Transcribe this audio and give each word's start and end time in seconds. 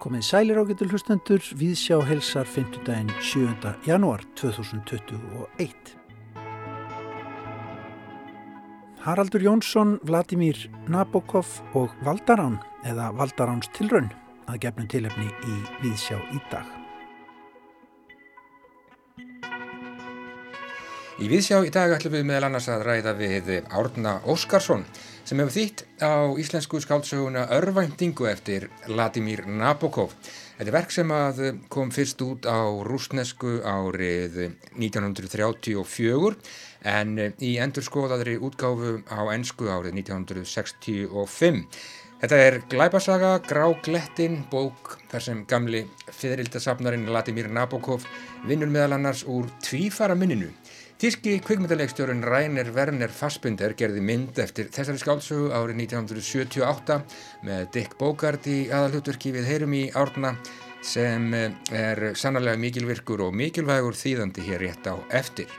Komið 0.00 0.22
sælir 0.24 0.56
ágættu 0.56 0.86
hlustendur 0.88 1.42
við 1.60 1.74
sjá 1.76 1.98
helsar 2.00 2.48
5. 2.48 2.78
daginn 2.86 3.10
7. 3.20 3.74
janúar 3.84 4.24
2021. 4.40 5.92
Haraldur 9.04 9.44
Jónsson, 9.44 9.98
Vladimir 10.08 10.56
Nabokov 10.88 11.60
og 11.76 11.92
Valdarán 12.06 12.56
eða 12.88 13.10
Valdaráns 13.18 13.68
tilraun 13.76 14.08
að 14.48 14.62
gefnum 14.64 14.88
tilefni 14.88 15.28
í 15.28 15.58
Víðsjá 15.82 16.16
í 16.32 16.40
dag. 16.48 16.83
Í 21.14 21.28
Víðsjá 21.30 21.60
í 21.62 21.68
dag 21.70 21.92
ætlum 21.94 22.10
við 22.16 22.24
meðal 22.26 22.48
annars 22.48 22.66
að 22.74 22.80
ræða 22.88 23.12
við 23.14 23.50
Árna 23.70 24.16
Óskarsson 24.26 24.80
sem 25.22 25.38
hefur 25.38 25.54
þýtt 25.54 25.84
á 26.02 26.26
íslensku 26.42 26.80
skáldsöguna 26.82 27.44
Örvæntingu 27.54 28.26
eftir 28.26 28.66
Vladimir 28.88 29.44
Nabokov. 29.46 30.10
Þetta 30.58 30.66
er 30.66 30.74
verk 30.74 30.90
sem 30.90 31.12
kom 31.70 31.92
fyrst 31.94 32.18
út 32.26 32.48
á 32.50 32.66
rúsnesku 32.82 33.60
árið 33.62 34.40
1934 34.74 36.34
en 36.90 37.14
í 37.38 37.52
endurskoðaðri 37.62 38.34
útgáfu 38.42 38.96
á 39.06 39.22
ennsku 39.36 39.70
árið 39.70 39.94
1965. 40.02 41.62
Þetta 42.24 42.42
er 42.42 42.58
Glæbasaga, 42.72 43.36
Gráglettin, 43.46 44.42
bók 44.50 44.98
þar 45.12 45.22
sem 45.30 45.46
gamli 45.46 45.86
fyririldarsafnarinn 46.10 47.06
Vladimir 47.06 47.46
Nabokov 47.54 48.02
vinnur 48.48 48.66
meðal 48.66 48.98
annars 48.98 49.22
úr 49.30 49.46
tvífara 49.62 50.18
minninu. 50.18 50.50
Þíski 51.04 51.34
kvikmyndalegstjórun 51.44 52.22
Rainer 52.24 52.70
Werner 52.72 53.12
Fassbinder 53.12 53.74
gerði 53.76 54.00
mynd 54.00 54.38
eftir 54.40 54.70
þessari 54.72 55.02
skálsögu 55.02 55.50
árið 55.52 55.82
1978 55.82 56.96
með 57.44 57.66
Dick 57.74 57.98
Bogart 58.00 58.48
í 58.48 58.70
aðalhutverki 58.72 59.34
við 59.34 59.44
heyrum 59.50 59.74
í 59.76 59.82
árna 59.92 60.30
sem 60.80 61.26
eh, 61.36 61.52
er 61.76 62.00
sannarlega 62.16 62.56
mikilvirkur 62.62 63.26
og 63.26 63.36
mikilvægur 63.36 64.00
þýðandi 64.00 64.46
hér 64.48 64.64
rétt 64.64 64.88
á 64.88 64.96
eftir. 65.20 65.52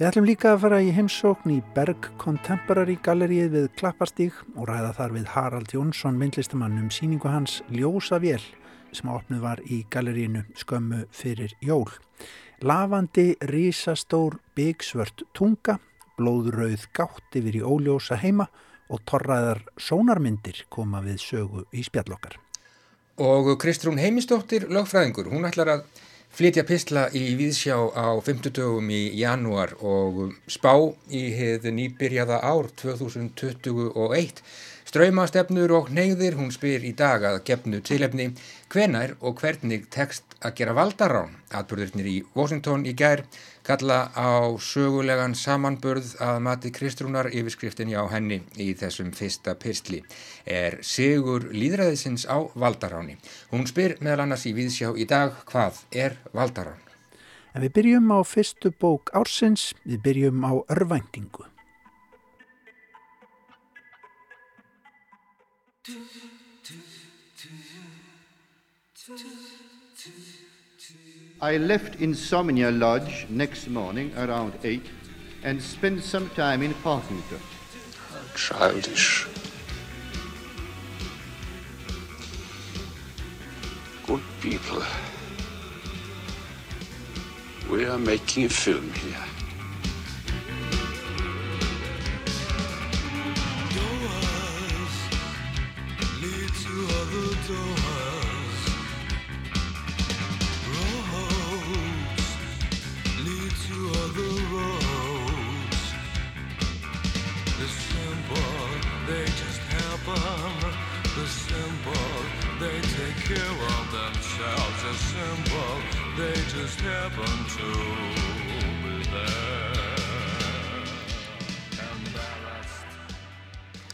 Við 0.00 0.08
ætlum 0.08 0.30
líka 0.32 0.54
að 0.54 0.64
fara 0.64 0.80
í 0.80 0.88
heimsókn 0.96 1.58
í 1.58 1.60
Berg 1.76 2.08
Contemporary 2.16 2.96
Galleríið 3.04 3.54
við 3.58 3.70
Klapparstík 3.76 4.40
og 4.54 4.72
ræða 4.72 4.96
þar 5.02 5.18
við 5.18 5.32
Harald 5.36 5.76
Jónsson 5.76 6.16
myndlistamann 6.16 6.80
um 6.80 6.88
síningu 6.88 7.28
hans 7.28 7.60
Ljósa 7.68 8.24
Vél 8.24 8.40
sem 8.88 9.12
opnuð 9.12 9.44
var 9.44 9.60
í 9.68 9.82
galleríinu 9.92 10.46
skömmu 10.56 11.04
fyrir 11.12 11.52
jól. 11.60 11.90
Lavandi, 12.58 13.36
rísastór, 13.38 14.40
byggsvört 14.58 15.22
tunga, 15.30 15.76
blóðrauð 16.18 16.88
gátt 16.90 17.36
yfir 17.38 17.60
í 17.60 17.62
óljósa 17.62 18.16
heima 18.18 18.48
og 18.90 19.04
torraðar 19.06 19.60
sónarmyndir 19.78 20.64
koma 20.66 20.98
við 21.04 21.20
sögu 21.22 21.62
í 21.70 21.84
spjallokkar. 21.86 22.34
Og 23.22 23.52
Kristrún 23.62 24.00
Heimistóttir, 24.02 24.66
lögfræðingur, 24.74 25.30
hún 25.30 25.46
ætlar 25.46 25.70
að 25.70 25.84
flytja 26.34 26.64
pistla 26.66 27.06
í 27.14 27.36
Víðsjá 27.38 27.78
á 27.94 28.18
50 28.26 28.50
dögum 28.58 28.90
í 28.90 29.04
janúar 29.20 29.76
og 29.78 30.34
spá 30.50 30.74
í 31.14 31.28
hefði 31.38 31.76
nýbyrjaða 31.78 32.40
ár 32.42 32.72
2021. 32.82 34.42
Ströymastefnur 34.88 35.72
og 35.76 35.88
neyðir 35.92 36.38
hún 36.38 36.48
spyr 36.48 36.80
í 36.88 36.94
dag 36.96 37.20
að 37.28 37.42
gefnu 37.44 37.82
tilefni 37.84 38.30
hvenær 38.72 39.10
og 39.20 39.42
hvernig 39.42 39.82
tekst 39.92 40.38
að 40.40 40.54
gera 40.62 40.72
valdarán. 40.78 41.34
Atbyrðurnir 41.52 42.08
í 42.08 42.14
Washington 42.32 42.86
í 42.88 42.94
gær 42.96 43.20
kalla 43.68 43.98
á 44.16 44.48
sögulegan 44.56 45.34
samanbörð 45.36 46.14
að 46.24 46.40
mati 46.46 46.72
Kristrúnar 46.72 47.28
yfirskriftin 47.28 47.92
á 47.92 48.08
henni 48.08 48.40
í 48.56 48.70
þessum 48.80 49.12
fyrsta 49.12 49.58
pyrstli 49.60 50.00
er 50.48 50.78
Sigur 50.80 51.50
Líðræðisins 51.52 52.24
á 52.24 52.48
valdaráni. 52.56 53.18
Hún 53.52 53.68
spyr 53.68 53.98
meðal 54.00 54.24
annars 54.24 54.48
í 54.48 54.54
viðsjá 54.56 54.94
í 54.96 55.04
dag 55.04 55.36
hvað 55.52 55.84
er 55.92 56.16
valdarán? 56.32 56.80
En 57.52 57.60
við 57.60 57.76
byrjum 57.76 58.08
á 58.16 58.24
fyrstu 58.24 58.72
bók 58.72 59.12
ársins, 59.12 59.74
við 59.84 60.00
byrjum 60.08 60.48
á 60.48 60.52
örvæntingu. 60.72 61.44
I 71.40 71.56
left 71.56 72.00
Insomnia 72.00 72.72
Lodge 72.72 73.26
next 73.28 73.68
morning 73.68 74.12
around 74.16 74.54
8 74.64 74.84
and 75.44 75.62
spent 75.62 76.02
some 76.02 76.28
time 76.30 76.62
in 76.62 76.74
Parkington. 76.74 77.38
Childish. 78.34 79.24
Good 84.04 84.22
people. 84.40 84.82
We 87.70 87.84
are 87.84 87.98
making 87.98 88.46
a 88.46 88.48
film 88.48 88.92
here. 88.94 89.24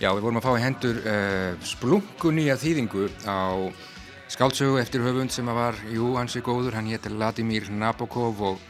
Já, 0.01 0.09
við 0.09 0.23
vorum 0.25 0.39
að 0.41 0.47
fá 0.47 0.55
í 0.57 0.63
hendur 0.63 1.01
uh, 1.05 1.53
splunkunýja 1.65 2.57
þýðingu 2.61 3.11
á 3.29 3.69
skáltsögu 4.33 4.81
eftir 4.81 5.05
höfund 5.05 5.35
sem 5.37 5.51
var, 5.53 5.77
jú, 5.93 6.15
hansi 6.17 6.41
góður, 6.41 6.79
hann 6.79 6.89
héttir 6.89 7.13
Vladimir 7.13 7.69
Nabokov 7.69 8.41
og 8.41 8.65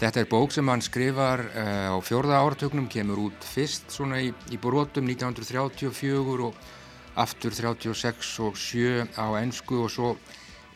þetta 0.00 0.24
er 0.24 0.30
bók 0.32 0.56
sem 0.56 0.72
hann 0.72 0.80
skrifar 0.80 1.44
uh, 1.52 1.92
á 1.92 1.96
fjörða 2.00 2.40
áratögnum, 2.40 2.88
kemur 2.88 3.26
út 3.28 3.44
fyrst 3.44 3.92
svona 3.92 4.24
í, 4.24 4.32
í 4.48 4.56
brotum 4.56 5.04
1934 5.12 6.48
og 6.48 6.56
aftur 7.20 7.52
36 7.60 8.34
og 8.48 8.56
7 8.56 9.20
á 9.20 9.26
ennsku 9.44 9.84
og 9.84 9.92
svo 9.92 10.16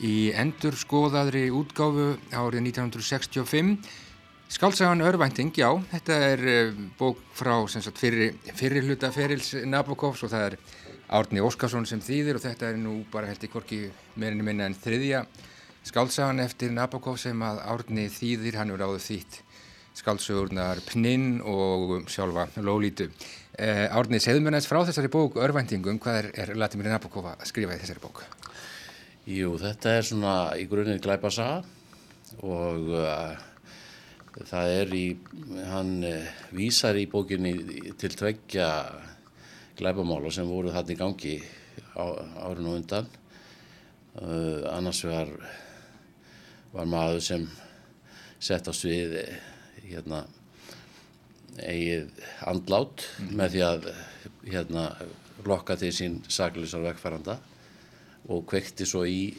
í 0.06 0.30
endur 0.36 0.76
skoðaðri 0.78 1.48
útgáfu 1.54 2.14
árið 2.32 2.70
1965 2.70 3.76
Skálsagan 4.50 5.04
Örvænting, 5.06 5.52
já, 5.54 5.68
þetta 5.92 6.14
er 6.26 6.40
uh, 6.42 6.78
bók 6.98 7.20
frá 7.38 7.54
sagt, 7.70 8.00
fyrri, 8.00 8.32
fyrri 8.58 8.82
hluta 8.82 9.12
ferils 9.14 9.52
Nabokovs 9.62 10.24
og 10.26 10.32
það 10.32 10.46
er 10.48 10.56
Árni 11.10 11.42
Óskarsson 11.42 11.86
sem 11.86 12.02
þýðir 12.02 12.38
og 12.38 12.42
þetta 12.42 12.72
er 12.72 12.80
nú 12.82 12.96
bara 13.12 13.30
held 13.30 13.46
í 13.46 13.50
korki 13.50 13.78
meirinu 14.18 14.46
minna 14.46 14.66
en 14.66 14.74
þriðja 14.74 15.22
skálsagan 15.86 16.42
eftir 16.42 16.74
Nabokov 16.74 17.18
sem 17.22 17.46
að 17.46 17.62
Árni 17.62 18.08
þýðir, 18.12 18.58
hann 18.58 18.74
er 18.74 18.84
áður 18.84 19.06
þýtt 19.06 19.40
skálsögurnar 20.00 20.82
Pninn 20.86 21.40
og 21.44 22.10
sjálfa 22.10 22.48
Lólítu. 22.62 23.10
Uh, 23.54 23.86
Árni, 23.90 24.22
segðu 24.22 24.44
mér 24.44 24.56
næst 24.56 24.70
frá 24.70 24.80
þessari 24.86 25.10
bók 25.12 25.38
Örvæntingum, 25.38 25.98
hvað 26.02 26.22
er, 26.24 26.30
er 26.44 26.54
Latimir 26.58 26.90
Nabokov 26.90 27.32
að 27.34 27.50
skrifa 27.50 27.76
í 27.76 27.82
þessari 27.82 28.02
bók? 28.02 28.24
Jú, 29.28 29.50
þetta 29.60 29.90
er 29.98 30.06
svona 30.08 30.34
í 30.56 30.62
grunninn 30.64 31.00
glæpasaga 31.04 31.58
og 32.40 32.86
uh, 32.96 33.34
það 34.48 34.70
er 34.78 34.94
í, 34.96 35.02
hann 35.68 35.90
uh, 36.08 36.30
vísar 36.56 36.96
í 36.96 37.04
bókinni 37.04 37.52
til 38.00 38.16
tveggja 38.16 38.70
glæbamála 39.76 40.32
sem 40.32 40.48
voru 40.48 40.72
þarna 40.72 40.96
í 40.96 40.96
gangi 40.96 41.34
á, 42.00 42.04
árun 42.48 42.70
og 42.70 42.78
undan. 42.78 43.12
Uh, 44.16 44.64
annars 44.72 45.02
var, 45.04 45.28
var 46.72 46.88
maður 46.88 47.20
sem 47.28 47.46
sett 48.40 48.72
á 48.72 48.72
svið 48.72 49.18
hérna, 49.84 50.24
eigið 51.60 52.08
andlát 52.48 53.04
mm 53.04 53.28
-hmm. 53.28 53.36
með 53.36 53.52
því 53.52 53.64
að 53.68 53.92
hérna, 54.48 54.90
lokka 55.44 55.76
til 55.76 55.92
sín 55.92 56.22
saklisar 56.24 56.88
vegfæranda 56.88 57.36
og 58.30 58.44
kvekti 58.50 58.86
svo 58.86 59.02
í, 59.08 59.32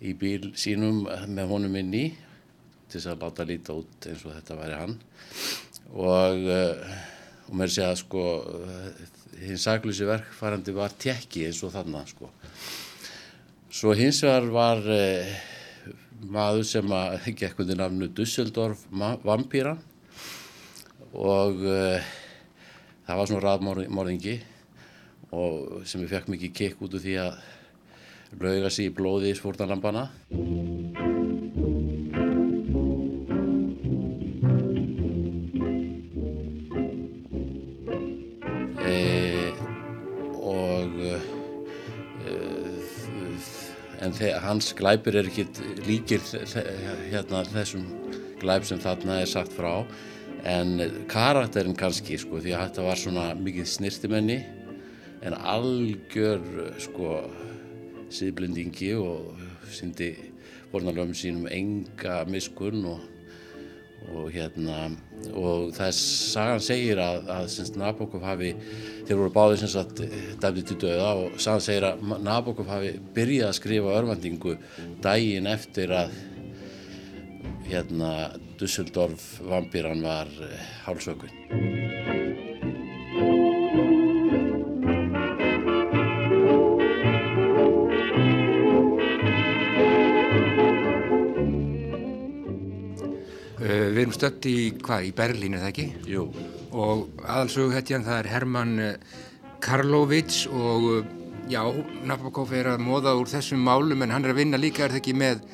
í 0.00 0.14
bíl 0.18 0.52
sínum 0.58 1.04
með 1.28 1.52
honum 1.52 1.76
inn 1.82 1.94
í 1.96 2.06
til 2.88 2.96
þess 2.96 3.10
að 3.12 3.24
láta 3.26 3.46
líta 3.48 3.76
út 3.76 4.08
eins 4.08 4.24
og 4.24 4.34
þetta 4.38 4.56
væri 4.56 4.80
hann. 4.80 4.96
Og, 5.92 6.46
uh, 6.48 6.98
og 7.48 7.54
mér 7.60 7.72
sé 7.72 7.84
að 7.84 7.98
sko 8.00 8.24
hins 9.42 9.66
saglýsi 9.68 10.08
verkfærandi 10.08 10.74
var 10.76 10.96
tekki 11.00 11.46
eins 11.48 11.60
og 11.66 11.74
þannig 11.74 12.10
sko. 12.14 12.30
Svo 13.68 13.92
hins 13.96 14.22
vegar 14.24 14.48
var 14.52 14.80
uh, 14.88 15.32
maður 16.32 16.66
sem 16.66 16.94
að 16.94 17.28
gekk 17.38 17.62
undir 17.62 17.78
nafnu 17.78 18.08
Dusseldorf 18.10 18.86
vampýran 19.24 19.80
og 21.12 21.60
uh, 21.62 22.14
það 23.06 23.20
var 23.20 23.30
svona 23.30 23.44
raðmorðingi 23.44 24.38
og 25.34 25.82
sem 25.88 26.02
ég 26.04 26.10
fekk 26.12 26.30
mikið 26.32 26.54
kikk 26.56 26.84
út 26.84 26.96
úr 26.96 27.02
því 27.04 27.16
að 27.20 27.32
lauga 28.40 28.70
sig 28.72 28.88
í 28.88 28.94
blóði 28.94 29.32
í 29.32 29.36
svórnarlampana. 29.36 30.08
E, 38.88 39.52
e, 42.24 42.34
en 44.00 44.20
hans 44.44 44.72
glæpir 44.76 45.20
er 45.20 45.28
ekki 45.28 45.48
líkir 45.88 46.24
hérna, 47.10 47.44
þessum 47.52 47.84
glæp 48.40 48.64
sem 48.64 48.80
þarna 48.80 49.22
er 49.22 49.28
sagt 49.28 49.52
frá 49.56 49.82
en 50.48 50.78
karakterin 51.10 51.76
kannski 51.76 52.16
sko 52.20 52.38
því 52.38 52.54
að 52.54 52.68
þetta 52.68 52.84
var 52.86 53.00
svona 53.00 53.24
mikið 53.36 53.66
snirtimenni 53.66 54.38
en 55.26 55.34
algjör 55.34 56.42
sko 56.80 57.20
síðblendingi 58.14 58.94
og 58.96 59.38
syndi 59.72 60.12
vornalöfum 60.72 61.14
sínum 61.16 61.48
enga 61.50 62.22
miskun 62.28 62.84
og, 62.88 63.00
og 64.14 64.30
hérna 64.32 64.88
og 65.32 65.72
það 65.76 65.86
er 65.86 65.96
sagan 65.96 66.64
segir 66.64 67.02
að, 67.02 67.28
að 67.34 67.76
Nabokov 67.80 68.24
hafi 68.24 68.54
þeir 69.08 69.20
voru 69.20 69.34
báðið 69.34 69.62
sem 69.62 69.72
sagt 69.74 70.02
dæmdi 70.42 70.64
til 70.68 70.78
döða 70.84 71.10
og 71.24 71.38
sagan 71.42 71.64
segir 71.64 71.88
að 71.90 72.04
Nabokov 72.24 72.70
hafi 72.70 72.94
byrjað 73.16 73.50
að 73.50 73.58
skrifa 73.60 73.96
örvendingu 74.00 74.56
daginn 75.04 75.50
eftir 75.50 75.94
að 75.96 76.16
hérna 77.68 78.12
Dusseldorf 78.58 79.36
vampýran 79.44 80.04
var 80.04 80.32
hálsökun 80.86 81.87
Stött 94.18 94.46
í, 94.50 94.56
hvað, 94.82 95.04
í 95.06 95.12
Berlín, 95.14 95.54
er 95.54 95.62
það 95.62 95.70
ekki? 95.72 95.86
Jú, 96.10 96.24
Og 96.74 97.04
aðalsöguhetjan 97.22 98.02
það 98.06 98.18
er 98.24 98.28
Herman 98.32 98.72
uh, 98.82 99.18
Karlovits 99.62 100.40
og 100.50 100.86
uh, 100.90 101.12
já, 101.50 101.62
Nabokov 102.08 102.50
er 102.58 102.72
að 102.74 102.82
móða 102.84 103.14
úr 103.18 103.30
þessum 103.30 103.62
málum 103.64 104.02
en 104.04 104.12
hann 104.16 104.26
er 104.26 104.34
að 104.34 104.40
vinna 104.42 104.58
líka, 104.60 104.84
er 104.88 104.92
það 104.96 105.00
ekki, 105.04 105.14
með, 105.22 105.44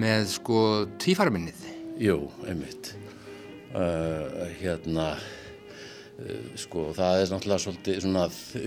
með 0.00 0.26
sko 0.32 0.60
tvífarminnið? 1.04 1.60
jú, 2.02 2.16
einmitt 2.48 2.90
uh, 3.76 4.46
hérna 4.62 5.10
sko 6.56 6.86
það 6.96 7.22
er 7.22 7.30
náttúrulega 7.34 7.60
svolítið 7.66 7.98
svona 8.00 8.22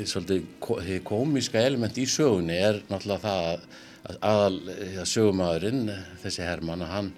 svolítið 0.09 0.99
komíska 1.09 1.61
element 1.65 1.97
í 1.97 2.05
sögunni 2.09 2.57
er 2.61 2.77
náttúrulega 2.91 3.23
það 3.25 3.47
að- 3.49 3.65
að 4.09 4.19
aðal 4.29 4.59
að 5.01 5.07
sögumæðurinn 5.11 5.81
þessi 6.23 6.45
Hermann 6.45 6.85
að 6.85 6.93
hann 6.93 7.09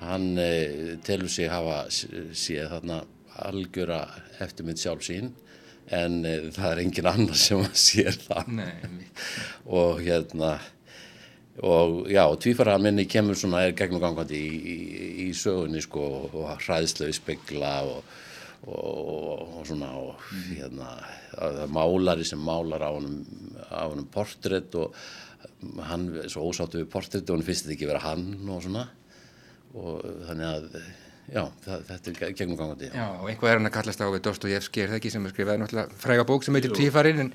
hann 0.00 0.38
eh, 0.38 0.96
telur 1.04 1.30
sig 1.32 1.50
hafa 1.50 1.84
séð 1.90 2.72
þarna 2.74 3.02
algjöra 3.48 4.02
eftirmynd 4.42 4.80
sjálf 4.80 5.04
sín 5.06 5.32
en 5.94 6.24
eh, 6.28 6.48
það 6.54 6.72
er 6.72 6.82
engin 6.84 7.10
annar 7.12 7.38
sem 7.38 7.62
að 7.62 7.78
sér 7.78 8.18
það. 8.26 8.50
Nei, 8.58 9.08
og 9.66 10.02
hérna 10.04 10.56
og 11.58 12.06
já, 12.06 12.22
tvífaraminni 12.38 13.08
kemur 13.10 13.38
svona 13.38 13.64
er 13.66 13.74
gegnum 13.78 14.02
gangandi 14.02 14.38
í, 14.38 14.58
í, 14.58 15.06
í 15.26 15.28
sögunni 15.34 15.82
sko 15.82 16.04
og 16.28 16.52
hræðslu 16.62 17.08
spegla 17.16 17.72
og, 17.88 18.12
og, 18.70 19.56
og 19.58 19.64
svona 19.66 19.88
og 19.98 20.28
hérna 20.52 20.92
það 21.32 21.62
er 21.64 21.72
málari 21.74 22.26
sem 22.28 22.42
málar 22.42 22.86
á 22.86 22.90
honum 22.94 24.06
portrétt 24.14 24.78
og 24.78 24.94
hann 25.88 26.06
er 26.22 26.30
svo 26.30 26.46
ósáttu 26.46 26.84
við 26.84 26.92
portrétt 26.92 27.26
og 27.26 27.38
hann 27.38 27.46
finnst 27.48 27.66
þetta 27.66 27.74
ekki 27.74 27.90
vera 27.90 28.04
hann 28.06 28.30
og 28.46 28.62
svona 28.62 28.86
og 29.76 30.00
þannig 30.28 30.48
að 30.48 30.78
já, 31.28 31.42
það, 31.64 31.82
þetta 31.90 32.10
er 32.10 32.34
gegnum 32.38 32.56
gangandi 32.56 32.88
Já, 32.88 33.04
og 33.20 33.26
einhvað 33.28 33.50
er 33.50 33.58
hann 33.58 33.68
að 33.68 33.74
kallast 33.74 34.00
á 34.00 34.08
við 34.08 34.22
Dostojevski, 34.24 34.80
er 34.80 34.92
það 34.92 34.98
ekki, 35.00 35.10
sem 35.12 35.26
er 35.28 35.34
skrifaði 35.34 35.60
náttúrulega 35.62 35.98
fræga 36.04 36.24
bók 36.30 36.46
sem 36.46 36.56
heitir 36.56 36.72
Tvífarinn, 36.78 37.20
en 37.26 37.32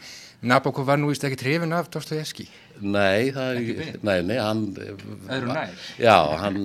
Nabokov 0.49 0.87
var 0.89 0.97
nú 0.99 1.11
vist 1.11 1.23
ekki 1.27 1.37
trefin 1.39 1.75
af 1.77 1.91
Dostojevski. 1.93 2.47
Nei, 2.81 3.29
það 3.35 3.59
er 3.59 3.93
nei, 4.01 4.17
nei, 4.25 4.39
hann 4.41 4.63
Öðru 4.73 5.53
nær. 5.53 5.75
Já, 6.01 6.17
hann 6.41 6.57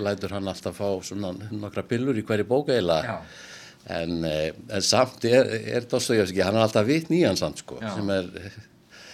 lætur 0.00 0.34
hann 0.38 0.48
alltaf 0.50 0.80
fá 0.80 0.88
svona 1.04 1.34
nokkra 1.52 1.84
pillur 1.86 2.16
í 2.16 2.24
hverju 2.26 2.48
bóka 2.48 2.74
eiginlega 2.74 3.18
Já. 3.20 3.36
en, 4.00 4.16
en 4.24 4.86
samt 4.88 5.28
er, 5.28 5.52
er 5.76 5.86
Dostoyevski, 5.90 6.40
hann 6.46 6.56
er 6.56 6.64
alltaf 6.64 6.88
vitt 6.88 7.12
nýjan 7.12 7.38
samt 7.38 7.60
sko, 7.60 7.76
Já. 7.84 7.92
sem 7.98 8.10
er. 8.16 8.32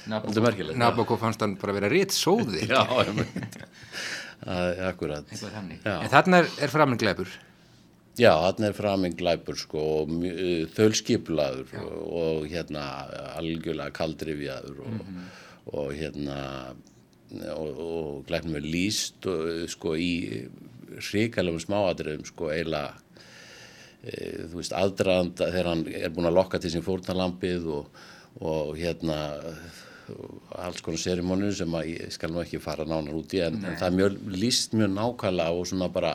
Nabokov 0.07 1.19
fannst 1.19 1.43
hann 1.43 1.57
bara 1.59 1.75
vera 1.75 1.91
rétt 1.91 2.15
sóði. 2.15 2.63
Já. 2.71 2.85
Það 2.87 3.09
er 3.11 3.27
akkurat. 4.91 5.25
En 6.05 6.11
þarna 6.13 6.43
er, 6.43 6.51
er 6.67 6.73
framinn 6.73 7.01
glæpur. 7.01 7.31
Já, 8.17 8.31
hann 8.41 8.65
er 8.65 8.73
framinn 8.73 9.17
glæpur 9.17 9.59
sko, 9.61 9.81
og 10.03 10.09
mjö- 10.09 10.67
þaulskipulaður 10.73 11.75
og, 11.83 11.97
og 12.21 12.47
hérna 12.49 12.85
algjörlega 13.37 13.93
kaldrifjaður 13.93 14.79
og, 14.87 15.11
og 15.73 15.91
hérna 15.99 16.39
og, 17.53 17.81
og 17.87 18.23
glæpnum 18.29 18.57
er 18.57 18.65
líst 18.65 19.27
og, 19.29 19.67
sko 19.69 19.93
í 20.01 20.47
hrikalegum 20.97 21.61
smáadriðum 21.61 22.25
sko 22.25 22.49
eiginlega 22.55 22.95
e, 24.01 24.47
þú 24.49 24.63
veist 24.63 24.77
aðdraðanda 24.79 25.51
þegar 25.51 25.71
hann 25.75 25.85
er 25.91 26.15
búinn 26.15 26.31
að 26.31 26.39
lokka 26.39 26.63
til 26.63 26.73
sín 26.73 26.87
fórnarlampið 26.87 27.69
og, 27.69 27.91
og 28.41 28.73
hérna 28.81 29.19
og 29.43 29.61
alls 30.57 30.83
konar 30.85 31.01
serimónir 31.03 31.55
sem 31.57 31.73
að 31.75 31.89
ég 31.93 32.13
skal 32.15 32.31
nú 32.33 32.43
ekki 32.43 32.61
fara 32.63 32.85
nánar 32.89 33.17
út 33.19 33.33
í 33.35 33.41
en, 33.45 33.57
en 33.65 33.79
það 33.79 33.89
er 33.89 33.97
mjög 34.01 34.19
líst 34.37 34.77
mjög 34.77 34.93
nákvæmlega 34.95 35.57
og 35.57 35.67
svona 35.71 35.89
bara 35.93 36.13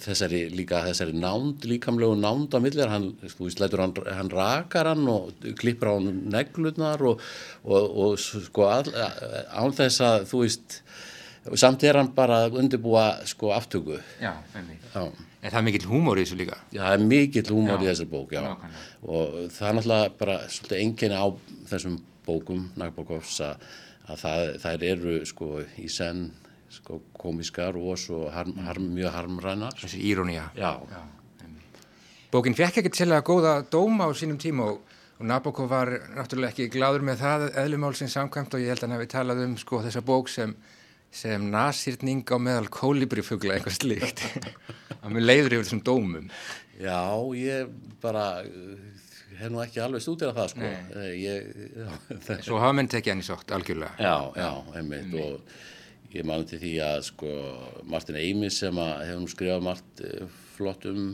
þessari 0.00 0.42
líka 0.52 0.82
þessari 0.84 1.14
nánd, 1.16 1.64
líkamlegu 1.64 2.16
nánd 2.20 2.52
á 2.52 2.58
millir, 2.60 2.90
hann, 2.92 3.06
þú 3.22 3.46
veist, 3.46 3.62
lætur 3.62 3.80
hann, 3.80 3.94
hann 4.12 4.28
rakar 4.32 4.90
hann 4.92 5.06
og 5.08 5.30
klippur 5.60 5.88
á 5.88 5.92
hann 5.96 6.18
neglutnar 6.34 7.00
og, 7.08 7.22
og, 7.64 7.86
og 8.04 8.18
sko 8.20 8.66
all, 8.68 8.90
án 8.92 9.72
þess 9.78 10.02
að 10.04 10.26
þú 10.32 10.42
veist, 10.44 10.76
samt 11.56 11.86
er 11.88 11.96
hann 11.96 12.12
bara 12.16 12.42
undirbúa 12.52 13.06
sko 13.28 13.54
aftöku 13.56 13.96
Já, 14.20 14.34
einmitt. 14.52 14.84
já. 14.92 15.08
En 15.40 15.48
það 15.48 15.58
er 15.60 15.66
mikill 15.70 15.88
húmór 15.88 16.20
í 16.20 16.24
þessu 16.26 16.36
líka. 16.36 16.58
Já, 16.68 16.82
það 16.82 16.94
er 16.96 17.04
mikill 17.10 17.46
húmor 17.48 17.78
Já, 17.78 17.80
í 17.80 17.88
þessari 17.88 18.10
bók, 18.10 18.34
já. 18.34 18.40
nákvæmlega. 18.44 18.82
Og 19.08 19.36
það 19.54 19.68
er 19.68 19.78
náttúrulega 19.78 20.10
bara 20.20 20.36
svolítið 20.52 20.82
enginni 20.84 21.16
á 21.16 21.26
þessum 21.70 21.94
bókum, 22.26 22.66
Nagbokovs, 22.76 23.38
að, 23.46 23.70
að 24.10 24.20
það, 24.24 24.42
þær 24.66 24.84
eru 24.90 25.14
sko 25.30 25.48
í 25.80 25.88
senn 25.88 26.26
sko 26.70 27.00
komiskar 27.18 27.78
og 27.80 27.96
svo 27.98 28.28
harm, 28.30 28.52
harm, 28.66 28.90
mjög 28.94 29.16
harmrænar. 29.16 29.80
Þessi 29.80 30.04
írónía. 30.12 30.50
Já, 30.58 30.76
Bókin 32.30 32.54
fekk 32.54 32.76
ekkert 32.78 32.94
sérlega 32.94 33.24
góða 33.26 33.52
dóma 33.66 34.06
á 34.06 34.14
sínum 34.14 34.36
tíma 34.38 34.68
og, 34.70 34.84
og 35.18 35.24
Nabokov 35.26 35.66
var 35.72 35.88
náttúrulega 36.14 36.52
ekki 36.52 36.68
gláður 36.70 37.02
með 37.08 37.24
það 37.24 37.46
eðlumálsins 37.64 38.14
samkvæmt 38.14 38.54
og 38.54 38.62
ég 38.62 38.70
held 38.70 38.84
að 38.84 38.86
hann 38.86 38.94
hafi 38.94 39.08
talað 39.10 39.40
um 39.48 39.56
sko 39.58 39.80
þessa 39.82 40.02
bók 40.06 40.30
sem, 40.30 40.52
sem 41.10 41.48
nasýrning 41.50 42.22
á 42.30 42.36
meðal 42.38 42.68
kólibrifugla 42.72 43.56
eitthvað 43.56 43.78
slíkt. 43.80 44.22
Hann 45.00 45.16
með 45.16 45.26
leiður 45.26 45.56
yfir 45.56 45.64
þessum 45.66 45.82
dómum. 45.86 46.30
já, 46.80 47.00
ég 47.36 47.72
bara 48.02 48.26
uh, 48.44 48.76
hef 49.40 49.50
nú 49.52 49.60
ekki 49.64 49.80
alveg 49.82 50.04
stúdira 50.04 50.34
það 50.36 50.52
sko. 50.54 50.62
Nei. 50.62 50.94
Eh, 50.94 51.10
Ég, 51.24 51.50
já, 51.80 52.38
Svo 52.46 52.60
hafa 52.62 52.76
menn 52.76 52.88
tekið 52.92 53.14
hann 53.14 53.24
í 53.24 53.26
sótt 53.26 53.52
algjörlega. 53.56 53.92
Já, 53.98 54.16
já, 54.38 54.50
einmitt 54.78 55.14
og 55.20 56.14
ég 56.14 56.26
mani 56.26 56.46
til 56.50 56.58
því 56.62 56.72
að 56.84 57.02
sko 57.10 57.34
Martin 57.90 58.18
Eimis 58.18 58.56
sem 58.62 58.80
að 58.82 59.04
hefur 59.08 59.20
nú 59.24 59.30
skrifað 59.30 59.66
margt 59.66 60.02
eh, 60.06 60.24
flott 60.56 60.86
um 60.90 61.04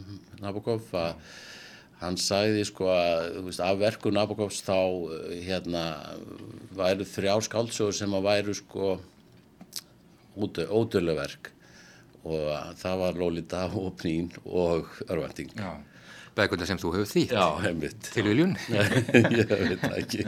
Nabokov 0.42 0.88
að 0.96 1.18
hann 2.00 2.16
sagði 2.20 2.64
sko 2.68 2.88
að 2.92 3.36
veist, 3.46 3.60
af 3.64 3.78
verku 3.80 4.10
Nabokovs 4.12 4.58
þá 4.66 4.76
eh, 4.76 5.36
hérna 5.46 5.84
væru 6.76 7.06
þrjár 7.08 7.44
skáldsögur 7.46 7.96
sem 7.96 8.16
að 8.18 8.26
væru 8.28 8.56
sko 8.56 8.96
ódöluverk 10.36 11.52
og 12.26 12.74
það 12.80 13.02
var 13.02 13.20
Lolita 13.20 13.66
og 13.70 13.92
Pnín 14.00 14.32
og 14.44 14.88
Örvending. 15.06 15.52
Bækunda 16.36 16.66
sem 16.68 16.80
þú 16.80 16.92
hefur 16.96 17.08
þýtt. 17.08 17.32
Já, 17.32 17.46
einmitt. 17.70 18.08
Tilviljun. 18.12 18.56
ég 18.72 19.52
veit 19.52 19.84
það 19.84 19.98
ekki. 20.02 20.26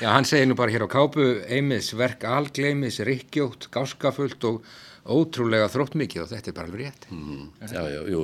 Já, 0.00 0.08
hann 0.14 0.26
segir 0.28 0.48
nú 0.48 0.56
bara 0.56 0.72
hér 0.72 0.84
á 0.84 0.90
kápu 0.90 1.24
Eimis 1.44 1.92
verk 1.96 2.24
algleimis, 2.28 3.00
rikkjótt, 3.04 3.68
gáskafullt 3.72 4.44
og 4.48 4.66
ótrúlega 5.04 5.70
þróttmikið 5.72 6.24
og 6.24 6.30
þetta 6.34 6.52
er 6.52 6.56
bara 6.56 6.70
alveg 6.70 6.86
rétt. 6.86 7.08
Mm, 7.12 7.48
já, 7.68 7.82
já, 7.94 8.00
jú. 8.12 8.22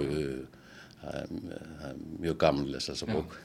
Það 1.06 1.18
er, 1.20 1.98
mjög 2.24 2.46
lesa 2.66 2.94
þessa 2.94 3.06
bók. 3.12 3.36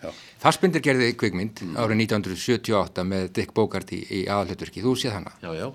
Fassbindir 0.42 0.82
gerði 0.82 1.12
kvikmynd 1.20 1.62
árið 1.78 2.00
1978 2.08 3.06
með 3.06 3.28
Dick 3.38 3.54
Bogart 3.54 3.92
í, 3.94 4.00
í 4.02 4.22
aðalhutverki. 4.26 4.82
Þú 4.82 4.96
séð 4.98 5.20
hana? 5.20 5.36
já, 5.44 5.52
já, 5.60 5.68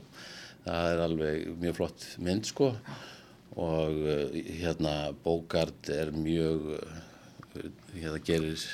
það 0.67 0.89
er 0.93 1.03
alveg 1.07 1.45
mjög 1.63 1.77
flott 1.81 2.07
mynd 2.27 2.49
sko. 2.49 2.73
Og 3.57 4.01
uh, 4.03 4.41
hérna 4.61 4.97
Bókart 5.25 5.89
er 5.95 6.11
mjög 6.13 6.67
uh, 6.77 7.69
hérna 7.97 8.21
gerir 8.27 8.67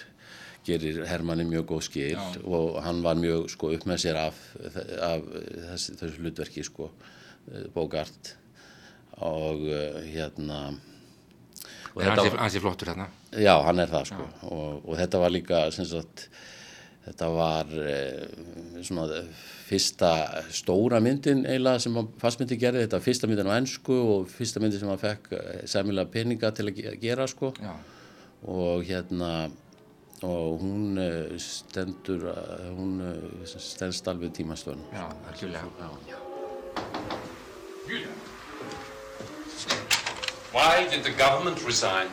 gerir 0.67 1.01
Hermanni 1.11 1.43
mjög 1.47 1.67
góð 1.73 1.83
skil. 1.89 2.19
Og 2.47 2.77
hann 2.85 3.01
var 3.03 3.19
mjög 3.19 3.49
sko 3.51 3.73
upp 3.77 3.87
með 3.91 4.05
sér 4.05 4.19
af, 4.21 4.39
af 5.03 5.25
þessi, 5.27 5.97
þessu 5.99 6.21
hlutverki 6.23 6.63
sko 6.67 6.87
eh, 7.51 7.65
Bogart. 7.75 8.37
Og 9.23 9.65
hérna 10.07 10.61
og 11.93 12.01
ansi, 12.07 12.29
var- 12.31 12.39
ansi 12.47 12.63
flottur 12.63 12.89
þarna. 12.93 13.09
Já, 13.43 13.53
hann 13.67 13.83
er 13.83 13.91
það 13.91 14.07
sko. 14.13 14.29
Og, 14.49 14.79
og 14.87 14.97
þetta 15.03 15.21
var 15.23 15.35
líka 15.35 15.65
sem 15.75 15.87
sagt, 15.91 16.29
þetta 17.07 17.29
var 17.35 17.73
eh, 17.83 18.27
svona 18.87 19.07
fyrsta 19.67 20.11
stóra 20.55 21.01
myndin 21.03 21.45
eiginlega 21.49 21.81
sem 21.83 21.97
fastmyndi 22.21 22.59
gerði, 22.61 22.85
þetta 22.85 22.99
var 23.01 23.07
fyrsta 23.07 23.31
myndin 23.31 23.51
á 23.51 23.57
ennsku 23.59 23.97
og 24.17 24.29
fyrsta 24.31 24.61
myndin 24.63 24.83
sem 24.83 24.91
hann 24.93 25.01
fekk 25.03 25.33
eh, 25.39 25.63
sæmilega 25.71 26.13
peninga 26.13 26.53
til 26.55 26.69
að 26.71 26.79
ge- 26.83 26.97
gera 27.03 27.27
sko 27.31 27.53
Já. 27.59 27.73
og 28.47 28.85
hérna 28.87 29.33
og 30.23 30.61
hún 30.63 30.99
eh, 31.03 31.35
stendur 31.43 32.29
hún 32.77 33.01
stendst 33.51 34.07
alveg 34.13 34.31
tímastöðun 34.39 34.85
Já, 34.95 35.09
algjörlega. 35.33 36.21
Why 40.53 40.87
did 40.91 41.03
the 41.03 41.11
government 41.19 41.65
resign? 41.67 42.07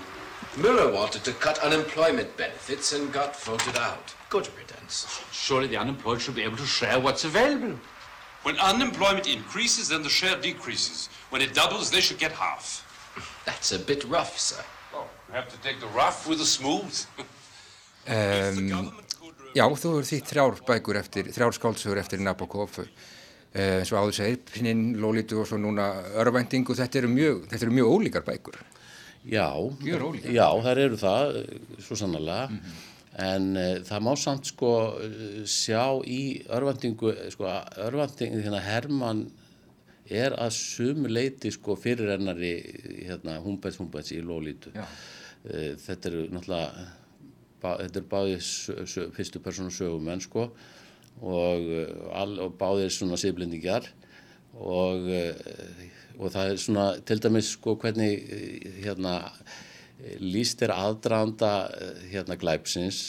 Miller 0.58 0.92
wanted 0.92 1.24
to 1.26 1.34
cut 1.34 1.60
unemployment 1.64 2.36
benefits 2.38 2.94
and 2.94 3.12
got 3.14 3.36
voted 3.46 3.76
out. 3.78 4.16
Good 4.30 4.48
riddance. 4.58 4.69
Surely 5.32 5.68
the 5.68 5.78
unemployed 5.78 6.20
should 6.22 6.36
be 6.36 6.44
able 6.44 6.58
to 6.58 6.66
share 6.66 7.00
what's 7.00 7.24
available. 7.26 7.80
When 8.44 8.58
unemployment 8.60 9.28
increases, 9.28 9.90
then 9.90 10.02
the 10.02 10.10
share 10.10 10.38
decreases. 10.40 11.10
When 11.30 11.42
it 11.42 11.54
doubles, 11.54 11.92
they 11.92 12.02
should 12.02 12.20
get 12.20 12.32
half. 12.32 12.86
That's 13.46 13.72
a 13.74 13.80
bit 13.80 14.04
rough, 14.06 14.38
sir. 14.40 14.64
Oh, 14.94 15.06
you 15.28 15.36
have 15.36 15.50
to 15.50 15.58
take 15.62 15.80
the 15.80 15.88
rough 15.88 16.28
with 16.28 16.40
the 16.40 16.46
smooth. 16.46 16.96
Um, 18.08 18.92
já, 19.54 19.66
þú 19.68 19.92
hefur 20.00 20.08
þýtt 20.08 20.30
þrjár 20.32 20.56
bækur 20.66 20.98
eftir, 21.02 21.28
þrjár 21.36 21.54
skáldsögur 21.58 22.00
eftir 22.02 22.22
Nabokov. 22.24 22.80
Uh, 22.80 23.82
svo 23.86 23.98
áður 24.00 24.16
segir, 24.18 24.40
Pinin, 24.54 24.82
Lolítu 25.02 25.42
og 25.42 25.48
svo 25.50 25.58
núna 25.62 25.90
Örvænting 26.22 26.66
og 26.70 26.78
þetta 26.80 27.02
eru 27.04 27.10
mjög, 27.12 27.44
þetta 27.52 27.66
eru 27.68 27.76
mjög 27.78 27.92
ólíkar 27.98 28.26
bækur. 28.26 28.58
Já, 29.30 29.50
Mjög 29.84 30.06
ólíkar. 30.08 30.32
já, 30.34 30.48
þær 30.66 30.82
eru 30.86 30.98
það, 31.02 31.40
svo 31.84 31.98
sannlega, 32.00 32.48
en 33.20 33.52
uh, 33.58 33.76
það 33.86 34.06
má 34.06 34.14
samt 34.20 34.50
sko 34.50 34.72
eh, 35.04 35.44
sjá 35.50 36.00
í 36.08 36.22
örvendingu, 36.56 37.12
sko, 37.34 37.50
örvendingu, 37.86 38.42
hérna 38.46 38.62
Hermann 38.64 39.26
er 40.10 40.34
að 40.40 40.56
sumu 40.58 41.12
leiti 41.12 41.52
sko 41.54 41.76
fyrirrennari 41.78 42.54
hérna 43.06 43.38
Humberts 43.44 43.78
Humberts 43.82 44.14
í 44.16 44.22
Lólítu. 44.26 44.74
Uh, 44.74 45.76
þetta 45.84 46.12
eru 46.12 46.26
náttúrulega, 46.32 46.88
bá, 47.62 47.72
þetta 47.84 48.02
eru 48.02 48.12
báðið 48.14 49.08
fyrstu 49.18 49.44
persónu 49.44 49.74
sögumenn 49.74 50.24
sko 50.24 50.50
og, 51.20 51.66
uh, 51.68 52.12
all, 52.16 52.38
og 52.46 52.56
báðið 52.60 52.94
svona 52.96 53.20
siðblendingar 53.20 53.90
og, 54.60 55.06
og 56.18 56.32
það 56.34 56.52
er 56.52 56.60
svona 56.60 56.86
til 57.06 57.20
dæmis 57.22 57.52
sko 57.54 57.76
hvernig 57.80 58.24
hérna 58.82 59.20
líst 60.20 60.62
er 60.66 60.72
aðdraðanda 60.76 61.52
uh, 61.70 61.90
hérna 62.12 62.38
glæpsins 62.40 63.00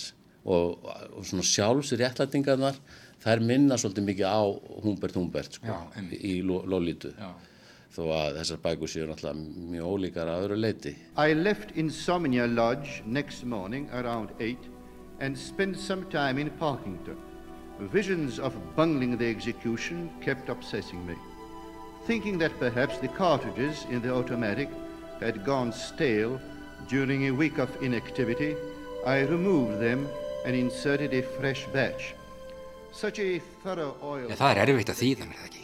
og, 0.44 0.80
og 1.14 1.22
svona 1.28 1.44
sjálfsréttlætingarnar 1.46 2.78
þær 3.20 3.42
minna 3.44 3.76
svolítið 3.78 4.06
mikið 4.08 4.26
á 4.32 4.40
Humbert 4.84 5.16
Humbert 5.18 5.58
sko, 5.60 5.68
Já, 5.68 6.02
í 6.16 6.40
Lo- 6.46 6.64
Lolítu 6.64 7.12
Já. 7.18 7.30
þó 7.92 8.02
að 8.16 8.38
þessar 8.40 8.60
bækur 8.64 8.88
séu 8.88 9.06
náttúrulega 9.10 9.70
mjög 9.74 9.90
ólíkar 9.94 10.30
að 10.32 10.44
öðru 10.46 10.58
leiti 10.62 10.94
I 11.20 11.34
left 11.36 11.74
Insomnia 11.76 12.46
Lodge 12.48 13.02
next 13.06 13.44
morning 13.44 13.88
around 13.92 14.30
8 14.40 14.56
and 15.20 15.36
spent 15.36 15.76
some 15.78 16.06
time 16.08 16.38
in 16.40 16.48
Parkington. 16.58 17.18
Visions 17.92 18.38
of 18.38 18.54
bungling 18.76 19.18
the 19.18 19.26
execution 19.28 20.08
kept 20.24 20.48
obsessing 20.48 21.04
me. 21.06 21.14
Thinking 22.06 22.38
that 22.38 22.52
perhaps 22.58 22.96
the 22.98 23.08
cartridges 23.08 23.84
in 23.90 24.00
the 24.00 24.10
automatic 24.14 24.68
had 25.20 25.44
gone 25.44 25.72
stale 25.72 26.40
during 26.88 27.26
a 27.28 27.30
week 27.30 27.58
of 27.58 27.70
inactivity, 27.82 28.56
I 29.06 29.20
removed 29.20 29.80
them 29.80 30.08
and 30.44 30.56
inserted 30.56 31.14
a 31.14 31.22
fresh 31.22 31.66
batch. 31.72 32.14
Such 32.92 33.20
a 33.20 33.40
thorough 33.62 33.94
oil. 34.02 34.28
Já, 34.28 34.36
það 34.40 34.50
er 34.50 34.72
erfitt 34.72 34.90
að 34.90 34.98
þýða 34.98 35.26
mér 35.28 35.38
það 35.38 35.50
ekki. 35.50 35.60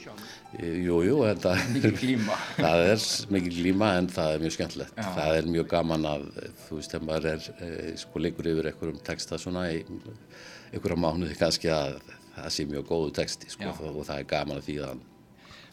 Jú, 0.86 0.98
jú, 1.04 1.16
en 1.26 1.40
það, 1.42 1.62
Mikil 1.74 1.90
glíma. 1.98 2.36
það 2.66 2.82
er 2.86 3.00
mikil 3.34 3.50
glíma 3.56 3.88
en 3.98 4.06
það 4.14 4.34
er 4.34 4.44
mjög 4.44 4.54
skemmtilegt. 4.54 4.94
Já. 4.94 5.08
Það 5.16 5.38
er 5.40 5.48
mjög 5.56 5.66
gaman 5.72 6.06
að, 6.12 6.28
þú 6.62 6.78
veist, 6.78 6.94
þegar 6.94 7.06
maður 7.08 7.28
er, 7.32 7.48
eh, 7.66 7.90
sko, 8.00 8.22
leikur 8.22 8.48
yfir 8.52 8.70
einhverjum 8.70 9.02
texta 9.10 9.40
svona 9.42 9.66
í 9.74 9.82
einhverja 10.70 11.00
mánuði 11.02 11.36
kannski 11.40 11.72
að 11.74 11.98
það 12.36 12.48
sé 12.54 12.68
mjög 12.70 12.88
góðu 12.92 13.12
texti, 13.18 13.50
sko, 13.52 13.72
Já. 13.74 13.90
og 13.90 14.00
það 14.06 14.22
er 14.22 14.30
gaman 14.36 14.62
að 14.62 14.68
þýða 14.70 14.88
hann. 14.92 15.04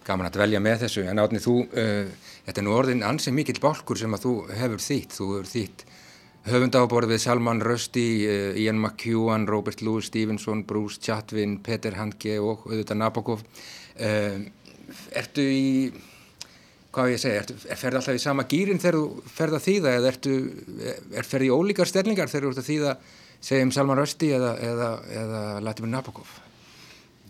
Gaman 0.03 0.27
að 0.27 0.37
dvelja 0.37 0.59
með 0.63 0.85
þessu, 0.85 1.05
en 1.07 1.21
átni 1.23 1.39
þú, 1.43 1.57
uh, 1.71 2.31
þetta 2.47 2.61
er 2.61 2.67
nú 2.67 2.75
orðin 2.75 3.05
ansið 3.07 3.37
mikill 3.37 3.59
bálkur 3.63 3.99
sem 3.99 4.15
að 4.15 4.25
þú 4.25 4.33
hefur 4.59 4.83
þýtt. 4.83 5.17
Þú 5.17 5.27
hefur 5.33 5.51
þýtt 5.51 5.85
höfundaáborð 6.43 7.13
við 7.13 7.21
Salman 7.23 7.61
Rushdie, 7.63 8.27
uh, 8.27 8.59
Ian 8.59 8.81
McEwan, 8.81 9.47
Robert 9.47 9.83
Louis 9.85 10.09
Stevenson, 10.11 10.65
Bruce 10.67 10.99
Chatwin, 10.99 11.59
Peter 11.63 11.95
Handke 11.95 12.35
og 12.43 12.67
auðvitað 12.67 12.99
Nabokov. 12.99 13.45
Uh, 13.95 14.43
ertu 15.15 15.45
í, 15.47 15.67
hvað 16.93 17.13
ég 17.15 17.23
segja, 17.23 17.43
ertu, 17.45 17.57
er, 17.63 17.79
ferði 17.79 18.01
alltaf 18.01 18.19
í 18.19 18.23
sama 18.23 18.47
gýrin 18.51 18.81
þegar 18.83 18.99
þú 18.99 19.35
ferð 19.37 19.59
að 19.59 19.67
þýða 19.69 19.97
eða 19.99 20.11
ertu, 20.11 20.39
er 21.15 21.29
ferði 21.29 21.47
í 21.47 21.53
ólíkar 21.55 21.89
stellingar 21.89 22.31
þegar 22.31 22.49
þú 22.49 22.55
ert 22.55 22.63
að 22.63 22.71
þýða, 22.73 22.95
segjum 23.43 23.75
Salman 23.75 24.03
Rushdie 24.03 24.35
eða, 24.35 24.57
eða, 24.67 24.89
eða 25.23 25.45
Latimer 25.63 25.95
Nabokov? 25.95 26.35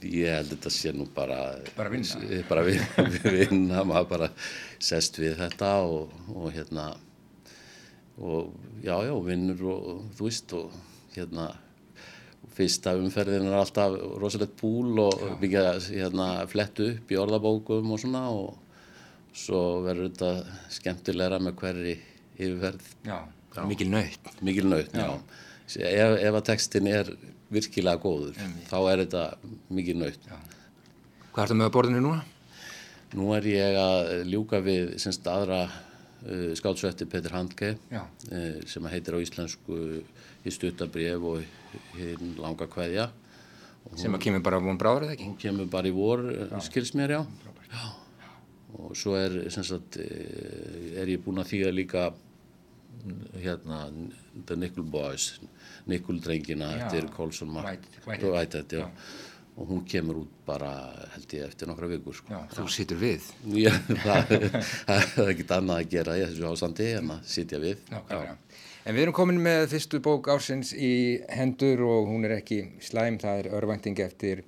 Ég 0.03 0.29
held 0.33 0.49
að 0.51 0.55
þetta 0.57 0.71
sé 0.75 0.91
nú 0.95 1.05
bara... 1.15 1.39
Bara 1.77 1.91
vinna. 1.93 2.39
Bara 2.49 2.63
vin- 2.67 3.11
vinna, 3.37 3.83
maður 3.87 4.09
bara 4.13 4.29
sest 4.83 5.19
við 5.21 5.37
þetta 5.39 5.69
og, 5.87 6.13
og 6.33 6.49
hérna, 6.55 6.89
og 8.19 8.51
já, 8.83 8.95
já, 9.07 9.13
vinnur 9.25 9.61
og 9.73 9.85
þú 10.17 10.27
veist 10.27 10.55
og 10.57 10.73
hérna, 11.15 11.47
fyrsta 12.53 12.93
umferðin 12.99 13.47
er 13.49 13.55
alltaf 13.57 13.95
rosalegt 14.21 14.57
búl 14.59 14.99
og 15.01 15.23
mikið 15.41 15.69
að 15.71 15.87
hérna, 15.95 16.27
flettu 16.51 16.89
upp 16.97 17.13
í 17.13 17.17
orðabókum 17.21 17.93
og 17.95 18.01
svona 18.03 18.25
og 18.33 18.59
svo 19.33 19.61
verður 19.85 20.11
þetta 20.11 20.57
skemmtilegra 20.75 21.39
með 21.41 21.55
hverri 21.63 21.95
yfirferð. 22.37 22.91
Já, 23.07 23.17
mikil 23.69 23.89
nöytt. 23.93 24.29
Mikil 24.45 24.67
naut, 24.69 24.93
já. 24.93 25.07
Ef, 25.73 26.19
ef 26.27 26.35
að 26.37 26.45
textin 26.51 26.89
er 26.91 27.09
virkilega 27.53 28.01
góður, 28.01 28.37
þá 28.69 28.77
er 28.91 29.03
þetta 29.05 29.23
mikil 29.73 29.97
naut. 30.01 30.29
Hvað 31.33 31.43
ertu 31.45 31.57
með 31.59 31.69
að 31.69 31.73
borðinu 31.77 32.03
núna? 32.03 32.21
Nú 33.13 33.29
er 33.37 33.45
ég 33.45 33.77
að 33.77 34.11
ljúka 34.29 34.59
við 34.65 34.95
semst 35.01 35.27
aðra 35.29 35.63
uh, 35.69 36.51
skáldsötti 36.57 37.05
Petur 37.09 37.35
Handke 37.37 37.75
Já. 37.91 38.03
uh, 38.03 38.61
sem 38.69 38.87
heitir 38.89 39.17
á 39.17 39.19
íslensku 39.21 39.79
í 40.43 40.53
stuttabrif 40.53 41.27
og 41.29 41.43
hinn 41.97 42.33
langa 42.41 42.67
kveðja. 42.69 43.09
Sem 43.99 44.15
að 44.15 44.25
kemur 44.25 44.43
bara 44.45 44.61
von 44.63 44.79
bráður 44.79 45.07
eða 45.07 45.17
ekki? 45.17 45.27
Hún 45.27 45.39
kemur 45.41 45.69
bara 45.71 45.89
í 45.89 45.93
vor, 45.95 46.23
já. 46.23 46.59
skils 46.63 46.93
mér, 46.97 47.17
já. 47.17 47.49
já. 47.73 47.83
Og 48.79 48.95
svo 48.97 49.13
er, 49.19 49.35
sagt, 49.53 49.99
eh, 50.01 50.93
er 51.01 51.11
ég 51.11 51.21
búinn 51.21 51.41
að 51.43 51.51
þýða 51.51 51.73
líka 51.75 52.05
hérna 53.43 53.85
The 54.47 54.57
Nickel 54.59 54.83
Boys, 54.83 55.39
Nickel 55.85 56.19
drengina 56.23 56.71
Já. 56.71 56.85
eftir 56.85 57.09
Colson 57.15 57.53
Whitehead. 57.53 58.89
Og 59.53 59.67
hún 59.69 59.83
kemur 59.85 60.23
út 60.23 60.29
bara, 60.47 60.71
held 61.13 61.33
ég, 61.37 61.43
eftir 61.45 61.67
nokkra 61.69 61.85
vikur, 61.91 62.15
sko. 62.17 62.31
Já, 62.33 62.39
þú 62.55 62.63
situr 62.73 62.97
við. 62.97 63.27
Já, 63.53 63.69
það, 64.01 64.31
það 64.87 65.19
er 65.21 65.29
ekkert 65.35 65.53
annað 65.59 65.81
að 65.83 65.91
gera 65.91 66.15
í 66.17 66.23
þessu 66.23 66.47
ástandi 66.49 66.87
en 66.97 67.11
að 67.13 67.27
sitja 67.29 67.59
við. 67.61 67.83
Nákvæmlega. 67.91 68.33
En 68.83 68.97
við 68.97 69.05
erum 69.05 69.15
komin 69.15 69.37
með 69.45 69.67
fyrstu 69.75 70.01
bók 70.03 70.31
ársins 70.33 70.73
í 70.73 71.21
hendur 71.29 71.85
og 71.85 72.09
hún 72.09 72.25
er 72.25 72.33
ekki 72.39 72.63
slæm, 72.81 73.19
það 73.21 73.43
er 73.43 73.51
örvænting 73.59 74.01
eftir 74.03 74.41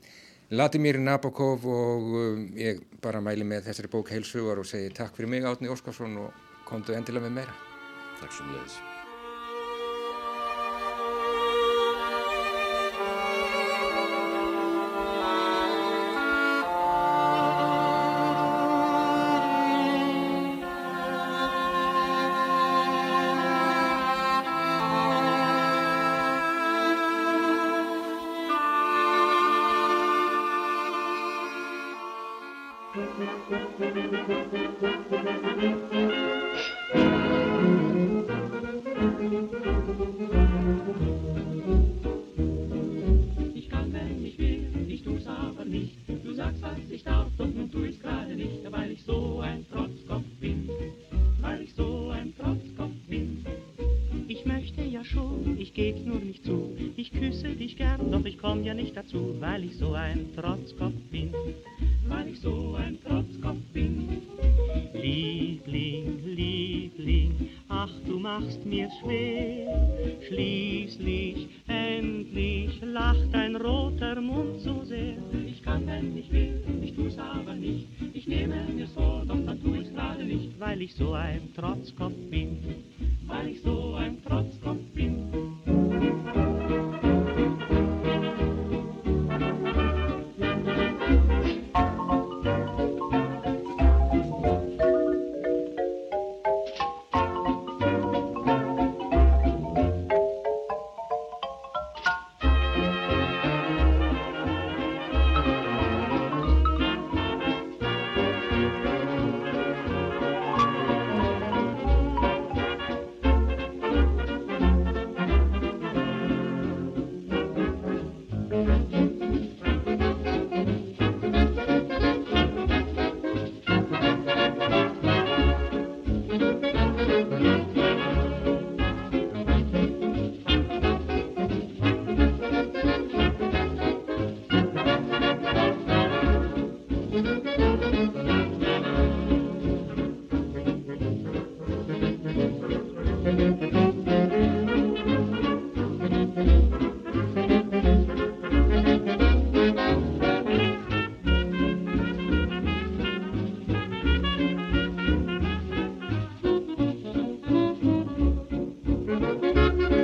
Latimir 0.52 0.98
Nabokov 1.02 1.70
og 1.70 2.10
um, 2.20 2.42
ég 2.58 2.82
bara 3.02 3.22
mæli 3.24 3.46
með 3.48 3.70
þessari 3.70 3.94
bók 3.94 4.12
heilsugar 4.14 4.60
og 4.62 4.68
segi 4.70 4.90
takk 4.94 5.16
fyrir 5.16 5.32
mig 5.32 5.46
Átni 5.46 5.70
Óskarsson 5.70 6.18
og 6.26 6.44
komdu 6.66 6.98
endilega 6.98 7.30
með 7.30 7.40
meira. 7.40 7.65
Takk 8.20 8.32
sem 8.32 8.52
leiðis. 8.54 8.80
Doch 58.12 58.26
ich 58.26 58.38
komm 58.38 58.64
ja 58.64 58.74
nicht 58.74 58.96
dazu, 58.96 59.36
weil 59.40 59.64
ich 59.64 59.78
so 59.78 59.94
ein 59.94 60.34
Trotzkopf 60.36 60.94
bin. 61.12 61.34
Weil 62.08 62.30
ich 62.30 62.40
so 62.40 62.76
ein 62.76 63.00
Trotzkopf 63.02 63.58
bin. 63.74 64.22
Liebling, 64.94 66.20
Liebling, 66.26 67.50
ach 67.70 67.92
du 68.06 68.20
machst 68.20 68.66
mir's 68.66 68.94
schwer. 69.02 70.20
Schließlich, 70.28 71.48
endlich 71.68 72.82
lacht 72.82 73.28
dein 73.32 73.56
roter 73.56 74.22
Mund 74.22 74.60
so 74.60 74.84
sehr. 74.84 75.18
Ich 75.48 75.62
kann, 75.64 75.86
wenn 75.88 76.18
ich 76.18 76.32
will, 76.32 76.62
ich 76.82 76.96
tu's 76.96 77.18
aber 77.18 77.56
nicht. 77.56 77.88
Ich 78.14 78.28
nehme 78.28 78.66
mir's 78.74 78.92
vor, 78.94 79.24
doch 79.28 79.40
dann 79.46 79.62
tu 79.62 79.76
ich's 79.76 79.92
gerade 79.94 80.24
nicht, 80.24 80.60
weil 80.60 80.82
ich 80.82 80.94
so 80.96 81.14
ein 81.14 81.54
Trotzkopf 81.56 82.16
bin. 82.30 82.58
Weil 83.26 83.50
ich 83.50 83.62
so 83.62 83.96
ein 83.96 84.24
Trotzkopf 84.24 84.78
bin. 84.78 84.85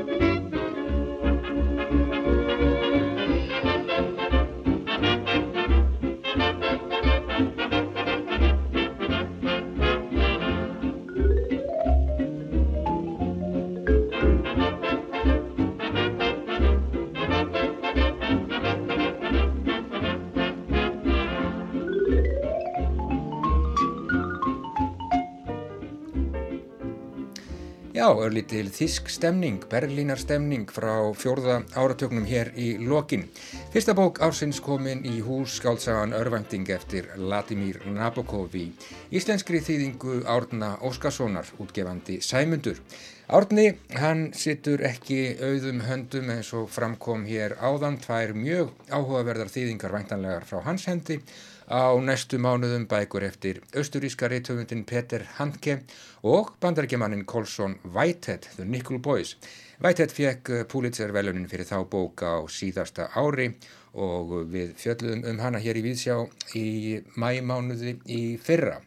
Já, 0.07 0.30
örlítil 28.25 28.69
þísk 28.73 29.09
stemning, 29.11 29.63
berlínar 29.71 30.19
stemning 30.21 30.69
frá 30.71 30.93
fjórða 31.17 31.59
áratöknum 31.77 32.25
hér 32.29 32.51
í 32.55 32.73
lokin. 32.81 33.27
Fyrsta 33.73 33.95
bók 33.97 34.21
ársins 34.25 34.61
komin 34.63 35.03
í 35.07 35.19
hús 35.25 35.59
skáltsagan 35.59 36.15
Örvænting 36.17 36.69
eftir 36.73 37.09
Latimír 37.17 37.81
Nabokov 37.91 38.55
í 38.55 38.67
íslenskri 39.11 39.61
þýðingu 39.65 40.21
Árna 40.29 40.75
Óskarssonar, 40.85 41.49
útgefandi 41.61 42.19
Sæmundur. 42.25 42.81
Árni, 43.31 43.69
hann 43.95 44.25
sittur 44.35 44.81
ekki 44.83 45.37
auðum 45.39 45.85
höndum 45.87 46.33
eins 46.33 46.49
og 46.57 46.67
framkom 46.73 47.23
hér 47.29 47.55
áðan, 47.63 48.01
tvær 48.03 48.35
mjög 48.35 48.73
áhugaverðar 48.91 49.53
þýðingar 49.53 49.95
væntanlegar 49.95 50.47
frá 50.49 50.59
hans 50.65 50.89
hendi 50.91 51.21
á 51.69 51.93
næstu 52.01 52.39
mánuðum 52.41 52.87
bækur 52.89 53.25
eftir 53.27 53.61
austuríska 53.75 54.29
reytöfundin 54.31 54.85
Peter 54.85 55.25
Handke 55.37 55.81
og 56.23 56.53
bandarækjamaninn 56.61 57.25
Colson 57.25 57.77
Whitehead, 57.83 58.47
The 58.55 58.65
Nickel 58.65 58.99
Boys. 58.99 59.35
Whitehead 59.81 60.13
fekk 60.13 60.67
Pulitzer 60.69 61.13
velunin 61.13 61.49
fyrir 61.49 61.65
þá 61.69 61.83
bók 61.89 62.23
á 62.25 62.41
síðasta 62.49 63.09
ári 63.17 63.51
og 63.93 64.47
við 64.51 64.75
fjöldum 64.79 65.25
um 65.27 65.41
hana 65.43 65.59
hér 65.59 65.79
í 65.79 65.85
Víðsjá 65.85 66.17
í 66.55 67.01
mæmánuði 67.17 67.97
í 68.07 68.21
fyrra. 68.39 68.79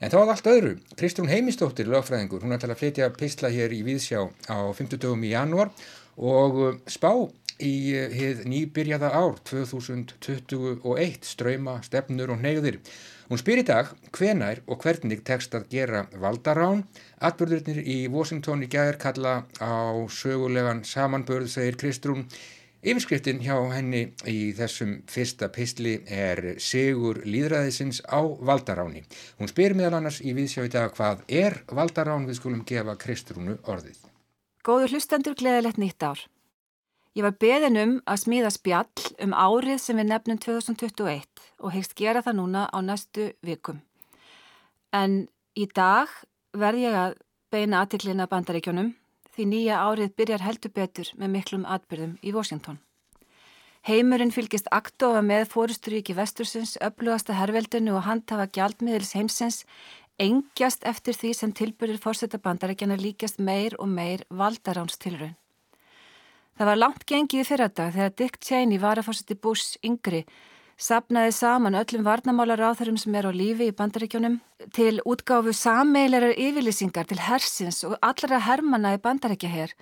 En 0.00 0.08
þá 0.08 0.22
að 0.22 0.30
allt 0.32 0.46
öðru, 0.48 0.76
Kristrún 0.96 1.28
Heimistóttir, 1.28 1.88
lögfræðingur, 1.92 2.40
hún 2.40 2.56
ætla 2.56 2.72
að 2.72 2.80
flytja 2.80 3.10
pistla 3.12 3.50
hér 3.52 3.74
í 3.76 3.82
Víðsjá 3.84 4.22
á 4.48 4.58
50 4.72 4.96
dögum 4.96 5.26
í 5.28 5.34
janúar 5.34 5.74
og 6.16 6.80
spá 6.88 7.12
í 7.62 7.92
hið 8.16 8.44
nýbyrjaða 8.50 9.12
ár 9.14 9.38
2021 9.46 11.28
ströyma, 11.28 11.78
stefnur 11.86 12.32
og 12.34 12.40
neyðir. 12.42 12.80
Hún 13.30 13.38
spyr 13.38 13.60
í 13.62 13.66
dag 13.68 13.90
hvenær 14.16 14.62
og 14.66 14.80
hvernig 14.82 15.20
tekst 15.22 15.52
að 15.54 15.68
gera 15.70 16.06
valdarán. 16.18 16.86
Atbyrðurnir 17.22 17.82
í 17.84 17.98
Washington 18.10 18.64
í 18.66 18.70
gæðir 18.72 18.98
kalla 18.98 19.34
á 19.62 19.94
sögulegan 20.10 20.82
samanbörð, 20.82 21.52
segir 21.52 21.78
Kristrún. 21.78 22.24
Yfirskriftin 22.80 23.42
hjá 23.44 23.54
henni 23.74 24.06
í 24.24 24.54
þessum 24.56 24.96
fyrsta 25.12 25.50
pistli 25.52 25.98
er 26.08 26.56
Sigur 26.64 27.20
líðræðisins 27.28 28.00
á 28.08 28.24
valdaráni. 28.24 29.04
Hún 29.36 29.52
spyr 29.52 29.76
meðal 29.76 29.98
annars 30.00 30.22
í 30.24 30.32
viðsjá 30.32 30.64
í 30.64 30.72
dag 30.72 30.96
hvað 30.96 31.20
er 31.28 31.60
valdarán 31.68 32.24
við 32.24 32.40
skulum 32.40 32.64
gefa 32.64 32.96
Kristrúnu 32.96 33.58
orðið. 33.68 34.00
Góður 34.64 34.96
hlustendur 34.96 35.36
gleðilegt 35.36 35.78
nýtt 35.78 36.08
ár. 36.08 36.24
Ég 37.18 37.24
var 37.26 37.34
beðin 37.42 37.78
um 37.80 37.92
að 38.06 38.20
smíða 38.22 38.50
spjall 38.54 39.06
um 39.24 39.32
árið 39.34 39.80
sem 39.82 39.98
við 39.98 40.10
nefnum 40.12 40.38
2021 40.38 41.48
og 41.58 41.72
hegst 41.74 41.96
gera 41.98 42.22
það 42.22 42.36
núna 42.38 42.68
á 42.70 42.78
næstu 42.86 43.32
vikum. 43.42 43.80
En 44.94 45.26
í 45.58 45.66
dag 45.74 46.12
verð 46.54 46.84
ég 46.84 46.98
að 47.00 47.16
beina 47.50 47.82
aðtiklina 47.82 48.28
bandaríkjónum 48.30 48.92
því 49.34 49.48
nýja 49.50 49.80
árið 49.82 50.14
byrjar 50.20 50.46
heldur 50.46 50.74
betur 50.76 51.10
með 51.18 51.34
miklum 51.34 51.66
atbyrðum 51.66 52.14
í 52.22 52.34
Washington. 52.36 52.78
Heimurinn 53.82 54.30
fylgist 54.30 54.68
aktofa 54.70 55.22
með 55.24 55.48
fórusturíki 55.50 56.14
vestursins, 56.14 56.76
öflugasta 56.84 57.34
herveldinu 57.38 57.96
og 57.96 58.04
handhafa 58.06 58.46
gjaldmiðils 58.54 59.14
heimsins 59.16 59.62
engjast 60.20 60.84
eftir 60.86 61.16
því 61.16 61.34
sem 61.34 61.54
tilbyrðir 61.56 62.02
fórseta 62.02 62.38
bandaríkjana 62.38 63.00
líkjast 63.00 63.40
meir 63.40 63.78
og 63.80 63.88
meir 63.88 64.26
valdaránstilrun. 64.28 65.39
Það 66.60 66.68
var 66.68 66.76
langt 66.76 67.04
gengið 67.08 67.40
í 67.40 67.44
fyrradag 67.48 67.94
þegar 67.94 68.10
Dick 68.20 68.34
Cheney 68.44 68.76
var 68.76 68.98
að 69.00 69.06
fórseti 69.06 69.32
Bush 69.32 69.78
yngri 69.80 70.18
sapnaði 70.76 71.32
saman 71.32 71.78
öllum 71.80 72.04
varnamálaráþurum 72.04 72.98
sem 73.00 73.16
er 73.16 73.28
á 73.28 73.32
lífi 73.32 73.70
í 73.70 73.76
bandaríkjónum 73.78 74.34
til 74.76 75.00
útgáfu 75.08 75.54
sammeilerar 75.56 76.36
yfirlýsingar 76.36 77.08
til 77.08 77.16
hersins 77.24 77.80
og 77.88 77.96
allra 78.04 78.42
hermana 78.44 78.92
í 78.92 79.00
bandaríkjaher 79.00 79.72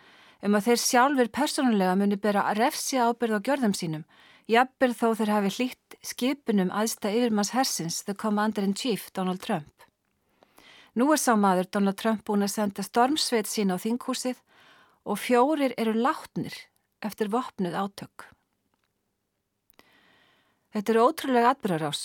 um 0.46 0.54
að 0.54 0.68
þeir 0.68 0.82
sjálfur 0.84 1.32
persónulega 1.40 1.98
muni 1.98 2.20
bera 2.28 2.46
refsi 2.54 3.02
ábyrð 3.02 3.42
á 3.42 3.46
gjörðum 3.50 3.74
sínum, 3.74 4.06
jafnbyrð 4.46 5.02
þó 5.02 5.08
þeir 5.18 5.34
hafi 5.34 5.54
hlýtt 5.58 5.98
skipunum 6.12 6.70
aðsta 6.70 7.10
yfirmanns 7.10 7.56
hersins, 7.58 8.04
the 8.06 8.14
commander-in-chief 8.14 9.10
Donald 9.18 9.42
Trump. 9.42 9.74
Nú 10.94 11.10
er 11.10 11.18
sá 11.18 11.34
maður 11.34 11.72
Donald 11.74 11.98
Trump 11.98 12.22
búin 12.22 12.46
að 12.46 12.54
senda 12.54 12.86
stormsveit 12.86 13.50
sín 13.50 13.74
á 13.74 13.76
þinghúsið 13.82 14.38
og 15.08 15.18
fjórir 15.18 15.72
eru 15.80 15.94
látnir 15.96 16.54
eftir 17.04 17.30
vopnuð 17.32 17.76
átök. 17.78 18.26
Þetta 20.74 20.92
er 20.92 21.00
ótrúlega 21.00 21.52
atbyrgarás, 21.54 22.02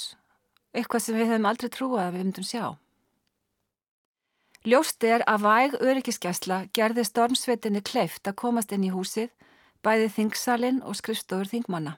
eitthvað 0.73 1.03
sem 1.03 1.17
við 1.17 1.33
hefum 1.33 1.49
aldrei 1.49 1.71
trúað 1.73 2.05
að 2.05 2.13
við 2.15 2.25
myndum 2.25 2.47
sjá. 2.47 2.65
Ljóst 4.63 5.03
er 5.03 5.25
að 5.27 5.43
væg 5.43 5.73
öryggiskesla 5.81 6.61
gerði 6.71 7.03
stormsveitinni 7.03 7.81
kleift 7.83 8.29
að 8.29 8.37
komast 8.39 8.71
inn 8.71 8.85
í 8.87 8.93
húsið, 8.93 9.33
bæði 9.83 10.07
þingsalinn 10.15 10.79
og 10.87 10.95
skrifstofur 10.95 11.49
þingmanna. 11.51 11.97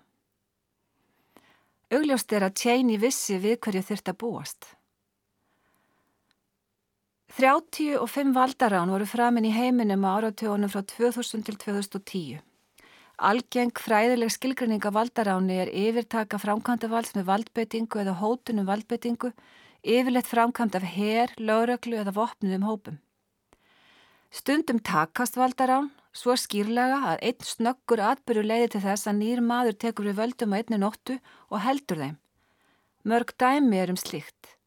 Augljóst 1.94 2.34
er 2.34 2.48
að 2.48 2.58
Cheney 2.58 2.98
vissi 2.98 3.38
við 3.38 3.60
hverju 3.62 3.84
þurft 3.86 4.10
að 4.10 4.20
búast. 4.24 4.66
35 7.38 8.34
valdarán 8.34 8.90
voru 8.90 9.06
framin 9.06 9.46
í 9.46 9.54
heiminum 9.54 10.08
á 10.08 10.18
áratögunum 10.18 10.72
frá 10.72 10.82
2000 10.82 11.46
til 11.46 11.58
2010. 11.62 12.42
Algeng 13.16 13.72
fræðileg 13.80 14.28
skilgrinning 14.34 14.84
af 14.84 14.92
valdaráni 14.92 15.56
er 15.64 15.70
yfirtaka 15.72 16.36
framkvæmda 16.36 16.90
valds 16.92 17.14
með 17.16 17.30
valdbeitingu 17.30 18.02
eða 18.02 18.18
hótunum 18.20 18.68
valdbeitingu, 18.68 19.32
yfirleitt 19.88 20.28
framkvæmd 20.28 20.76
af 20.76 20.84
her, 20.84 21.32
lögreglu 21.40 21.96
eða 22.02 22.12
vopnum 22.12 22.68
hópum. 22.68 23.00
Stundum 24.36 24.84
takast 24.84 25.40
valdarán, 25.40 25.94
svo 26.12 26.36
skýrlega 26.36 27.00
að 27.14 27.24
einn 27.30 27.48
snöggur 27.48 28.04
atbyrju 28.04 28.44
leiði 28.44 28.74
til 28.76 28.84
þess 28.84 29.08
að 29.08 29.20
nýr 29.24 29.40
maður 29.40 29.80
tekur 29.80 30.12
við 30.12 30.20
völdum 30.20 30.52
á 30.52 30.60
einni 30.60 30.84
nóttu 30.84 31.20
og 31.48 31.64
heldur 31.64 32.04
þeim. 32.04 32.18
Mörg 33.08 33.32
dæmi 33.40 33.80
er 33.80 33.96
um 33.96 34.00
slíkt, 34.00 34.58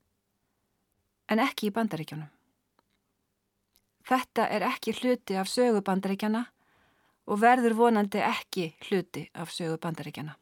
en 1.29 1.45
ekki 1.45 1.69
í 1.69 1.75
bandaríkjónum. 1.77 2.31
Þetta 4.09 4.49
er 4.49 4.65
ekki 4.65 4.97
hluti 4.97 5.37
af 5.37 5.53
sögu 5.53 5.85
bandaríkjana 5.85 6.47
og 7.29 7.41
verður 7.43 7.77
vonandi 7.77 8.23
ekki 8.25 8.71
hluti 8.89 9.29
af 9.37 9.53
sögu 9.53 9.77
bandaríkjana. 9.83 10.35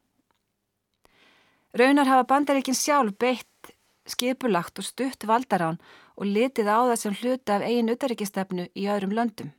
Raunar 1.77 2.07
hafa 2.07 2.27
bandaríkin 2.31 2.77
sjálf 2.77 3.17
beitt 3.19 3.73
skipulagt 4.07 4.79
og 4.79 4.87
stutt 4.87 5.27
valdarán 5.27 5.77
og 6.15 6.25
litið 6.25 6.71
á 6.71 6.79
það 6.89 6.99
sem 7.01 7.17
hluti 7.21 7.53
af 7.53 7.65
eigin 7.67 7.91
utaríkistefnu 7.91 8.69
í 8.73 8.87
öðrum 8.87 9.13
löndum. 9.13 9.51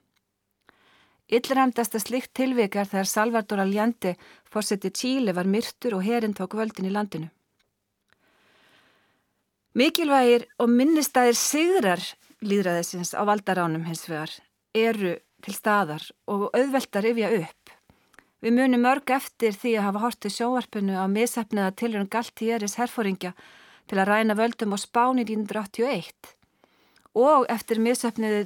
Illræmdasta 1.28 2.00
slikt 2.00 2.32
tilvikar 2.32 2.88
þegar 2.88 3.10
Salvador 3.10 3.60
Allende 3.60 4.14
fórseti 4.48 4.88
Tíli 4.90 5.34
var 5.36 5.44
myrtur 5.44 5.98
og 5.98 6.06
herinn 6.06 6.32
tók 6.32 6.56
völdin 6.56 6.88
í 6.88 6.92
landinu. 6.94 7.28
Mikilvægir 9.76 10.46
og 10.58 10.72
minnistæðir 10.72 11.36
sigrar 11.36 12.02
líðræðisins 12.40 13.12
á 13.12 13.22
valdaránum 13.28 13.84
hins 13.84 14.08
vegar 14.08 14.32
eru 14.74 15.18
til 15.44 15.54
staðar 15.54 16.04
og 16.30 16.48
auðvelt 16.52 16.96
að 16.98 17.06
rifja 17.08 17.30
upp. 17.38 17.74
Við 18.38 18.54
munum 18.54 18.84
mörg 18.86 19.10
eftir 19.10 19.56
því 19.58 19.74
að 19.78 19.86
hafa 19.88 20.02
hortið 20.04 20.34
sjóvarpinu 20.36 20.94
á 20.94 21.06
misefniða 21.10 21.74
tilrönd 21.80 22.10
Galtieris 22.12 22.78
herfóringja 22.78 23.32
til 23.90 23.98
að 23.98 24.10
ræna 24.12 24.36
völdum 24.38 24.74
á 24.74 24.78
Spáni 24.78 25.24
1981 25.26 26.34
og 27.18 27.48
eftir 27.50 27.80
misefniði 27.82 28.44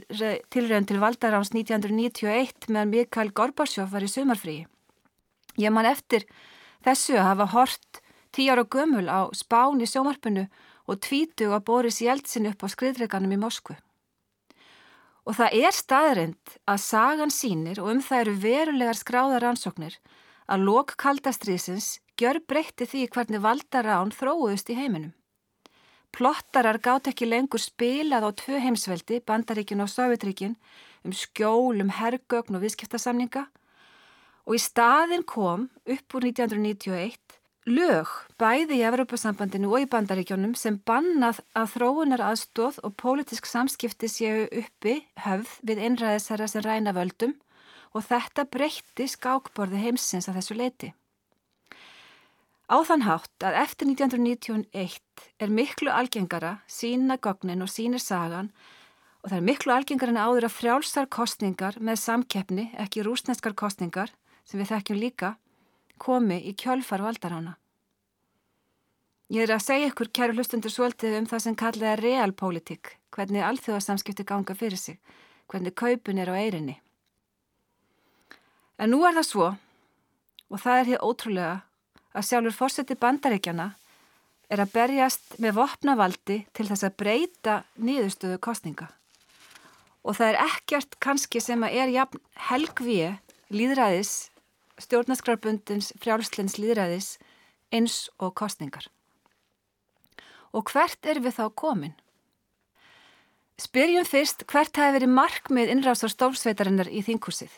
tilrönd 0.55 0.89
til 0.89 1.01
Valdaráns 1.03 1.53
1991 1.53 2.71
meðan 2.71 2.93
Mikael 2.95 3.33
Gorbarsjóf 3.37 3.93
var 3.93 4.07
í 4.07 4.09
sumarfríi. 4.09 4.65
Ég 5.61 5.75
man 5.75 5.89
eftir 5.89 6.25
þessu 6.87 7.19
að 7.19 7.29
hafa 7.29 7.51
hort 7.53 8.03
tíjar 8.33 8.63
og 8.63 8.73
gömul 8.73 9.09
á 9.13 9.29
Spáni 9.37 9.85
sjómarpinu 9.85 10.47
og 10.89 11.01
tvítu 11.05 11.53
að 11.53 11.67
Boris 11.69 12.01
Jeltsin 12.01 12.49
upp 12.49 12.65
á 12.65 12.69
skriðreikanum 12.73 13.37
í 13.37 13.43
Moskvu. 13.45 13.77
Og 15.23 15.37
það 15.39 15.57
er 15.63 15.75
staðrind 15.77 16.55
að 16.67 16.83
sagan 16.83 17.31
sínir 17.31 17.79
og 17.83 17.93
um 17.93 18.01
það 18.03 18.23
eru 18.25 18.37
verulegar 18.43 18.99
skráðar 18.99 19.47
ansóknir 19.53 19.99
að 20.51 20.65
lok 20.67 20.95
kaldastriðsins 20.99 22.01
gjör 22.19 22.41
breytti 22.49 22.89
því 22.89 23.07
hvernig 23.15 23.43
valdarán 23.45 24.11
þróuðust 24.15 24.73
í 24.75 24.79
heiminum. 24.79 25.13
Plottarar 26.13 26.77
gátt 26.83 27.09
ekki 27.09 27.25
lengur 27.25 27.63
spilað 27.63 28.27
á 28.29 28.31
tvö 28.37 28.59
heimsveldi, 28.61 29.23
Bandaríkin 29.25 29.81
og 29.81 29.89
Sovjetríkin, 29.89 30.59
um 31.07 31.15
skjól, 31.17 31.81
um 31.81 31.93
herrgögn 31.95 32.59
og 32.59 32.67
viðskiptasamninga 32.67 33.47
og 34.45 34.59
í 34.59 34.61
staðin 34.61 35.25
kom 35.25 35.69
upp 35.87 36.19
úr 36.19 36.27
1991 36.29 37.39
lög 37.69 38.11
bæði 38.41 38.81
í 38.81 38.87
Evropasambandinu 38.89 39.71
og 39.71 39.85
í 39.85 39.91
bandaríkjónum 39.91 40.55
sem 40.59 40.81
bannað 40.89 41.43
að 41.55 41.77
þróunar 41.77 42.25
aðstóð 42.33 42.81
og 42.83 42.97
pólitísk 42.99 43.47
samskipti 43.47 44.11
séu 44.11 44.49
uppi 44.51 44.97
höfð 45.23 45.53
við 45.63 45.83
einræðisherra 45.87 46.49
sem 46.51 46.65
ræna 46.65 46.95
völdum 46.97 47.37
og 47.95 48.07
þetta 48.09 48.49
breytti 48.51 49.07
skákborði 49.07 49.79
heimsins 49.85 50.29
að 50.29 50.41
þessu 50.41 50.59
leiti. 50.59 50.91
Á 52.73 52.77
þann 52.89 53.05
hátt 53.05 53.45
að 53.45 53.59
eftir 53.63 53.91
1991 53.93 55.27
er 55.39 55.51
miklu 55.53 55.93
algengara 55.93 56.63
sína 56.67 57.19
gognin 57.21 57.63
og 57.63 57.71
sínir 57.71 58.03
sagan 58.03 58.51
og 59.23 59.31
það 59.31 59.39
er 59.39 59.47
miklu 59.47 59.75
algengar 59.75 60.11
en 60.11 60.19
áður 60.19 60.49
að 60.49 60.57
frjálsar 60.57 61.07
kostningar 61.07 61.79
með 61.79 62.01
samkeppni, 62.03 62.71
ekki 62.75 63.05
rúsneskar 63.07 63.55
kostningar 63.55 64.11
sem 64.49 64.59
við 64.59 64.73
þekkjum 64.73 64.99
líka, 64.99 65.35
komi 66.03 66.41
í 66.51 66.55
kjölfar 66.59 67.05
valdarána. 67.05 67.57
Ég 69.33 69.47
er 69.47 69.55
að 69.55 69.65
segja 69.65 69.89
ykkur, 69.89 70.11
kæru 70.13 70.35
hlustundur, 70.37 70.73
svolítið 70.73 71.15
um 71.23 71.27
það 71.31 71.45
sem 71.47 71.55
kallið 71.57 71.89
er 71.89 72.03
realpolitik, 72.05 72.97
hvernig 73.15 73.45
alþjóðarsamskipti 73.47 74.27
ganga 74.29 74.57
fyrir 74.59 74.81
sig, 74.81 74.99
hvernig 75.49 75.73
kaupin 75.79 76.21
er 76.21 76.29
á 76.29 76.37
eirinni. 76.37 76.75
En 78.77 78.93
nú 78.93 79.05
er 79.07 79.15
það 79.17 79.29
svo, 79.29 79.47
og 80.53 80.61
það 80.61 80.81
er 80.81 80.91
hér 80.91 81.07
ótrúlega, 81.07 81.55
að 82.13 82.27
sjálfur 82.29 82.59
fórseti 82.59 82.99
bandaríkjana 83.01 83.71
er 84.53 84.61
að 84.61 84.75
berjast 84.75 85.39
með 85.41 85.57
vopnavaldi 85.63 86.43
til 86.53 86.67
þess 86.69 86.85
að 86.85 86.99
breyta 87.01 87.55
nýðustöðu 87.81 88.41
kostninga. 88.43 88.91
Og 90.05 90.19
það 90.19 90.35
er 90.35 90.41
ekkert 90.45 90.99
kannski 91.01 91.41
sem 91.41 91.63
að 91.65 91.79
er 91.79 91.95
jafn 91.95 92.21
helgvið 92.51 93.17
líðræðis 93.55 94.13
stjórnaskrarbundins 94.83 95.93
frjálslins 96.03 96.59
líðræðis 96.61 97.17
eins 97.73 98.07
og 98.19 98.35
kostningar. 98.39 98.87
Og 100.53 100.69
hvert 100.69 101.09
er 101.09 101.23
við 101.25 101.39
þá 101.39 101.45
komin? 101.57 101.95
Spyrjum 103.61 104.07
fyrst 104.09 104.47
hvert 104.51 104.77
hafi 104.77 104.97
verið 104.97 105.13
markmið 105.13 105.71
innrásar 105.73 106.11
stórnsveitarinnar 106.13 106.89
í 106.91 107.03
þinghúsið. 107.07 107.53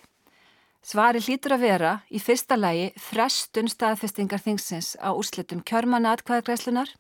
Svari 0.85 1.23
hlýtur 1.25 1.55
að 1.57 1.65
vera 1.65 1.93
í 2.13 2.21
fyrsta 2.21 2.59
lægi 2.59 2.91
frestun 3.01 3.71
staðfestingar 3.73 4.43
þingsins 4.45 4.93
á 5.01 5.17
úrslitum 5.17 5.63
kjörmanna 5.65 6.13
atkvæðagreislunar, 6.13 6.91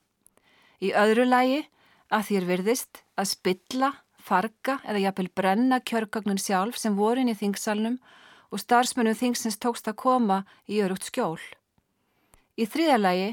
í 0.80 0.94
öðru 0.96 1.26
lægi 1.28 1.60
að 2.08 2.26
þér 2.30 2.46
virðist 2.48 3.02
að 3.20 3.30
spilla, 3.34 3.90
farga 4.16 4.78
eða 4.88 5.02
jafnvel 5.04 5.28
brenna 5.36 5.80
kjörgagnun 5.84 6.40
sjálf 6.40 6.80
sem 6.80 6.96
vorin 6.96 7.28
í 7.28 7.36
þingsalnum 7.36 7.98
og 8.54 8.62
starfsmönnum 8.62 9.16
þingsins 9.18 9.58
tókst 9.58 9.88
að 9.90 9.98
koma 9.98 10.44
í 10.70 10.78
örugt 10.84 11.08
skjól. 11.08 11.40
Í 12.54 12.68
þriðalagi 12.70 13.32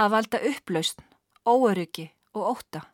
að 0.00 0.14
valda 0.14 0.40
upplausn, 0.48 1.04
óöryggi 1.44 2.06
og 2.32 2.54
óta. 2.54 2.86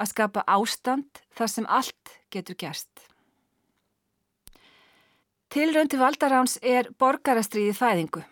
Að 0.00 0.12
skapa 0.14 0.46
ástand 0.48 1.20
þar 1.36 1.52
sem 1.52 1.68
allt 1.68 2.14
getur 2.32 2.56
gerst. 2.56 3.08
Tilröndi 5.52 5.98
valdaráns 6.00 6.58
er 6.62 6.88
borgarastriði 7.00 7.74
fæðingu. 7.76 8.22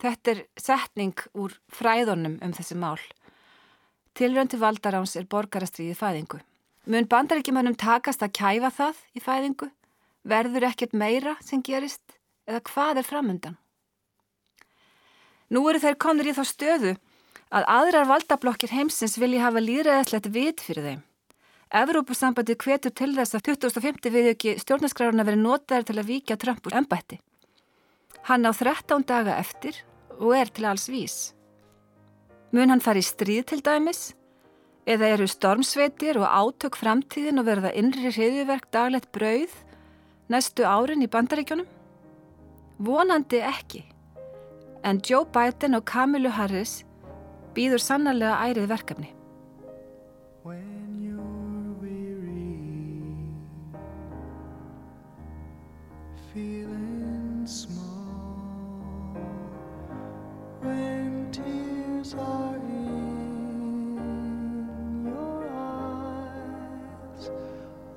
Þetta 0.00 0.32
er 0.32 0.44
setning 0.60 1.16
úr 1.36 1.54
fræðunum 1.72 2.38
um 2.44 2.54
þessi 2.56 2.76
mál. 2.76 3.00
Tilröndi 4.16 4.60
valdaráns 4.60 5.16
er 5.16 5.28
borgarastriði 5.28 5.96
fæðingu. 5.96 6.40
Mun 6.88 7.08
bandaríkjumannum 7.08 7.76
takast 7.76 8.24
að 8.24 8.32
kæfa 8.40 8.72
það 8.74 9.02
í 9.12 9.22
fæðingu? 9.22 9.68
Verður 10.28 10.66
ekkert 10.68 10.92
meira 10.92 11.36
sem 11.44 11.62
gerist 11.64 12.18
eða 12.48 12.60
hvað 12.68 13.00
er 13.00 13.06
framöndan? 13.08 13.58
Nú 15.48 15.62
eru 15.70 15.80
þeir 15.80 15.96
konur 15.96 16.28
í 16.28 16.34
þá 16.36 16.44
stöðu 16.44 16.96
að 17.48 17.68
aðrar 17.72 18.08
valdablokkir 18.10 18.74
heimsins 18.74 19.16
vilji 19.16 19.40
hafa 19.40 19.62
líðræðislegt 19.64 20.28
vit 20.34 20.60
fyrir 20.60 20.84
þeim. 20.84 21.04
Evrópusambandi 21.78 22.56
hvetur 22.60 22.92
til 22.96 23.14
þess 23.16 23.36
að 23.36 23.46
2050 23.48 24.12
við 24.12 24.28
ekki 24.34 24.54
stjórnaskraruna 24.60 25.24
verið 25.24 25.42
notaður 25.44 25.88
til 25.88 25.96
að 26.00 26.10
víkja 26.10 26.36
Trump 26.40 26.68
úr 26.68 26.76
ennbætti. 26.80 27.18
Hann 28.28 28.44
á 28.44 28.52
13 28.52 29.04
daga 29.08 29.36
eftir 29.40 29.80
og 30.18 30.34
er 30.36 30.52
til 30.52 30.68
alls 30.68 30.88
vís. 30.92 31.16
Mun 32.52 32.72
hann 32.72 32.84
fari 32.84 33.00
í 33.04 33.08
stríð 33.08 33.48
til 33.48 33.60
dæmis? 33.64 34.12
Eða 34.88 35.12
eru 35.12 35.28
stormsveitir 35.28 36.20
og 36.20 36.28
átök 36.28 36.76
framtíðin 36.80 37.40
og 37.40 37.48
verða 37.48 37.72
innri 37.76 38.12
hriðjuverk 38.12 38.70
daglegt 38.72 39.10
brauð 39.12 39.56
næstu 40.28 40.64
árin 40.68 41.04
í 41.04 41.08
bandaríkjónum? 41.10 41.66
Vonandi 42.78 43.40
ekki. 43.42 43.84
En 44.84 45.00
Joe 45.02 45.26
Biden 45.34 45.74
og 45.74 45.84
Kamilu 45.88 46.30
Harris 46.30 46.82
býður 47.56 47.82
sannarlega 47.82 48.38
ærið 48.48 48.68
verkefni. 48.70 49.14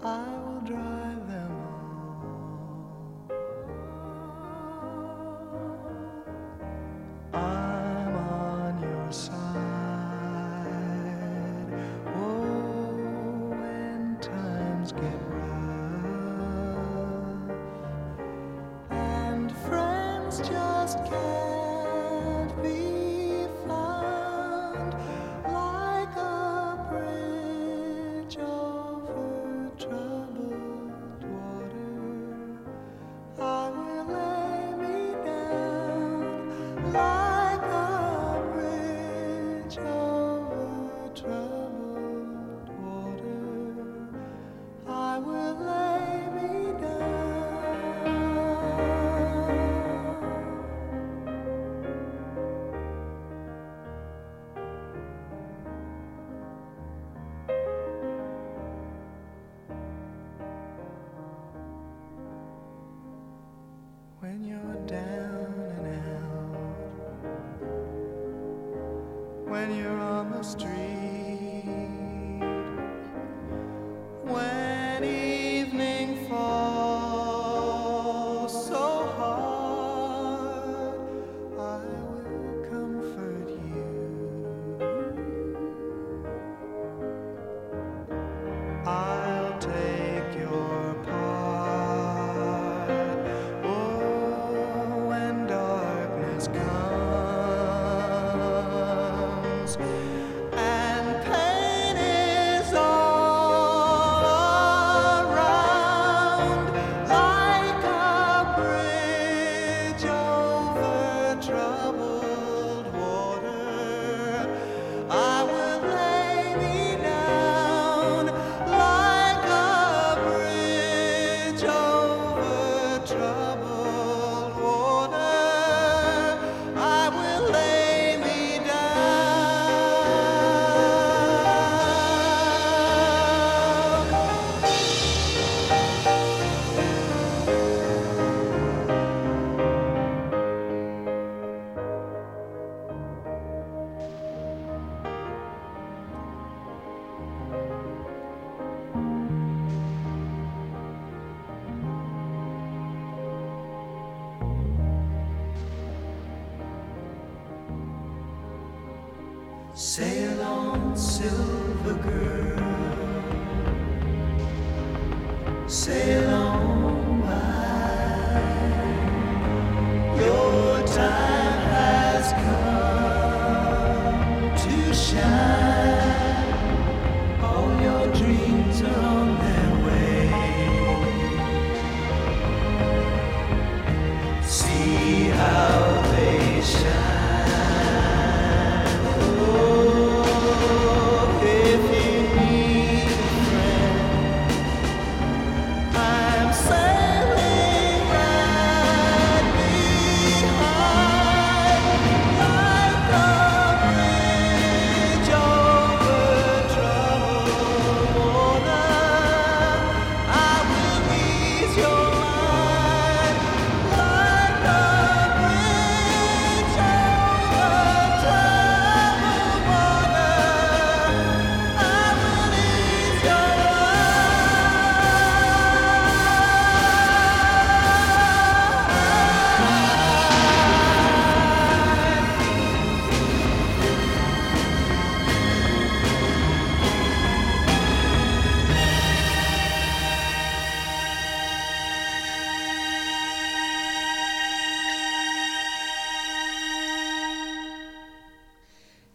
I 0.03 0.40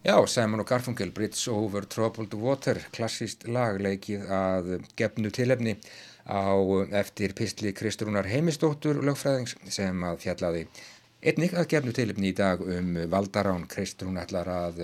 Simon 0.07 0.61
og 0.63 0.69
Garfunkel, 0.69 1.09
Bridge 1.11 1.51
over 1.51 1.83
Troubled 1.83 2.31
Water, 2.39 2.77
klassíst 2.95 3.41
lagleikið 3.43 4.29
að 4.31 4.69
gefnu 4.95 5.27
tilefni 5.35 5.73
á 6.23 6.55
eftir 6.95 7.33
pistli 7.35 7.73
Kristrúnar 7.75 8.29
Heimistóttur 8.31 9.01
lögfræðings 9.03 9.57
sem 9.67 10.05
að 10.07 10.21
fjallaði 10.21 10.61
einnig 11.19 11.57
að 11.59 11.67
gefnu 11.73 11.95
tilefni 11.97 12.31
í 12.31 12.37
dag 12.37 12.63
um 12.63 12.95
Valdarán 13.11 13.67
Kristrún 13.67 14.21
ætlar 14.21 14.47
að 14.47 14.79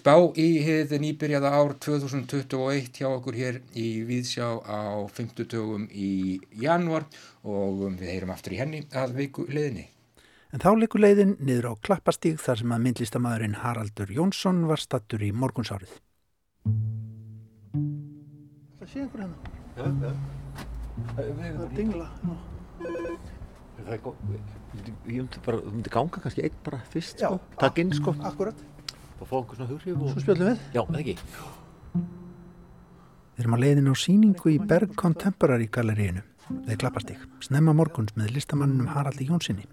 spá 0.00 0.14
í 0.40 0.48
hið 0.64 0.96
nýbyrjaða 1.04 1.52
ár 1.52 1.76
2021 1.84 2.88
hjá 3.02 3.10
okkur 3.10 3.36
hér 3.36 3.60
í 3.76 4.00
Víðsjá 4.08 4.48
á 4.64 5.04
50 5.12 5.44
dögum 5.44 5.84
í 5.92 6.40
janúar 6.56 7.04
og 7.44 7.84
við 8.00 8.08
heyrum 8.14 8.32
aftur 8.32 8.56
í 8.56 8.64
henni 8.64 8.86
að 8.96 9.18
viku 9.20 9.44
leðinni. 9.52 9.90
En 10.48 10.62
þá 10.62 10.70
likur 10.80 11.02
leiðin 11.04 11.34
niður 11.44 11.66
á 11.68 11.72
klappastíg 11.84 12.38
þar 12.40 12.60
sem 12.62 12.70
að 12.72 12.84
myndlistamæðurinn 12.86 13.56
Haraldur 13.60 14.08
Jónsson 14.16 14.62
var 14.70 14.80
stattur 14.80 15.20
í 15.20 15.28
morgunsárið. 15.36 15.90
Það 18.78 18.86
sé 18.88 19.02
ykkur 19.02 19.24
hérna. 19.26 19.52
Já, 19.76 19.84
já. 20.06 20.14
Það 21.18 21.28
er 21.50 21.74
dingla. 21.76 22.06
Það 22.78 23.92
er 23.92 24.00
góð. 24.06 24.24
Ég 24.78 25.18
myndi 25.18 25.44
bara, 25.44 25.60
þú 25.66 25.74
myndi 25.74 25.92
ganga 25.98 26.24
kannski 26.24 26.46
einn 26.48 26.56
bara 26.64 26.80
fyrst, 26.94 27.20
sko. 27.20 27.36
Takk 27.60 27.82
inn, 27.84 27.92
sko. 28.00 28.16
Akkurat. 28.32 28.64
Og 29.18 29.28
fá 29.28 29.36
einhver 29.42 29.60
svona 29.60 29.68
hugrif 29.74 30.00
og... 30.00 30.14
Svo 30.14 30.24
spjöldum 30.24 30.48
við. 30.54 30.64
Já, 30.72 30.82
eða 30.86 31.04
ekki. 31.04 31.16
Við 33.36 33.44
erum 33.44 33.58
að 33.58 33.64
leiðin 33.66 33.92
á 33.92 33.94
síningu 34.00 34.56
í 34.56 34.58
Berg 34.64 34.96
Contemporary 34.96 35.68
galeríinu 35.68 36.24
við 36.50 36.78
Klapparstík, 36.82 37.20
snemma 37.44 37.74
morguns 37.76 38.14
með 38.16 38.34
listamannum 38.36 38.88
Haraldi 38.92 39.26
Jónssoni. 39.28 39.66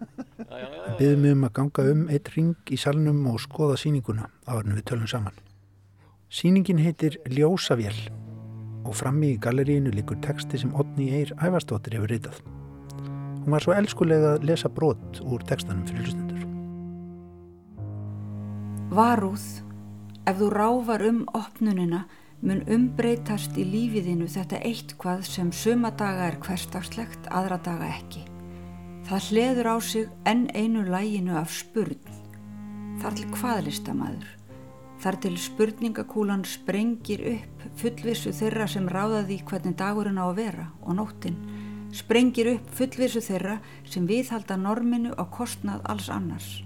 Við 0.49 0.97
byggðum 0.99 1.25
um 1.31 1.47
að 1.47 1.53
ganga 1.59 1.85
um 1.91 2.03
eitt 2.11 2.31
ring 2.35 2.71
í 2.71 2.79
salnum 2.79 3.23
og 3.31 3.39
skoða 3.43 3.77
síninguna 3.81 4.29
áðurinn 4.47 4.77
við 4.77 4.87
tölum 4.91 5.09
saman. 5.09 5.37
Síningin 6.29 6.81
heitir 6.83 7.17
Ljósavél 7.31 7.95
og 8.85 8.95
frammi 8.97 9.33
í 9.33 9.39
gallerínu 9.41 9.93
likur 9.95 10.19
texti 10.25 10.59
sem 10.61 10.73
Otni 10.75 11.11
Eir 11.17 11.33
Ævarstóttir 11.39 11.97
hefur 11.97 12.11
ritað. 12.11 12.41
Hún 13.45 13.53
var 13.53 13.63
svo 13.63 13.75
elskulega 13.77 14.35
að 14.35 14.45
lesa 14.49 14.69
brot 14.73 15.21
úr 15.21 15.43
textanum 15.45 15.85
fyrir 15.87 16.07
hlustendur. 16.07 16.45
Varúð, 18.95 19.47
ef 20.25 20.37
þú 20.39 20.51
ráfar 20.53 21.05
um 21.09 21.23
opnunina 21.37 22.05
mun 22.41 22.63
umbreytast 22.71 23.55
í 23.57 23.63
lífiðinu 23.67 24.27
þetta 24.31 24.59
eitthvað 24.67 25.23
sem 25.29 25.51
suma 25.55 25.91
daga 25.95 26.29
er 26.31 26.39
hverstagslegt, 26.43 27.29
aðra 27.31 27.59
daga 27.63 27.89
ekki. 27.95 28.25
Það 29.05 29.27
hleður 29.29 29.69
á 29.69 29.77
sig 29.85 30.09
enn 30.25 30.47
einu 30.57 30.81
læginu 30.89 31.35
af 31.37 31.53
spurn. 31.53 32.01
Þar 33.01 33.17
til 33.19 33.27
hvaðlistamæður. 33.35 34.31
Þar 35.03 35.17
til 35.21 35.35
spurningakúlan 35.37 36.45
sprengir 36.47 37.21
upp 37.35 37.65
fullvissu 37.77 38.31
þeirra 38.33 38.65
sem 38.71 38.87
ráðaði 38.89 39.41
hvernig 39.45 39.75
dagurinn 39.77 40.17
á 40.17 40.25
að 40.25 40.37
vera 40.39 40.69
og 40.81 40.97
nóttinn. 40.97 41.37
Sprengir 41.93 42.55
upp 42.55 42.71
fullvissu 42.75 43.21
þeirra 43.21 43.59
sem 43.85 44.07
viðhalda 44.09 44.57
norminu 44.57 45.13
á 45.13 45.23
kostnað 45.29 45.85
alls 45.85 46.09
annars. 46.09 46.63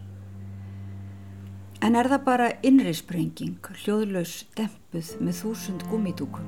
En 1.80 1.96
er 1.96 2.10
það 2.12 2.24
bara 2.26 2.48
innri 2.68 2.92
sprenging, 2.92 3.56
hljóðlaus 3.84 4.42
dempuð 4.58 5.14
með 5.24 5.38
þúsund 5.38 5.84
gummidúkum? 5.88 6.48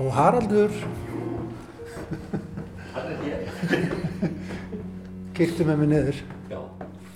Og 0.00 0.10
Haraldur. 0.12 0.74
Kiktu 5.36 5.64
með 5.64 5.80
mig 5.80 5.88
niður 5.88 6.18
Já. 6.50 6.60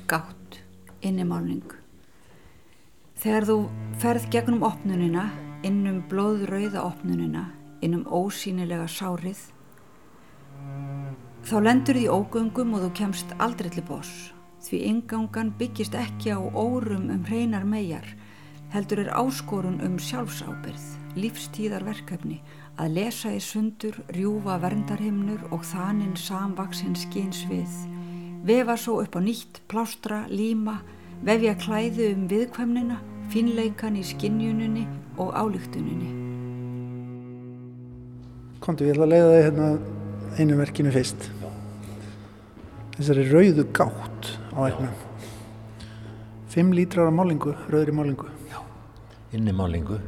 Gátt, 0.09 0.57
innimálning. 1.05 1.75
Þegar 3.21 3.45
þú 3.51 3.57
ferð 4.01 4.25
gegnum 4.33 4.65
opnunina, 4.65 5.27
innum 5.65 6.01
blóðrauða 6.09 6.87
opnunina, 6.89 7.51
innum 7.85 8.07
ósýnilega 8.09 8.89
sárið, 8.89 9.43
þá 11.45 11.57
lendur 11.61 12.01
því 12.01 12.07
ógöngum 12.09 12.73
og 12.79 12.87
þú 12.87 12.91
kemst 13.03 13.37
aldrei 13.37 13.69
til 13.73 13.85
boss. 13.85 14.33
Því 14.65 14.79
ingangan 14.89 15.51
byggist 15.61 15.93
ekki 15.93 16.33
á 16.33 16.41
órum 16.41 17.11
um 17.13 17.25
hreinar 17.29 17.67
megar, 17.69 18.07
heldur 18.73 19.03
er 19.03 19.11
áskorun 19.13 19.77
um 19.85 19.99
sjálfsábyrð, 20.01 20.85
lífstíðarverkefni, 21.21 22.39
að 22.81 22.95
lesa 22.97 23.35
í 23.37 23.43
sundur, 23.45 23.99
rjúfa 24.17 24.57
verndarhimnur 24.63 25.43
og 25.53 25.67
þaninn 25.69 26.15
samvaksinn 26.17 26.97
skins 26.97 27.43
við, 27.51 27.75
vefa 28.49 28.79
svo 28.81 29.03
upp 29.03 29.19
á 29.19 29.21
nýtt, 29.21 29.61
plástra, 29.69 30.23
líma, 30.33 30.79
vefja 31.21 31.53
klæðu 31.61 32.07
um 32.15 32.23
viðkvæmnina, 32.33 32.97
finleikan 33.35 33.99
í 34.01 34.05
skinnjuninni 34.15 34.87
og 35.21 35.35
álíktuninni. 35.37 36.09
Kontu, 38.65 38.89
ég 38.89 38.97
ætla 38.97 39.05
að 39.05 39.13
leiða 39.13 39.29
þig 39.35 39.45
hérna 39.45 39.69
einu 40.41 40.57
verkinu 40.57 40.95
fyrst. 40.97 41.29
Þessari 42.97 43.29
rauðu 43.29 43.67
gátt 43.77 44.33
á 44.55 44.61
eignum. 44.69 44.91
Fimm 46.49 46.73
lítrar 46.73 47.09
af 47.09 47.15
málingu, 47.15 47.55
rauðri 47.69 47.93
málingu. 47.93 48.29
Innimálingu. 49.35 49.99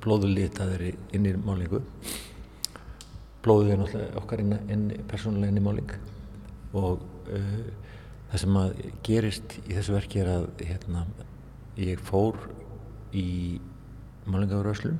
Blóðulitaðri 0.00 0.94
innimálingu. 1.12 1.82
Blóðið 3.44 3.72
er 3.74 3.80
náttúrulega 3.82 4.20
okkar 4.22 4.40
inn, 4.40 4.54
inn, 4.72 4.86
persónulega 5.08 5.52
innimáling 5.52 5.92
og 6.74 7.02
uh, 7.28 7.66
það 8.30 8.40
sem 8.40 8.56
að 8.56 8.78
gerist 9.04 9.56
í 9.60 9.74
þessu 9.76 9.94
verki 9.98 10.22
er 10.22 10.30
að 10.32 10.46
hérna, 10.64 11.04
ég 11.76 12.00
fór 12.00 12.38
í 13.12 13.60
málingafuröslun 14.24 14.96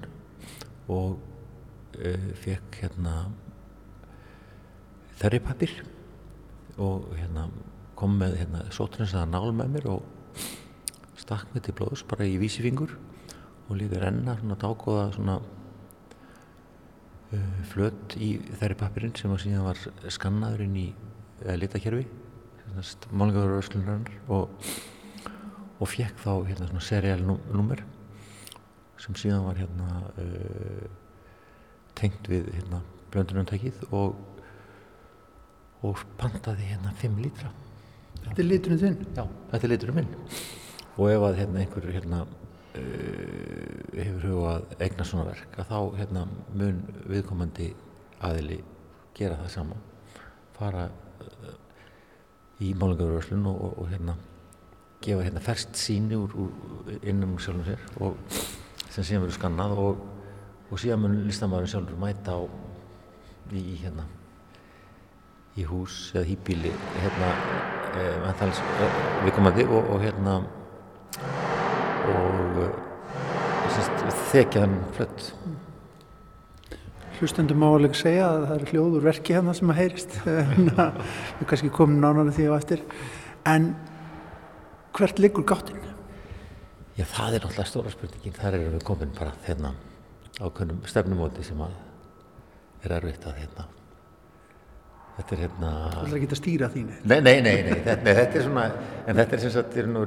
og 0.93 1.17
uh, 1.17 2.29
fekk 2.45 2.83
hérna 2.83 3.17
þerripapir 5.17 5.79
og 6.77 7.09
hérna 7.17 7.49
kom 7.99 8.19
með 8.21 8.39
hérna 8.43 8.61
sótrinsaða 8.75 9.27
nál 9.31 9.53
með 9.57 9.69
mér 9.77 9.87
og 9.95 10.03
stakk 11.21 11.47
mig 11.55 11.63
til 11.67 11.75
blóðs 11.79 12.03
bara 12.09 12.27
í 12.29 12.39
vísifingur 12.41 12.93
og 13.69 13.79
lífi 13.81 14.01
renna 14.03 14.37
svona 14.41 14.57
dágóða 14.61 15.07
svona 15.15 15.37
uh, 17.33 17.61
flöt 17.71 18.17
í 18.21 18.35
þerripapirinn 18.61 19.17
sem 19.19 19.33
að 19.33 19.45
síðan 19.47 19.69
var 19.69 19.79
skannaður 20.13 20.67
inn 20.67 20.77
í 20.83 20.89
uh, 20.93 21.55
litakerfi 21.61 22.07
málingafuröslunarnar 23.15 24.15
og 24.35 24.45
og 25.83 25.91
fekk 25.91 26.21
þá 26.23 26.33
hérna 26.49 26.69
svona 26.69 26.85
serialnúmer 26.87 27.83
sem 29.03 29.17
síðan 29.19 29.47
var 29.47 29.59
hérna 29.59 29.89
uh, 30.23 30.87
tengt 31.99 32.31
við 32.31 32.49
hérna 32.55 32.81
blöndunartækið 33.15 33.83
og 33.93 34.15
og 35.85 36.01
pantaði 36.17 36.71
hérna 36.71 36.95
5 36.97 37.19
lítra 37.21 37.51
Þetta 38.25 38.41
er 38.43 38.49
liturinn 38.49 38.81
þinn? 38.81 38.99
Já, 39.15 39.25
þetta 39.53 39.67
er 39.67 39.73
liturinn 39.75 39.99
minn 40.01 40.13
og 40.95 41.11
ef 41.11 41.25
að 41.27 41.41
hérna 41.41 41.63
einhver 41.63 41.89
hérna 41.91 42.21
uh, 42.25 43.81
hefur 43.95 44.29
hugað 44.29 44.77
eigna 44.79 45.07
svona 45.09 45.27
verk 45.31 45.59
að 45.59 45.73
þá 45.73 45.99
hérna 45.99 46.23
mun 46.55 46.81
viðkomandi 47.11 47.73
aðili 48.25 48.61
gera 49.19 49.41
það 49.43 49.51
sama 49.57 49.81
fara 50.55 50.87
uh, 50.89 51.57
í 52.63 52.71
málingarvörslun 52.79 53.51
og, 53.51 53.59
og, 53.59 53.77
og 53.83 53.91
hérna 53.91 54.17
gefa 55.05 55.27
hérna 55.27 55.43
ferst 55.45 55.75
síni 55.77 56.17
úr, 56.17 56.33
úr 56.39 56.99
innum 57.03 57.37
sjálfum 57.43 57.67
sér 57.67 57.83
og 58.01 58.17
sem 58.95 59.03
síðan 59.03 59.27
verður 59.27 59.39
skannað 59.41 59.79
og, 59.83 60.05
og 60.71 60.81
síðan 60.81 61.03
mun 61.03 61.23
listamæðurinn 61.27 61.75
sjálfur 61.75 62.01
mæta 62.01 62.39
á 62.39 62.43
í 63.55 63.79
hérna 63.83 64.07
í 65.59 65.67
hús 65.69 66.09
eða 66.15 66.29
hýbíli 66.31 66.73
hérna 67.03 67.35
eh, 68.01 68.29
þals, 68.41 68.61
eh, 68.85 68.97
viðkomandi 69.25 69.67
og, 69.69 69.91
og 69.95 70.03
hérna 70.05 70.39
og 72.13 72.61
eh, 72.65 72.73
þekja 74.33 74.65
þann 74.65 74.81
flött 74.97 75.29
Hlustendum 77.15 77.61
má 77.63 77.69
alveg 77.71 77.95
segja 77.95 78.27
að 78.27 78.45
það 78.49 78.55
eru 78.57 78.71
hljóður 78.73 79.05
verki 79.05 79.35
hérna 79.37 79.53
sem 79.55 79.71
að 79.71 79.77
heyrist. 79.79 80.17
Við 81.39 81.45
kannski 81.47 81.71
komum 81.73 82.01
nánar 82.03 82.33
því 82.35 82.49
á 82.51 82.53
eftir. 82.57 82.83
En 83.47 83.69
hvert 84.99 85.23
liggur 85.23 85.47
gáttin? 85.47 85.79
Já, 86.99 87.07
það 87.07 87.39
er 87.39 87.47
náttúrulega 87.47 87.71
stóra 87.71 87.95
spurningin. 87.95 88.35
Þar 88.35 88.59
erum 88.59 88.75
við 88.75 88.85
komin 88.91 89.15
bara 89.15 89.31
hérna 89.47 89.73
ákveðnum 90.41 90.83
stefnumóti 90.91 91.47
sem 91.47 91.63
að 91.63 91.79
er 92.85 92.99
erfitt 92.99 93.31
að 93.31 93.41
hérna 93.45 93.69
þetta 95.17 95.37
er 95.37 95.43
hérna 95.45 95.71
Þú 95.95 96.03
ætlar 96.03 96.19
ekki 96.19 96.31
að 96.31 96.41
stýra 96.41 96.71
þínu? 96.75 96.99
Nei, 97.05 97.21
nei, 97.21 97.37
nei, 97.45 97.55
nei 97.69 97.79
þetta, 97.87 98.17
þetta 98.21 98.41
er 98.41 98.47
svona 98.49 98.67
en 99.05 99.21
þetta 99.21 99.37
er 99.37 99.45
sem 99.45 99.55
sagt 99.55 99.79
er 99.81 99.91
nú 99.91 100.05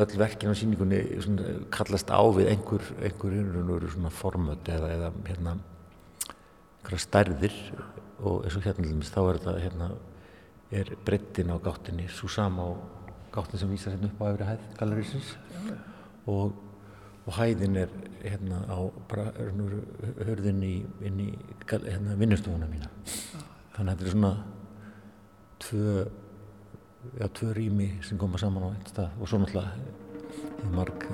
öll 0.00 0.18
verkin 0.20 0.52
á 0.52 0.54
síningunni 0.56 1.00
svona, 1.20 1.56
kallast 1.74 2.12
á 2.14 2.22
við 2.32 2.52
einhver, 2.52 2.84
einhver, 3.02 3.34
einhver 3.40 3.90
svona 3.92 4.12
formöld 4.14 4.70
eða, 4.70 4.92
eða 4.96 5.10
hérna 5.26 5.56
einhverja 6.80 7.02
stærðir. 7.04 7.58
Og 8.20 8.44
eins 8.44 8.56
og 8.56 8.64
hérna 8.64 9.10
þá 9.10 9.20
er 9.22 9.40
þetta 9.40 9.58
hérna 9.64 9.90
er 10.70 10.90
brettin 11.04 11.50
á 11.50 11.56
gáttinni 11.58 12.06
svo 12.08 12.28
sama 12.30 12.62
á 12.62 12.70
gáttin 13.34 13.58
sem 13.58 13.70
vísar 13.70 13.94
hérna 13.94 14.10
upp 14.10 14.20
á 14.22 14.30
öfri 14.30 14.46
hæð 14.46 14.66
galerísins 14.78 15.30
og, 16.26 16.52
og 17.26 17.32
hæðin 17.34 17.76
er 17.76 17.90
hérna 18.22 18.62
á 18.70 18.78
bara 19.10 19.32
hörðin 20.26 20.62
í, 20.62 20.76
inn 21.02 21.20
í 21.26 21.28
hérna, 21.66 22.14
vinnustofuna 22.20 22.70
mína 22.70 22.90
þannig 23.80 23.92
að 23.92 24.00
þetta 24.00 24.08
er 24.08 24.12
svona 24.12 24.32
tvö 25.64 25.92
já, 27.16 27.26
tvö 27.32 27.52
rými 27.56 27.88
sem 28.04 28.18
koma 28.20 28.40
saman 28.40 28.66
á 28.68 28.68
einn 28.68 28.88
stað 28.90 29.14
og 29.16 29.30
svo 29.30 29.40
náttúrulega 29.40 30.68
marg 30.76 31.06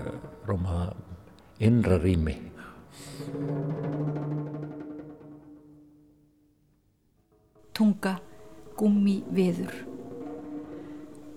rómaða 0.51 0.89
innra 1.62 2.01
rými 2.03 2.35
Tunga, 7.77 8.14
gummi, 8.81 9.19
viður. 9.37 9.75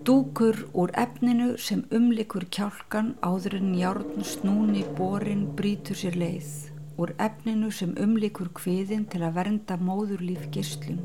Dúkur 0.07 0.55
úr 0.71 0.93
efninu 0.95 1.57
sem 1.59 1.81
umlikur 1.91 2.45
kjálkan 2.47 3.17
áður 3.19 3.57
en 3.59 3.73
járn 3.75 4.23
snúni 4.23 4.85
borin 4.95 5.49
brítur 5.59 5.99
sér 5.99 6.15
leið. 6.15 6.68
Úr 6.99 7.13
efninu 7.15 7.69
sem 7.71 7.93
umlikur 7.95 8.49
kviðin 8.51 9.05
til 9.07 9.21
að 9.23 9.37
vernda 9.37 9.77
móðurlíf 9.79 10.49
gistlun. 10.51 10.97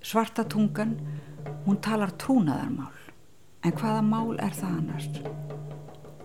Svarta 0.00 0.46
tungan, 0.48 0.94
hún 1.66 1.76
talar 1.84 2.14
trúnaðarmál. 2.16 2.94
En 3.60 3.74
hvaða 3.76 4.04
mál 4.06 4.38
er 4.40 4.54
það 4.56 4.78
annars? 4.78 5.08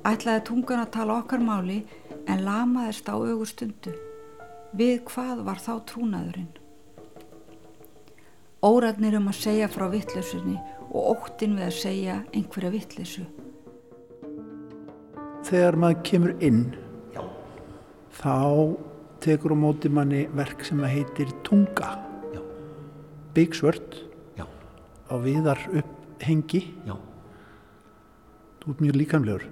Ætlaði 0.07 0.43
tungan 0.47 0.84
að 0.86 0.93
tala 0.93 1.17
okkar 1.19 1.43
máli 1.43 1.82
en 2.32 2.45
lamaðist 2.45 3.09
á 3.11 3.15
augur 3.17 3.49
stundu. 3.49 3.91
Við 4.71 5.01
hvað 5.09 5.41
var 5.43 5.59
þá 5.59 5.74
trúnaðurinn? 5.91 6.53
Óragnir 8.63 9.17
um 9.19 9.28
að 9.34 9.41
segja 9.41 9.67
frá 9.67 9.89
vittlesunni 9.91 10.55
og 10.93 11.17
óttin 11.17 11.57
við 11.59 11.67
að 11.67 11.76
segja 11.82 12.15
einhverja 12.32 12.71
vittlesu. 12.78 13.26
Þegar 15.43 15.76
maður 15.76 16.01
kemur 16.07 16.38
inn. 16.39 16.63
Þá 18.20 18.38
tekur 19.24 19.55
á 19.55 19.57
móti 19.57 19.89
manni 19.91 20.26
verk 20.36 20.66
sem 20.68 20.82
að 20.84 20.97
heitir 20.97 21.32
Tunga. 21.47 21.95
Já. 24.38 24.45
á 25.09 25.16
viðar 25.24 25.61
upphengi 25.72 26.64
Já. 26.86 26.95
Þú 28.64 28.72
ert 28.72 28.84
mjög 28.84 28.99
líkamlegur. 29.01 29.45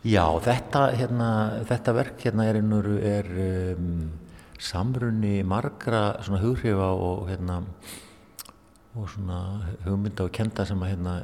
Já, 0.00 0.24
þetta, 0.40 0.82
hérna, 0.96 1.28
þetta 1.68 1.92
verk 1.96 2.22
hérna 2.24 2.46
er, 2.48 2.58
er 3.04 3.26
um, 3.76 3.88
samrunni 4.60 5.42
margra 5.44 6.20
hugrifa 6.40 6.90
og, 6.96 7.26
hérna, 7.28 7.58
og 8.96 9.08
hugmynda 9.84 10.24
og 10.24 10.32
kenda 10.36 10.64
sem 10.68 10.80
að 10.84 10.94
hérna, 10.94 11.16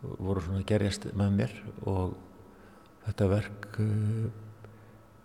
voru 0.00 0.44
gerjast 0.68 1.04
með 1.12 1.36
mér 1.36 1.56
og 1.84 2.14
þetta 3.04 3.28
verk 3.34 3.68
uh, 3.84 4.39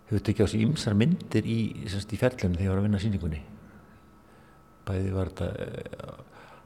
hefur 0.06 0.22
tekið 0.22 0.46
á 0.46 0.48
sig 0.50 0.62
ymsar 0.62 0.96
myndir 0.98 1.46
í, 1.50 1.58
í 1.82 2.18
ferlunum 2.20 2.56
þegar 2.56 2.66
ég 2.66 2.72
var 2.72 2.80
að 2.80 2.86
vinna 2.86 3.02
síningunni. 3.02 3.42
Bæði 4.86 5.14
var 5.16 5.30
þetta, 5.32 6.16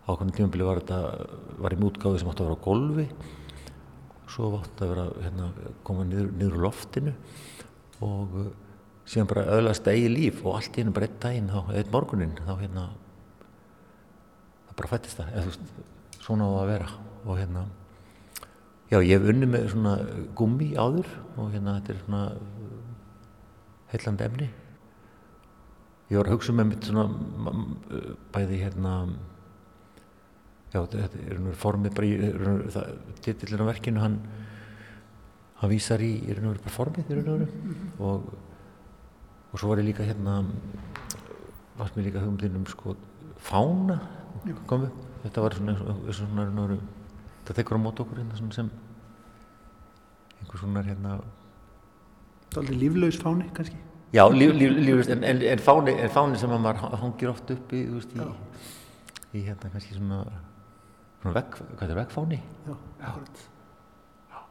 ákveðin 0.04 0.34
tímabili 0.36 0.66
var 0.66 0.80
þetta, 0.82 0.98
var 1.64 1.76
í 1.76 1.78
mútgáði 1.80 2.20
sem 2.20 2.32
átti 2.32 2.44
að 2.44 2.50
vera 2.50 2.58
á 2.60 2.66
golfi, 2.66 3.06
svo 4.30 4.50
átti 4.58 4.84
að 4.84 4.92
vera 4.92 5.06
hérna, 5.24 5.48
koma 5.86 6.04
niður, 6.06 6.28
niður 6.36 6.58
loftinu 6.66 7.14
og 8.04 8.36
uh, 8.40 8.50
síðan 9.08 9.30
bara 9.32 9.48
öðlast 9.56 9.88
eigi 9.90 10.12
líf 10.12 10.44
og 10.44 10.58
allt 10.58 10.76
í 10.76 10.84
hennu 10.84 10.94
bara 10.96 11.08
einn 11.08 11.18
daginn, 11.24 11.50
þá, 11.50 11.72
einn 11.80 11.92
morgunin, 11.94 12.36
þá 12.44 12.52
hérna, 12.60 12.86
það 14.68 14.78
bara 14.82 14.92
fættist 14.92 15.20
það, 15.20 15.32
eða 15.32 15.46
þú 15.46 15.52
veist, 15.54 15.84
svona 16.20 16.46
á 16.46 16.52
að 16.60 16.70
vera 16.74 16.90
og 17.24 17.40
hérna, 17.40 17.64
já 18.92 18.98
ég 19.00 19.12
hef 19.16 19.32
unni 19.32 19.48
með 19.50 19.68
svona 19.72 19.96
gummi 20.38 20.72
áður 20.76 21.10
og 21.36 21.52
hérna 21.54 21.78
þetta 21.78 21.94
er 21.94 22.02
svona 22.04 22.22
heillandi 23.92 24.26
efni 24.26 24.48
ég 26.10 26.18
var 26.18 26.28
að 26.28 26.36
hugsa 26.36 26.54
með 26.54 26.70
mitt 26.72 26.86
svona 26.88 27.06
bæði 28.34 28.60
hérna 28.64 28.94
já 30.70 30.80
þetta 30.82 31.24
er 31.26 31.40
nú 31.42 31.54
formið 31.58 31.96
bara 31.96 32.06
í 32.06 32.12
titillin 33.24 33.64
á 33.66 33.70
verkinu 33.70 34.02
hann 34.02 34.20
hann 35.60 35.72
vísar 35.72 36.02
í 36.02 36.12
er 36.30 36.42
nú 36.42 36.54
bara 36.54 36.74
formið 36.74 37.10
er 37.14 37.24
nú 37.26 37.36
og 37.98 38.30
og 39.50 39.58
svo 39.58 39.72
var 39.72 39.82
ég 39.82 39.90
líka 39.90 40.06
hérna 40.06 40.44
varst 41.78 41.96
mér 41.96 42.06
líka 42.06 42.22
hugumðinn 42.22 42.60
um 42.60 42.66
sko 42.70 42.94
fána 43.42 43.98
komu 44.70 44.90
þetta 45.24 45.42
var 45.42 45.56
svona, 45.58 45.74
svona, 45.76 46.46
svona 46.46 46.78
þetta 47.40 47.56
tekur 47.58 47.78
á 47.78 47.82
mót 47.82 48.00
okkur 48.02 48.22
hérna 48.22 48.38
sem 48.38 48.70
einhver 50.40 50.62
svona 50.62 50.84
hérna 50.86 51.18
er 51.18 51.39
aldrei 52.58 52.78
líflaus 52.80 53.20
fáni 53.20 53.46
kannski? 53.54 53.78
Já, 54.12 54.24
líf, 54.34 54.54
líf, 54.58 54.74
líflaus, 54.74 55.08
en, 55.14 55.24
en, 55.24 55.42
en, 55.52 55.62
fáni, 55.62 55.94
en 55.94 56.10
fáni 56.10 56.38
sem 56.40 56.50
að 56.50 56.62
maður 56.64 56.98
hangir 56.98 57.30
oft 57.30 57.50
upp 57.54 57.74
í, 57.76 57.84
veist, 57.92 58.14
í, 58.16 58.26
í 59.38 59.44
hérna 59.46 59.70
kannski 59.70 59.94
svona, 59.94 60.24
svona 61.20 61.34
vegg, 61.36 61.60
hvað 61.78 61.94
er 61.94 62.00
veggfáni? 62.00 62.40
Já. 62.66 62.74
Já. 63.04 64.42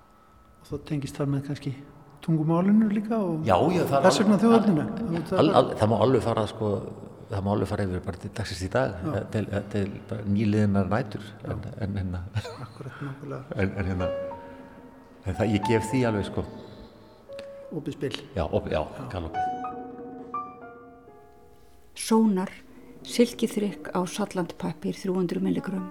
Og 0.61 0.69
þá 0.69 0.75
tengist 0.87 1.19
þar 1.19 1.33
með 1.33 1.47
kannski 1.49 1.73
tungumálinu 2.23 2.87
líka 2.93 3.19
og 3.19 3.45
þess 3.47 4.21
vegna 4.21 4.39
þjóðarninu. 4.39 4.87
Það, 5.29 5.51
það 5.81 5.91
má 5.91 5.97
alveg 6.05 6.23
fara, 6.23 6.45
sko, 6.51 6.71
það 7.29 7.45
má 7.45 7.51
alveg 7.53 7.71
fara 7.73 7.85
yfir 7.87 8.07
bara 8.07 8.23
til 8.23 8.31
dagsins 8.39 8.63
í 8.63 8.71
dag, 8.73 8.95
já. 9.03 9.19
til, 9.35 9.45
til 9.73 10.23
nýliðinar 10.31 10.89
nætur, 10.91 11.27
en, 11.47 11.67
en 11.83 11.99
hérna, 12.01 12.23
akkurat, 12.65 13.03
nákvæmlega. 13.03 13.43
En, 13.55 13.71
en 13.75 13.91
hérna, 13.91 14.09
en 15.25 15.39
það, 15.39 15.55
ég 15.55 15.67
gef 15.67 15.87
því 15.91 16.03
alveg, 16.09 16.27
sko, 16.31 16.47
Opið 17.69 17.95
spil. 17.95 18.15
Já, 18.33 18.43
op, 18.45 18.65
já, 18.71 18.81
galopið. 19.11 19.57
Sónar, 21.99 22.49
silkiþrygg 23.05 23.91
á 23.93 23.99
sallandpappir 24.09 24.95
300 24.97 25.43
milligram. 25.43 25.89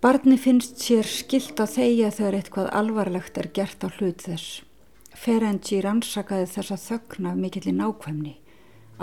Barni 0.00 0.36
finnst 0.38 0.78
sér 0.84 1.08
skilt 1.08 1.58
að 1.58 1.72
þeia 1.78 2.10
þegar 2.14 2.36
eitthvað 2.38 2.72
alvarlegt 2.78 3.38
er 3.40 3.48
gert 3.50 3.82
á 3.82 3.90
hlut 3.96 4.22
þess. 4.22 4.60
Ferenczi 5.16 5.80
rannsakaði 5.82 6.46
þessa 6.52 6.76
þögn 6.78 7.30
af 7.32 7.40
mikill 7.40 7.66
í 7.72 7.74
nákvæmni. 7.74 8.36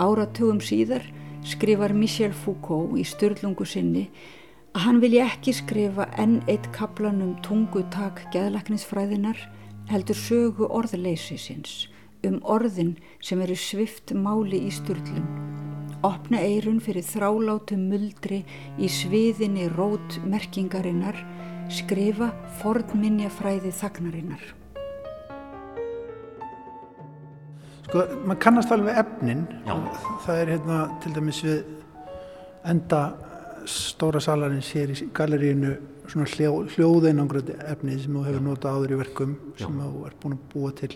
Áratugum 0.00 0.62
síðar 0.64 1.04
skrifar 1.44 1.92
Michel 1.92 2.32
Foucault 2.32 2.96
í 2.96 3.04
styrlungu 3.04 3.66
sinni 3.68 4.06
að 4.74 4.86
hann 4.86 5.02
vilja 5.02 5.26
ekki 5.28 5.52
skrifa 5.54 6.06
enn 6.18 6.38
eitt 6.48 6.70
kaplan 6.74 7.20
um 7.22 7.34
tungutak 7.44 8.24
geðlaknisfræðinar 8.32 9.42
heldur 9.90 10.16
sögu 10.16 10.68
orðleysisins 10.68 11.88
um 12.24 12.40
orðin 12.48 12.94
sem 13.24 13.40
eru 13.44 13.56
svift 13.58 14.14
máli 14.16 14.62
í 14.68 14.72
sturlun. 14.72 15.26
Opna 16.04 16.40
eirun 16.44 16.80
fyrir 16.84 17.04
þrálátu 17.04 17.76
muldri 17.80 18.42
í 18.76 18.88
sviðinni 18.92 19.70
rót 19.72 20.18
merkingarinnar, 20.28 21.16
skrifa 21.72 22.30
fornminjafræði 22.60 23.72
þagnarinnar. 23.72 24.44
Sko, 27.84 28.04
maður 28.24 28.40
kannast 28.42 28.72
alveg 28.74 29.00
efnin. 29.04 29.46
Já. 29.64 29.76
Það 30.26 30.42
er 30.42 30.52
hérna 30.54 30.78
til 31.04 31.14
dæmis 31.16 31.40
við 31.44 31.58
enda 32.68 33.00
stóra 33.68 34.20
salarins 34.20 34.70
hér 34.76 34.92
í 34.92 35.08
galeríinu 35.16 35.76
svona 36.10 36.28
hljó, 36.28 36.52
hljóðeinangröð 36.74 37.52
efni 37.64 37.98
sem 38.02 38.14
þú 38.14 38.24
hefur 38.26 38.44
notað 38.44 38.78
áður 38.78 38.94
í 38.94 39.00
verkum 39.00 39.34
Já. 39.54 39.64
sem 39.64 39.80
þú 39.80 40.04
ert 40.08 40.18
búin 40.22 40.36
að 40.36 40.46
búa 40.52 40.72
til 40.80 40.90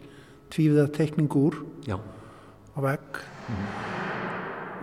tvífiða 0.53 0.87
tekningu 0.97 1.45
úr 1.49 1.59
Já. 1.89 1.97
á 1.97 2.79
vegg. 2.85 3.23
Mm. 3.49 3.69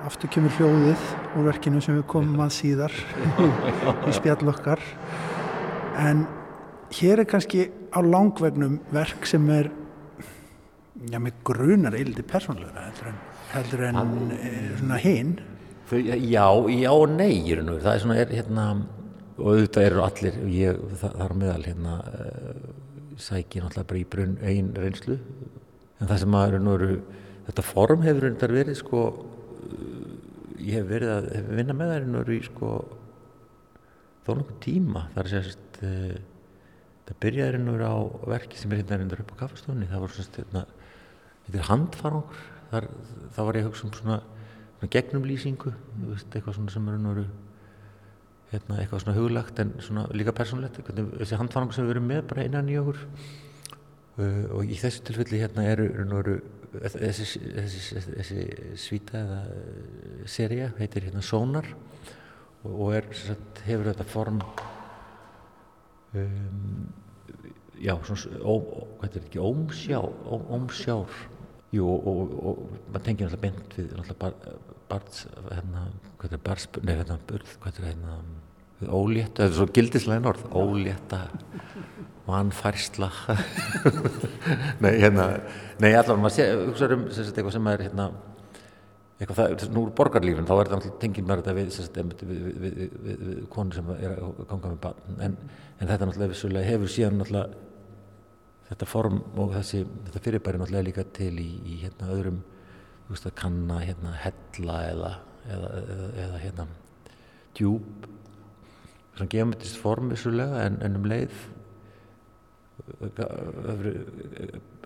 aftur 0.06 0.30
kemur 0.30 0.54
hljóðið 0.58 1.04
úr 1.38 1.48
verkinu 1.48 1.82
sem 1.82 1.98
við 1.98 2.08
komum 2.10 2.42
að 2.46 2.52
síðar 2.60 2.94
í 4.10 4.14
spjall 4.14 4.50
okkar. 4.52 4.82
En 5.98 6.26
hér 6.94 7.24
er 7.24 7.30
kannski 7.30 7.70
á 7.94 8.00
langvegnum 8.06 8.80
verk 8.94 9.26
sem 9.30 9.46
er 9.54 9.72
já, 11.10 11.20
með 11.20 11.42
grunar 11.48 11.98
eildi 11.98 12.26
persónlega 12.28 12.88
heldur 12.90 13.12
en, 13.12 13.20
heldur 13.54 13.86
en 13.90 14.02
An... 14.02 14.16
Eh, 14.36 14.98
hinn. 15.06 15.36
Já, 15.94 16.46
já 16.74 16.92
og 16.92 17.10
nei 17.14 17.46
það 17.46 17.92
er 17.94 18.00
svona, 18.02 18.18
er, 18.18 18.32
hérna 18.34 18.66
og 19.36 19.52
auðvitað 19.52 19.88
eru 19.90 20.02
allir, 20.06 20.40
ég 20.54 20.82
þar 21.02 21.36
meðal 21.36 21.64
hérna 21.66 21.96
uh, 22.08 22.66
sæki 23.20 23.62
náttúrulega 23.62 23.90
bara 23.90 24.02
í 24.02 24.10
brunn 24.16 24.36
einn 24.44 24.74
reynslu. 24.80 25.18
En 26.00 26.10
það 26.10 26.22
sem 26.22 26.32
maður 26.32 26.60
eru, 26.76 27.00
þetta 27.48 27.66
form 27.66 28.04
hefur 28.06 28.30
verið 28.56 28.80
sko 28.80 29.02
ég 30.66 30.80
hef 30.80 30.88
verið 30.90 31.12
að 31.14 31.28
hef 31.36 31.50
vinna 31.60 31.76
með 31.78 31.92
það 31.92 32.22
eru 32.22 32.36
í 32.36 32.44
sko 32.46 32.72
þó 34.26 34.32
nokkuð 34.40 34.60
tíma. 34.66 35.06
Þar 35.16 35.32
sérst 35.32 35.80
uh, 35.86 36.16
það 37.06 37.20
byrjaði 37.26 37.58
hérna 37.60 37.92
á 37.92 37.98
verki 38.36 38.60
sem 38.60 38.74
er 38.74 38.82
hérna 38.82 39.20
upp 39.22 39.34
á 39.36 39.42
kaffestónu 39.44 39.90
það 39.92 40.06
var 40.06 40.16
svona 40.16 40.40
hérna, 40.40 40.64
þetta 41.46 41.60
er 41.60 41.68
handfarangur. 41.70 42.46
Þar, 42.72 42.88
þá 43.36 43.42
var 43.46 43.58
ég 43.60 43.66
að 43.66 43.70
hugsa 43.70 43.86
um 43.86 43.92
svona 43.94 44.22
gegnumlýsingu, 44.92 45.72
eitthvað 46.12 46.58
svona 46.58 46.74
sem 46.74 46.88
eru 46.92 47.26
hérna, 48.56 48.80
eitthvað 48.82 49.04
svona 49.04 49.18
huglagt 49.20 49.62
en 49.64 49.74
svona 49.84 50.06
líka 50.16 50.34
persónlegt, 50.36 50.82
þessi 50.88 51.40
handfangang 51.40 51.76
sem 51.76 51.88
við 51.88 51.96
erum 51.96 52.10
með 52.10 52.22
bara 52.32 52.46
innan 52.48 52.72
í 52.72 52.78
okkur 52.82 53.02
uh, 53.04 54.44
og 54.58 54.72
í 54.72 54.80
þessu 54.82 55.06
tilfelli 55.08 55.42
hérna 55.44 55.68
eru, 55.72 55.88
eru 56.20 56.36
þessi, 56.84 57.42
þessi, 57.56 58.04
þessi 58.08 58.46
svíta 58.82 59.22
eða 59.22 59.40
uh, 59.54 60.26
seria 60.30 60.72
heitir 60.80 61.08
hérna 61.10 61.24
Sónar 61.26 61.70
og, 62.66 62.72
og 62.72 62.96
er, 62.98 63.10
sagt, 63.16 63.64
hefur 63.68 63.92
þetta 63.92 64.08
form 64.10 64.42
um, 66.16 66.88
já, 67.82 67.96
svona, 68.08 68.42
ó, 68.42 68.54
hvað 68.64 69.08
er 69.08 69.16
þetta 69.16 69.26
ekki, 69.30 69.46
ómsjá, 69.52 70.02
ó, 70.02 70.36
ómsjár 70.58 71.24
Jú, 71.76 71.86
og, 71.92 72.06
og, 72.08 72.34
og 72.48 72.60
maður 72.94 73.06
tengir 73.08 73.28
alltaf 73.28 73.42
beint 73.42 73.74
við 73.76 73.94
alltaf 74.00 74.20
bar, 74.22 74.36
barns, 74.92 75.24
hérna, 75.50 75.86
hvað 76.22 76.36
er 76.38 76.44
bars, 76.46 76.68
nei, 76.82 76.94
hérna, 76.94 77.18
burð, 77.28 77.56
hvað 77.64 77.80
er 77.82 77.88
hérna, 77.90 78.20
ólétta, 78.86 79.42
það 79.42 79.48
er 79.48 79.58
svo 79.58 79.68
gildislegin 79.76 80.30
orð, 80.30 80.46
ólétta, 80.56 81.20
vanfærsla, 82.30 83.10
nei, 84.84 84.94
hérna, 85.02 85.28
nei, 85.82 85.92
allavega, 85.92 86.22
maður 86.22 86.38
sé, 86.38 86.48
hugsaður 86.62 86.96
um, 87.00 87.06
sem 87.10 87.28
sagt, 87.28 87.42
eitthvað 87.42 87.58
sem 87.58 87.70
er, 87.74 87.86
hérna, 87.90 88.08
eitthvað 89.20 89.42
það, 89.42 89.68
nú 89.76 89.86
úr 89.88 89.94
borgarlífin, 90.00 90.48
þá 90.48 90.56
er 90.56 90.64
þetta 90.64 90.80
alltaf, 90.80 90.98
tengir 91.04 91.28
maður 91.28 91.44
þetta 91.44 91.60
við, 91.60 91.76
sem 91.76 91.90
sagt, 91.90 92.02
við, 92.30 92.50
við, 92.64 92.82
við, 92.86 92.98
við 93.10 93.46
konu 93.52 93.76
sem 93.76 93.94
er 93.98 94.16
að 94.16 94.42
ganga 94.52 94.74
með 94.74 94.82
barn, 94.88 95.22
en, 95.28 95.38
en 95.80 95.92
þetta 95.92 96.10
náttúrulega 96.10 96.36
vissulega 96.38 96.72
hefur 96.72 96.96
síðan 96.96 97.20
náttúrulega 97.20 97.65
þetta 98.70 98.90
form 98.90 99.22
og 99.42 99.54
þessi, 99.56 99.84
þetta 100.08 100.24
fyrirbæri 100.26 100.62
náttúrulega 100.62 100.88
líka 100.88 101.06
til 101.16 101.34
í, 101.42 101.50
í 101.66 101.80
hérna 101.84 102.12
öðrum, 102.16 102.42
veist 103.10 103.28
kanna 103.38 103.80
hérna 103.84 104.16
hella 104.18 104.78
eða, 104.90 105.12
eða, 105.46 105.72
eða, 105.82 106.08
eða 106.24 106.40
hérna 106.42 106.68
djúb, 107.56 108.08
svona 109.16 109.32
geometrist 109.32 109.78
form 109.80 110.10
vissulega 110.12 110.66
en, 110.66 110.80
en 110.84 110.98
um 111.00 111.06
leið 111.10 111.36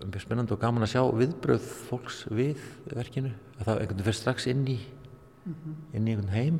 mjög 0.05 0.21
spennandi 0.21 0.53
og 0.53 0.61
gaman 0.61 0.85
að 0.85 0.93
sjá 0.93 1.01
viðbröð 1.19 1.65
fólks 1.89 2.21
við 2.29 2.61
verkinu, 2.93 3.31
að 3.57 3.65
það 3.65 3.73
einhvern 3.73 3.97
veginn 3.97 4.05
fyrir 4.05 4.19
strax 4.19 4.47
inn 4.51 4.67
í, 4.69 4.77
mm 4.77 5.55
-hmm. 5.55 5.75
inn 5.97 6.07
í 6.07 6.13
einhvern 6.13 6.35
heim 6.35 6.59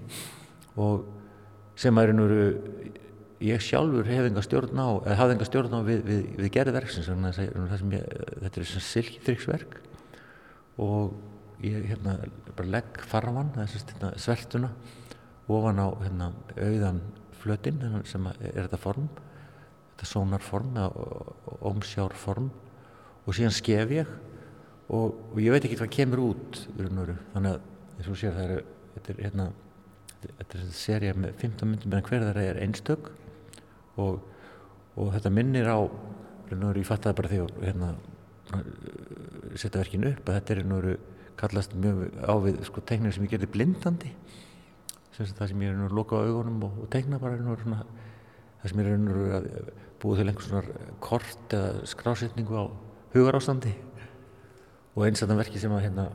og 0.76 1.06
sem 1.76 1.98
að 1.98 2.10
eru 2.10 2.40
ég 3.44 3.64
sjálfur 3.64 4.08
hef 4.08 4.28
enga 4.28 4.44
stjórn 4.44 4.80
á, 4.80 4.90
eða 5.06 5.18
hafði 5.22 5.36
enga 5.38 5.48
stjórn 5.48 5.76
á 5.76 5.80
við, 5.88 6.02
við, 6.08 6.24
við 6.40 6.52
gerði 6.56 6.76
verksins, 6.76 7.08
þannig 7.08 7.40
að 7.40 7.70
það 7.72 7.82
sem 7.82 7.94
ég, 7.96 8.08
þetta 8.44 8.62
er 8.62 8.70
svona 8.72 8.88
silkithrygsverk 8.90 9.78
og 10.80 11.64
ég 11.64 11.88
hérna 11.92 12.16
bara 12.56 12.74
legg 12.76 13.00
farman, 13.08 13.54
hérna, 13.56 14.12
svertuna 14.20 14.72
ofan 15.50 15.82
á 15.82 15.88
hérna 16.04 16.32
auðan 16.60 17.02
flötin 17.40 17.80
sem 18.08 18.28
er 18.30 18.66
þetta 18.66 18.80
form, 18.80 19.08
þetta 19.94 20.10
sónarform 20.12 20.76
eða 20.78 20.90
ómsjárform. 21.70 22.50
Og 23.26 23.36
síðan 23.36 23.56
skef 23.56 23.94
ég. 23.94 24.12
Og, 24.90 25.16
og 25.32 25.40
ég 25.42 25.54
veit 25.54 25.66
ekki 25.68 25.78
hvað 25.78 25.92
kemur 25.94 26.22
út 26.32 26.62
þannig 26.74 27.52
að 27.52 27.60
eins 28.00 28.08
og 28.10 28.18
sér 28.18 28.34
það 28.34 28.46
eru 28.48 28.62
þetta 28.96 29.12
er 29.12 29.20
hérna 29.26 29.48
þetta 30.24 30.58
er 30.58 30.72
seria 30.76 31.16
með 31.16 31.36
15 31.44 31.70
myndum 31.70 31.94
en 31.94 32.08
hver 32.08 32.26
þar 32.26 32.40
er 32.42 32.62
einstök 32.64 33.12
og, 34.00 34.20
og 34.96 35.14
þetta 35.16 35.34
minnir 35.34 35.70
á 35.70 35.80
ég 36.50 36.88
fatt 36.88 37.08
að 37.10 37.18
bara 37.20 37.32
því 37.32 37.40
að 37.44 37.64
hérna, 37.68 37.94
setja 39.56 39.82
verkinu 39.82 40.14
upp 40.16 40.30
að 40.30 40.40
þetta 40.40 40.56
er 40.56 40.64
nú 40.70 40.80
kallast 41.40 41.76
mjög 41.78 42.08
á 42.26 42.34
við 42.44 42.64
sko, 42.68 42.84
teiknir 42.84 43.16
sem 43.16 43.26
ég 43.28 43.36
gerði 43.36 43.52
blindandi 43.54 44.14
sem 45.16 45.36
það 45.36 45.52
sem 45.52 45.64
ég 45.64 45.74
er 45.74 45.78
nú 45.78 45.88
að 45.90 45.98
loka 45.98 46.20
á 46.20 46.24
augunum 46.24 46.64
og, 46.68 46.80
og 46.84 46.90
teikna 46.94 47.20
bara 47.20 47.38
nú 47.40 47.56
svona, 47.60 47.84
það 48.62 48.72
sem 48.72 48.82
ég 48.82 48.90
er 48.90 49.02
nú 49.04 49.28
að 49.36 49.48
búið 50.00 50.22
til 50.22 50.32
einhvers 50.32 50.50
svona 50.50 50.88
kort 51.04 51.56
eða 51.56 51.88
skrásetningu 51.92 52.56
á 52.56 52.66
hugarástandi. 53.16 53.74
Og 54.96 55.06
eins 55.06 55.24
af 55.24 55.30
það 55.30 55.42
verki 55.42 55.62
sem 55.62 55.74
að 55.76 55.84
hérna, 55.88 56.06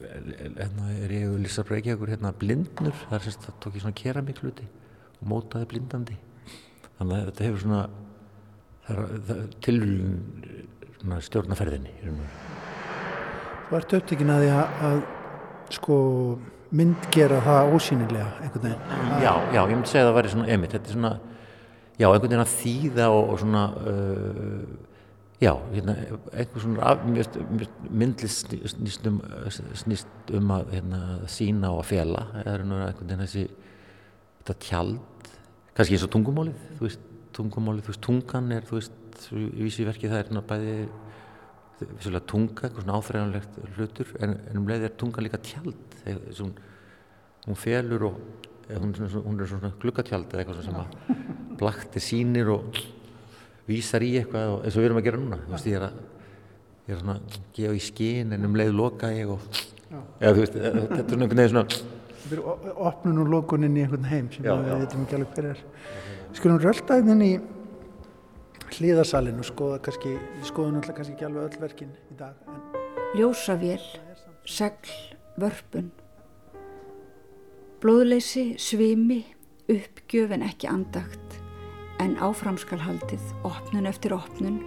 hérna 0.00 0.90
er 0.98 1.14
ég 1.14 1.28
og 1.30 1.40
Lisa 1.40 1.64
Breykjagur 1.66 2.12
hérna 2.12 2.32
blindnur 2.36 2.96
þar 3.08 3.24
sem 3.24 3.40
það 3.46 3.56
tók 3.64 3.78
ég 3.78 3.84
svona 3.84 4.00
keramikluti 4.02 4.68
og 5.20 5.24
mótaði 5.32 5.68
blindandi 5.72 6.18
þannig 7.00 7.16
að 7.16 7.26
þetta 7.30 7.48
hefur 7.48 7.64
svona 7.64 7.82
tilvölin 9.64 11.20
stjórnaferðinni 11.24 11.92
Þú 13.70 13.76
ert 13.78 13.92
upptökin 14.00 14.32
að 14.34 14.40
því 14.42 14.50
að, 14.50 14.80
að 14.88 14.96
sko 15.70 15.96
myndgera 16.74 17.38
það 17.44 17.72
ósýnilega 17.76 18.28
einhvern 18.42 18.64
veginn. 18.66 19.02
Já, 19.22 19.32
já, 19.54 19.60
ég 19.60 19.74
myndi 19.76 19.90
segja 19.90 20.04
að 20.04 20.08
það 20.08 20.16
væri 20.16 20.32
svona 20.32 20.48
emitt, 20.54 20.74
þetta 20.74 20.90
er 20.90 20.96
svona 20.96 21.12
já, 22.00 22.06
einhvern 22.08 22.26
veginn 22.26 22.42
að 22.44 22.54
þýða 22.56 23.08
og, 23.14 23.22
og 23.30 23.40
svona 23.44 23.62
uh, 23.92 24.64
já, 25.42 25.52
hérna, 25.74 25.96
einhvern 26.34 26.64
svona 26.64 26.92
myndlist 28.02 28.54
snýst 28.74 29.08
um, 29.10 29.20
snýst 29.84 30.34
um 30.36 30.54
að 30.56 30.74
hérna, 30.76 31.00
sína 31.30 31.72
og 31.74 31.82
að 31.84 31.90
fjela 31.92 32.26
það 32.32 32.52
er 32.54 32.64
einhvern 32.66 32.98
veginn 33.00 33.24
þessi 33.24 33.46
þetta 34.40 34.58
tjald, 34.66 35.00
kannski 35.76 35.96
eins 35.96 36.06
og 36.06 36.12
tungumálið 36.14 36.66
þú 36.78 36.86
veist, 36.86 37.06
tungumálið, 37.36 37.86
þú 37.86 37.92
veist, 37.92 38.02
tungan 38.06 38.52
er 38.56 38.66
þú 38.68 38.78
veist, 38.78 38.98
vísi 39.60 39.86
verkið 39.86 40.12
það 40.12 40.20
er 40.20 40.28
hérna 40.28 40.44
bæði 40.50 40.74
vissulega 41.80 42.26
tunga, 42.28 42.66
eitthvað 42.66 42.84
svona 42.84 42.98
áþræðanlegt 42.98 43.58
hlutur 43.76 44.12
en, 44.20 44.36
en 44.50 44.60
um 44.60 44.68
leið 44.68 44.86
er 44.88 44.96
tunga 45.00 45.24
líka 45.24 45.40
tjald 45.44 45.96
hún, 46.40 46.52
hún 47.46 47.58
felur 47.58 48.06
og 48.10 48.18
hún, 48.68 48.94
hún 49.24 49.40
er 49.40 49.48
svona 49.48 49.72
glukkatjald 49.80 50.32
eða 50.32 50.42
eitthvað 50.44 50.64
sem 50.66 50.80
að 50.80 51.56
blaktir 51.60 52.04
sínir 52.04 52.50
og 52.52 52.80
vísar 53.68 54.04
í 54.04 54.12
eitthvað 54.20 54.58
eins 54.64 54.76
og 54.76 54.82
við 54.82 54.90
erum 54.90 55.00
að 55.00 55.08
gera 55.08 55.22
núna 55.22 55.40
veist, 55.48 55.70
ég 55.70 55.78
er 55.78 55.88
að 55.88 56.02
ég 56.90 56.96
er 56.96 57.00
svona 57.00 57.16
gefa 57.56 57.76
í 57.76 57.82
skín 57.84 58.34
en 58.36 58.48
um 58.48 58.58
leið 58.58 58.74
loka 58.76 59.12
ég 59.14 59.32
og 59.32 59.46
eða, 60.20 60.34
veist, 60.36 60.56
þetta 60.56 61.00
er 61.00 61.08
svona 61.08 61.24
einhvern 61.24 61.42
veginn 61.42 61.54
svona 61.54 61.98
Er 62.30 62.42
opnun 62.78 63.24
og 63.24 63.30
lokunin 63.32 63.74
í 63.74 63.82
einhvern 63.84 64.06
heim 64.06 64.28
sem 64.30 64.44
já, 64.46 64.52
við 64.54 64.84
veitum 64.84 65.06
ekki 65.06 65.16
alveg 65.18 65.32
hver 65.34 65.48
er 65.50 65.64
Skulum 66.36 66.60
rölda 66.62 66.98
einhvern 67.00 67.24
í 67.26 67.32
hlýðarsalinn 68.76 69.40
og 69.42 69.48
skoða 69.48 69.80
kannski, 69.82 70.12
við 70.14 70.46
skoðum 70.46 70.78
alltaf 70.78 70.94
kannski 70.98 71.16
ekki 71.16 71.26
alveg 71.26 71.48
öll 71.48 71.62
verkin 71.64 71.90
í 72.06 72.18
dag. 72.20 72.38
En... 72.46 72.60
Ljósavél, 73.18 73.82
segl, 74.46 74.92
vörpun, 75.42 75.90
blóðleysi, 77.82 78.52
svimi, 78.62 79.24
uppgjöf 79.66 80.36
en 80.36 80.46
ekki 80.46 80.70
andagt, 80.70 81.40
en 81.98 82.14
áframskalhaldið, 82.22 83.26
opnun 83.48 83.90
eftir 83.90 84.14
opnun, 84.14 84.62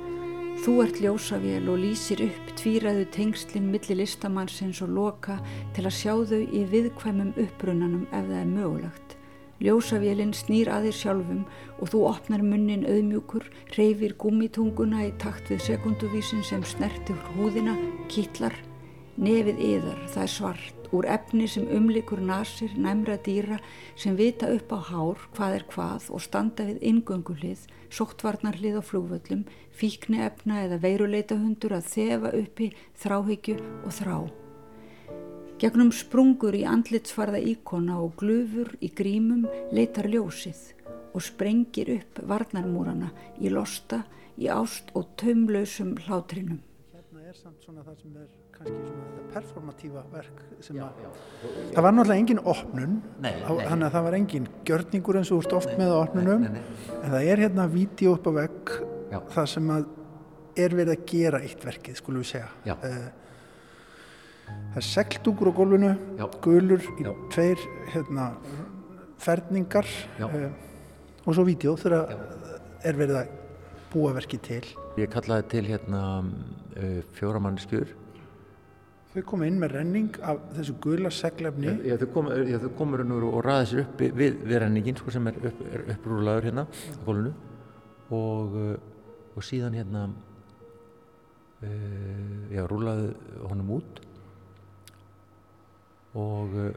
þú 0.63 0.73
ert 0.79 0.99
ljósavél 1.03 1.65
og 1.67 1.81
lýsir 1.81 2.21
upp 2.23 2.51
tvíraðu 2.55 3.03
tengslinn 3.11 3.65
millir 3.67 3.97
listamannsins 3.99 4.77
og 4.85 4.93
loka 4.95 5.35
til 5.75 5.83
að 5.83 5.97
sjá 5.97 6.13
þau 6.29 6.39
í 6.39 6.61
viðkvæmum 6.71 7.33
upprunanum 7.43 8.05
ef 8.07 8.29
það 8.29 8.37
er 8.37 8.47
mögulegt. 8.47 9.15
Ljósavélinn 9.59 10.31
snýr 10.31 10.71
að 10.71 10.87
þér 10.87 10.95
sjálfum 11.01 11.41
og 11.83 11.91
þú 11.91 12.03
opnar 12.07 12.45
munnin 12.47 12.87
auðmjúkur, 12.87 13.49
reyfir 13.75 14.15
gummitunguna 14.23 15.03
í 15.09 15.11
takt 15.19 15.51
við 15.51 15.65
sekunduvísin 15.67 16.47
sem 16.47 16.63
snertir 16.63 17.19
húðina, 17.33 17.75
kittlar. 18.07 18.55
Nefið 19.19 19.59
yðar, 19.67 19.99
það 20.15 20.23
er 20.23 20.31
svart, 20.31 20.82
úr 20.93 21.07
efni 21.09 21.47
sem 21.49 21.65
umlikur 21.73 22.21
nasir, 22.21 22.71
næmra 22.77 23.17
dýra 23.25 23.57
sem 23.95 24.15
vita 24.15 24.47
upp 24.53 24.71
á 24.77 24.79
hár 24.91 25.23
hvað 25.33 25.57
er 25.57 25.65
hvað 25.71 26.07
og 26.13 26.21
standa 26.21 26.67
við 26.67 26.83
ingönguhlið, 26.91 27.65
sóttvarnarhlið 27.89 28.77
á 28.77 28.81
flúvöllum, 28.85 29.43
fíkni 29.73 30.21
efna 30.21 30.63
eða 30.67 30.79
veiruleita 30.85 31.37
hundur 31.39 31.75
að 31.77 31.89
þefa 31.95 32.33
uppi 32.39 32.69
þráhyggju 33.01 33.57
og 33.83 33.91
þrá. 33.97 34.17
Gegnum 35.63 35.93
sprungur 35.95 36.55
í 36.57 36.65
andlitsfarða 36.67 37.39
íkona 37.39 37.99
og 38.03 38.17
glufur 38.19 38.73
í 38.83 38.89
grímum 38.91 39.45
leitar 39.71 40.09
ljósið 40.11 40.73
og 41.13 41.21
sprengir 41.23 41.93
upp 41.93 42.21
varnarmúrana 42.27 43.13
í 43.39 43.53
losta, 43.53 44.03
í 44.37 44.49
ást 44.49 44.89
og 44.97 45.13
taumlausum 45.21 45.93
hlátrinum. 46.05 46.61
Hérna 46.93 47.29
er 47.29 47.37
samt 47.37 47.61
svona 47.61 47.85
það 47.85 48.01
sem 48.01 48.17
er 48.17 48.42
kannski 48.63 48.89
svona 48.89 49.07
þetta 49.13 49.23
performatífa 49.33 50.03
verk 50.13 50.43
sem 50.63 50.77
já, 50.77 50.83
að 50.85 51.01
já. 51.03 51.09
það 51.73 51.85
var 51.85 51.95
náttúrulega 51.95 52.21
engin 52.23 52.41
opnun. 52.43 52.95
Þannig 53.23 53.87
að 53.87 53.95
það 53.95 54.07
var 54.07 54.17
engin 54.19 54.47
gjörningur 54.67 55.19
eins 55.19 55.31
og 55.33 55.41
úrst 55.41 55.57
oft 55.57 55.73
nei, 55.73 55.79
með 55.81 55.95
opnunum. 55.97 56.45
nei, 56.45 56.55
nei, 56.59 56.95
en 56.99 57.15
það 57.15 57.27
er 57.33 57.43
hérna 57.45 57.67
vídeo 57.71 58.15
upp 58.17 58.29
á 58.29 58.31
vegg 58.39 58.73
það 59.33 59.49
sem 59.53 59.73
að 59.73 59.91
er 60.63 60.75
verið 60.77 60.93
að 60.93 61.05
gera 61.09 61.41
eitt 61.43 61.65
verkið 61.65 61.99
skulum 61.99 62.23
við 62.23 62.31
segja. 62.35 62.77
Uh, 62.83 63.07
það 64.73 64.81
er 64.81 64.87
segldúkur 64.89 65.49
á 65.49 65.53
gólfinu 65.57 65.93
gulur 66.43 66.85
í 66.93 67.07
Já. 67.07 67.13
tveir 67.33 67.63
hérna, 67.93 68.27
ferningar 69.23 69.87
uh, 70.21 70.37
og 71.23 71.31
svo 71.33 71.45
vídeo 71.47 71.75
þegar 71.79 72.13
er 72.83 72.99
verið 72.99 73.19
að 73.23 73.33
búa 73.93 74.13
verki 74.15 74.39
til. 74.43 74.63
Ég 74.99 75.09
kallaði 75.13 75.49
til 75.55 75.65
hérna 75.71 76.03
uh, 76.21 77.01
fjóramanniskjur 77.17 77.93
Þau 79.13 79.23
komu 79.29 79.45
inn 79.45 79.59
með 79.61 79.75
renning 79.77 80.15
af 80.25 80.39
þessu 80.55 80.73
gula 80.81 81.11
seglefni. 81.13 81.75
Já, 81.85 81.97
þau 82.01 82.07
komur 82.15 83.03
komu 83.03 83.17
og 83.29 83.39
ræði 83.45 83.69
sér 83.69 83.81
upp 83.83 84.01
við, 84.01 84.39
við 84.41 84.61
renningin 84.63 84.97
sko, 84.97 85.13
sem 85.13 85.29
er, 85.29 85.37
upp, 85.51 85.65
er 85.69 85.83
upprúlaður 85.93 86.47
hérna 86.49 86.65
á 86.65 87.01
gólfinu. 87.05 87.33
Og, 88.13 88.55
uh, 88.57 89.35
og 89.37 89.45
síðan 89.45 89.77
hérna 89.77 90.07
já, 92.51 92.63
rúlaði 92.67 93.13
honum 93.49 93.71
út. 93.77 94.01
Og 96.19 96.57
eh, 96.61 96.73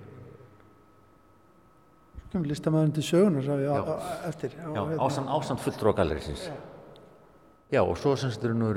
Svo 2.17 2.31
kemur 2.33 2.49
listamæðurinn 2.51 2.95
til 2.97 3.05
sögunar 3.07 3.45
já, 3.47 3.69
á, 3.71 3.81
á, 3.85 3.97
eftir. 4.29 4.57
Á, 4.59 4.69
Já, 4.73 4.81
hérna. 4.81 5.03
ásand, 5.07 5.29
ásand 5.31 5.63
fulltrú 5.63 5.93
á 5.93 5.95
gallerisins 5.97 6.47
já. 6.49 6.55
já, 7.71 7.81
og 7.83 7.97
svo 8.01 8.17
semst 8.17 8.45
eru 8.45 8.57
nú 8.57 8.73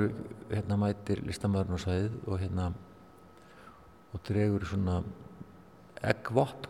hérna 0.51 0.77
mætir 0.77 1.23
listamæðurinn 1.25 1.79
á 1.79 1.85
sæðið 1.85 2.19
og 2.27 2.39
hérna 2.39 2.67
og 4.13 4.21
dregur 4.27 4.65
svona 4.67 4.99
eggvopn. 6.09 6.67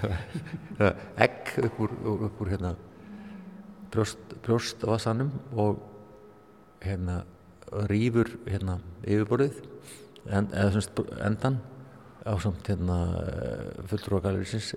Egg 1.24 1.58
upp 1.60 1.80
úr, 1.84 1.92
upp 2.28 2.40
úr 2.40 2.54
hérna 2.54 2.74
brjóst, 3.90 4.80
á 4.86 4.88
aðsannum 4.94 5.32
og 5.58 5.82
hérna 6.80 7.20
rýfur 7.90 8.30
hérna 8.46 8.78
yfirborðið 9.04 9.60
en, 10.30 10.48
eða 10.48 10.72
semst 10.76 11.02
endan 11.20 11.60
á 12.24 12.32
samt 12.40 12.68
hérna 12.70 12.98
eh, 13.20 13.84
fulltrúagalerisins 13.90 14.74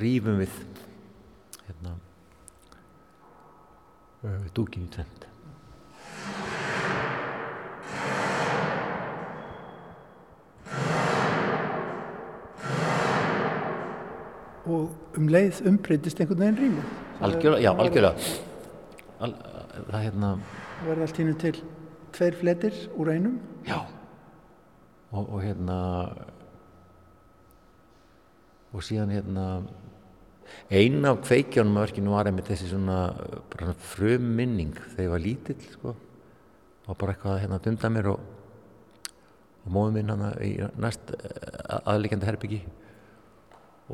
rýfum 0.00 0.40
við 0.42 0.58
hérna 1.66 1.94
eh, 4.24 4.48
dúkinu 4.56 4.90
tvent 4.92 5.28
og 14.76 15.18
um 15.18 15.28
leið 15.32 15.64
umbreytist 15.70 16.20
einhvern 16.20 16.44
veginn 16.44 16.62
rýmur 16.62 16.94
algjörlega, 17.20 17.62
já, 17.62 17.72
algjörlega. 17.72 18.14
Al, 19.24 19.34
það 19.88 20.04
hérna 20.04 20.30
verði 20.84 21.06
allt 21.06 21.20
hínu 21.20 21.34
til 21.40 21.54
tveir 22.16 22.38
fletir 22.40 22.78
úr 22.96 23.12
einum. 23.14 23.40
Já. 23.66 23.80
Og, 25.12 25.24
og 25.24 25.42
hérna 25.44 25.78
og 28.76 28.84
síðan 28.84 29.14
hérna 29.14 29.46
eina 30.70 31.14
af 31.14 31.22
kveikjónum 31.24 31.78
af 31.78 31.88
verkinu 31.88 32.12
var 32.12 32.28
einmitt 32.28 32.48
þessi 32.50 32.70
svona, 32.70 33.14
frum 33.94 34.26
minning 34.36 34.74
þegar 34.92 35.06
ég 35.06 35.14
var 35.14 35.24
lítill 35.24 35.68
sko. 35.72 35.94
Og 36.86 36.98
bara 36.98 37.14
eitthvað 37.16 37.40
hérna 37.42 37.58
að 37.58 37.70
dunda 37.70 37.90
mér 37.90 38.10
og, 38.12 38.26
og 39.64 39.72
móðum 39.72 39.96
minn 39.98 40.12
hann 40.12 40.26
í 40.44 40.52
næst 40.78 41.14
aðlikjandi 41.82 42.28
herbyggi 42.28 42.60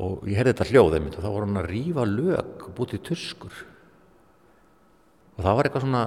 og 0.01 0.23
ég 0.29 0.39
heyrði 0.39 0.53
þetta 0.53 0.69
hljóð 0.71 0.95
einmitt 0.97 1.17
og 1.17 1.25
þá 1.25 1.29
var 1.29 1.45
hann 1.45 1.61
að 1.61 1.69
rífa 1.69 2.05
lög 2.09 2.63
og 2.67 2.75
bútið 2.77 3.03
turskur 3.09 3.57
og 5.33 5.41
það 5.43 5.57
var 5.57 5.69
eitthvað 5.69 5.85
svona 5.85 6.05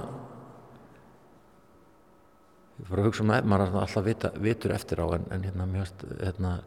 ég 2.77 2.89
var 2.89 3.01
að 3.01 3.07
hugsa 3.09 3.23
um 3.23 3.31
það, 3.33 3.47
maður 3.53 3.77
alltaf 3.83 4.05
vita, 4.05 4.33
vitur 4.43 4.75
eftir 4.75 5.01
á 5.01 5.07
en, 5.17 5.29
en 5.33 5.47
hérna, 5.47 5.69
veist, 5.77 6.03
hérna 6.19 6.57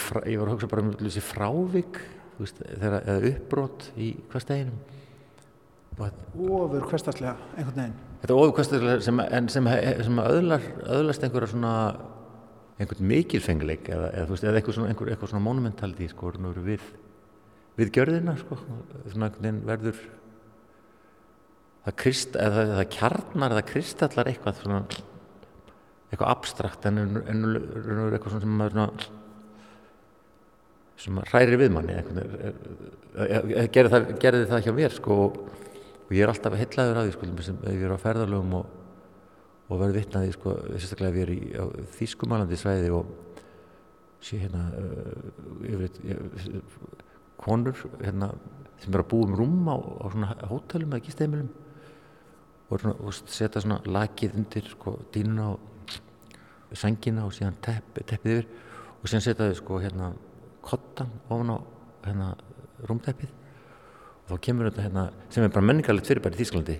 frá- 0.00 0.24
ég 0.26 0.40
var 0.40 0.48
að 0.48 0.56
hugsa 0.56 0.70
bara 0.72 0.86
um 0.86 0.94
þessi 0.98 1.22
frávik 1.24 2.00
veist, 2.40 2.64
þegar, 2.64 3.02
eða 3.04 3.34
uppbrot 3.34 3.90
í 4.00 4.14
hversteginum 4.32 4.80
ofur 6.00 6.86
hverstaslega 6.88 7.34
einhvern 7.58 7.76
veginn. 7.76 7.98
Þetta 8.20 8.32
er 8.32 8.38
ofurkvæstulega 8.38 9.04
sem, 9.04 9.20
sem, 9.52 9.68
sem 10.06 10.20
öðlar, 10.22 10.64
öðlast 10.96 11.24
einhverja 11.26 11.50
svona 11.52 11.72
einhvern 12.80 13.06
mikilfengleik 13.10 13.90
eða, 13.92 14.08
eða, 14.16 14.28
veist, 14.30 14.46
eða 14.48 14.60
eitthvað 14.60 14.76
svona, 14.78 14.92
einhver, 14.94 15.10
eitthvað 15.12 15.32
svona 15.34 15.44
monumentaldi 15.44 16.08
sko, 16.08 16.32
við, 16.64 16.86
við 17.80 17.92
gjörðina 17.96 18.34
sko, 18.40 18.56
svona 19.12 19.30
verður 19.68 20.00
það, 21.84 21.94
krist, 22.02 22.36
eða, 22.40 22.64
það 22.80 22.88
kjarnar 22.96 23.54
eða 23.56 23.64
kristallar 23.68 24.30
eitthvað 24.32 24.62
svona 24.64 24.82
eitthvað 26.10 26.32
abstrakt 26.32 26.86
en 26.90 26.98
en- 27.04 27.22
en 27.30 27.44
eitthvað 28.10 28.40
sem 28.40 28.56
maður 28.58 29.08
sem 31.00 31.20
hræri 31.30 31.56
við 31.56 31.70
manni 31.72 31.94
einhvern 31.96 32.18
veginn 32.18 33.70
gerði 33.72 33.92
það, 33.94 34.08
það 34.50 34.64
hjá 34.66 34.72
mér 34.76 34.92
sko 34.96 35.16
og 35.30 36.10
ég 36.12 36.24
er 36.26 36.32
alltaf 36.32 36.56
heitlaður 36.58 36.98
að 37.00 37.06
því 37.08 37.14
sko, 37.14 37.28
ef 37.70 37.70
ég 37.76 37.86
er 37.86 37.94
á 37.94 37.98
ferðarlögum 38.02 38.56
og, 38.58 38.66
og 39.70 39.78
verður 39.78 40.00
vitnaði 40.00 40.34
sko, 40.34 40.54
sérstaklega 40.74 41.12
ef 41.12 41.18
ég 41.20 41.26
er 41.26 41.32
í 41.34 41.40
á 41.54 41.64
þýskumalandi 41.94 42.58
svæði 42.58 42.90
og 42.94 43.10
sé 44.20 44.40
hérna 44.42 44.66
uh, 44.76 45.64
yfir, 45.64 46.00
yfir, 46.04 46.62
konur 47.40 47.76
hérna, 48.02 48.32
sem 48.82 48.92
er 48.92 49.04
að 49.04 49.10
búa 49.12 49.28
um 49.28 49.36
rúm 49.38 49.70
á, 49.70 49.76
á 49.78 50.04
svona 50.12 50.34
hótelum 50.50 50.96
eða 50.96 51.06
gisteimilum 51.06 51.50
og, 52.70 52.86
og 52.90 53.14
setja 53.14 53.62
svona 53.62 53.80
lakið 53.86 54.36
undir 54.40 54.66
sko, 54.74 54.96
dýnuna 55.14 55.52
og 55.54 56.76
sængina 56.76 57.24
og 57.26 57.34
síðan 57.34 57.58
tepp, 57.64 58.02
teppið 58.06 58.40
yfir 58.40 58.50
og 59.00 59.08
síðan 59.08 59.24
setja 59.24 59.48
þau 59.48 59.58
sko 59.58 59.80
hérna 59.82 60.10
kottan 60.66 61.10
ofan 61.28 61.54
á 61.54 61.58
hérna 62.04 62.32
rúmteppið. 62.88 63.30
Og 64.24 64.34
þá 64.34 64.42
kemur 64.46 64.68
þetta 64.68 64.86
hérna 64.86 65.06
sem 65.32 65.44
er 65.44 65.52
bara 65.54 65.66
menningarlegt 65.66 66.10
fyrirbæri 66.10 66.38
í 66.38 66.42
Þýskalandi. 66.42 66.76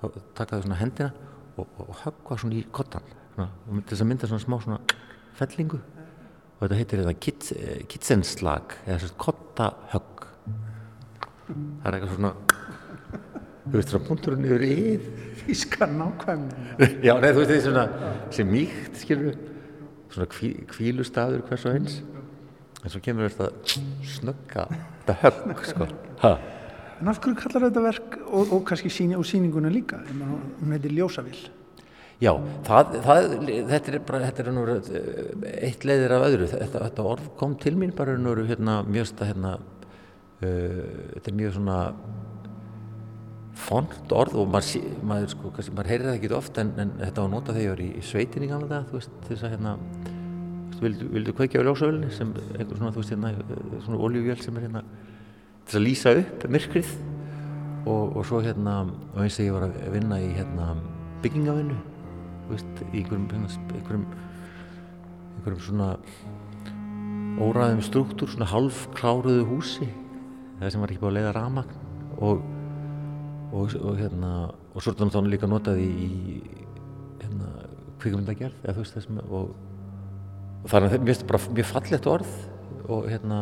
Þá 0.00 0.04
taka 0.36 0.58
þau 0.58 0.66
svona 0.66 0.80
hendina 0.82 1.30
og, 1.62 1.82
og, 1.86 1.96
höggva 2.02 2.38
svona 2.40 2.58
í 2.58 2.64
kottan 2.74 3.08
til 3.36 3.88
þess 3.88 4.04
að 4.04 4.08
mynda 4.10 4.28
svona 4.30 4.44
smá 4.44 4.56
svona 4.60 4.80
fellingu. 5.38 5.80
Og 6.58 6.64
þetta 6.66 6.78
heitir 6.78 7.02
þetta 7.02 7.14
kits, 7.26 7.52
kitsenslag 7.90 8.76
eða 8.84 8.98
svona 9.02 9.20
kottahögg 9.26 10.26
það 11.52 11.88
er 11.88 11.96
eitthvað 11.96 12.12
svona 12.16 12.34
þú 13.62 13.78
veist 13.78 13.92
svona 13.92 14.08
punkturinn 14.08 14.48
yfir 14.48 14.66
íð 14.66 15.08
Þískar 15.42 15.90
nákvæmni 15.90 16.76
já, 17.08 17.14
nei, 17.18 17.30
þú 17.32 17.40
veist 17.40 17.54
er 17.56 17.64
svona 17.64 17.86
sem 18.34 18.52
mýkt, 18.52 19.00
skilur 19.02 19.38
svona 20.12 20.28
kví, 20.30 20.52
kvílustaður 20.68 21.44
hvers 21.48 21.66
og 21.66 21.78
eins. 21.78 22.00
En 22.82 22.92
svo 22.92 23.00
kemur 23.02 23.30
þetta 23.30 23.78
snögga 24.16 24.66
þetta 24.72 25.16
högg, 25.22 25.62
sko. 25.66 25.88
Ha. 26.22 26.32
En 27.02 27.10
af 27.10 27.18
hverju 27.18 27.34
kallar 27.34 27.64
þetta 27.66 27.82
verk 27.82 28.12
og, 28.28 28.52
og 28.54 28.62
kannski 28.68 28.90
síni, 28.94 29.16
og 29.18 29.26
sýninguna 29.26 29.72
líka? 29.74 29.98
Hún 30.06 30.70
heitir 30.70 30.94
Ljósavill 30.94 31.40
Já, 32.22 32.30
það, 32.62 32.92
það, 33.02 33.24
þetta 33.72 33.90
er 33.90 34.02
bara, 34.06 34.18
þetta 34.28 34.42
er 34.44 34.50
nú 34.54 34.62
eitt 35.66 35.86
leiðir 35.88 36.12
af 36.14 36.26
öðru, 36.28 36.46
þetta, 36.52 36.82
þetta 36.84 37.06
orð 37.10 37.30
kom 37.40 37.56
til 37.58 37.72
mín 37.80 37.94
bara 37.98 38.14
nú 38.14 38.34
hérna 38.46 38.76
mjög 38.86 39.08
stað 39.10 39.32
hérna, 39.32 39.56
uh, 39.58 40.84
þetta 41.16 41.32
er 41.32 41.36
mjög 41.40 41.56
svona 41.56 41.78
font 43.58 44.14
orð 44.14 44.38
og 44.38 44.52
maður, 44.54 44.86
maður 45.10 45.34
sko, 45.34 45.50
kannski, 45.56 45.74
maður 45.74 45.90
heyrir 45.92 46.08
það 46.08 46.20
ekki 46.20 46.32
ofta 46.38 46.62
en, 46.62 46.72
en 46.84 46.94
þetta 47.00 47.24
var 47.24 47.32
notað 47.34 47.58
þegar 47.58 47.66
ég 47.66 47.74
var 47.74 47.82
í, 47.82 47.88
í 47.98 48.06
sveitin 48.12 48.46
í 48.46 48.52
gamla 48.52 48.70
dag, 48.70 48.86
þú 48.86 49.00
veist, 49.00 49.18
þess 49.26 49.48
að 49.48 49.54
hérna, 49.56 49.74
vildu, 50.84 51.10
vildu 51.16 51.34
kveikja 51.40 51.62
á 51.62 51.66
ljósavölinni 51.66 52.14
sem 52.14 52.30
einhver 52.54 52.78
svona, 52.78 52.94
þú 52.94 53.02
veist, 53.02 53.16
hérna, 53.16 53.34
eh, 53.34 53.76
svona 53.88 54.02
olíuvél 54.06 54.38
sem 54.46 54.62
er 54.62 54.68
hérna, 54.68 54.86
til 55.68 55.78
að 55.80 55.84
lýsa 55.86 56.12
upp 56.20 56.46
myrkrið. 56.52 56.92
Og, 57.82 58.12
og 58.16 58.26
svo 58.28 58.38
hérna, 58.44 58.76
og 59.10 59.22
eins 59.24 59.40
og 59.42 59.46
ég 59.48 59.54
var 59.56 59.64
að 59.66 59.88
vinna 59.96 60.20
í 60.22 60.28
hérna 60.36 60.68
byggingavinnu, 61.24 61.74
í 62.52 63.00
einhverjum, 63.00 63.24
hérna, 63.32 63.48
einhverjum, 63.74 64.04
einhverjum 65.40 65.64
svona 65.66 65.88
óræðum 67.42 67.82
struktúr, 67.82 68.30
svona 68.30 68.46
halvkláruðu 68.52 69.44
húsi, 69.50 69.88
það 70.60 70.70
sem 70.74 70.84
var 70.84 70.92
ekki 70.92 71.02
búið 71.02 71.10
að 71.10 71.16
leiða 71.18 71.32
ramagn 71.38 71.74
og, 72.22 72.42
og, 73.50 73.74
og 73.82 73.98
hérna, 73.98 74.32
og 74.72 74.78
svo 74.78 74.92
er 74.92 74.94
þetta 74.94 75.08
náttúrulega 75.08 75.32
líka 75.34 75.50
notað 75.50 75.82
í, 75.82 76.38
hérna, 77.24 77.50
kvikmyndagerð, 78.02 78.60
eða 78.62 78.76
þú 78.76 78.84
veist 78.84 78.98
það 78.98 79.06
sem, 79.08 79.20
og, 79.26 79.54
og 80.62 80.70
það- 80.70 80.88
þetta 81.00 81.30
bara 81.32 81.42
mjög 81.58 81.70
fallegt 81.72 82.10
orð 82.14 82.32
og 82.92 83.10
hérna, 83.10 83.40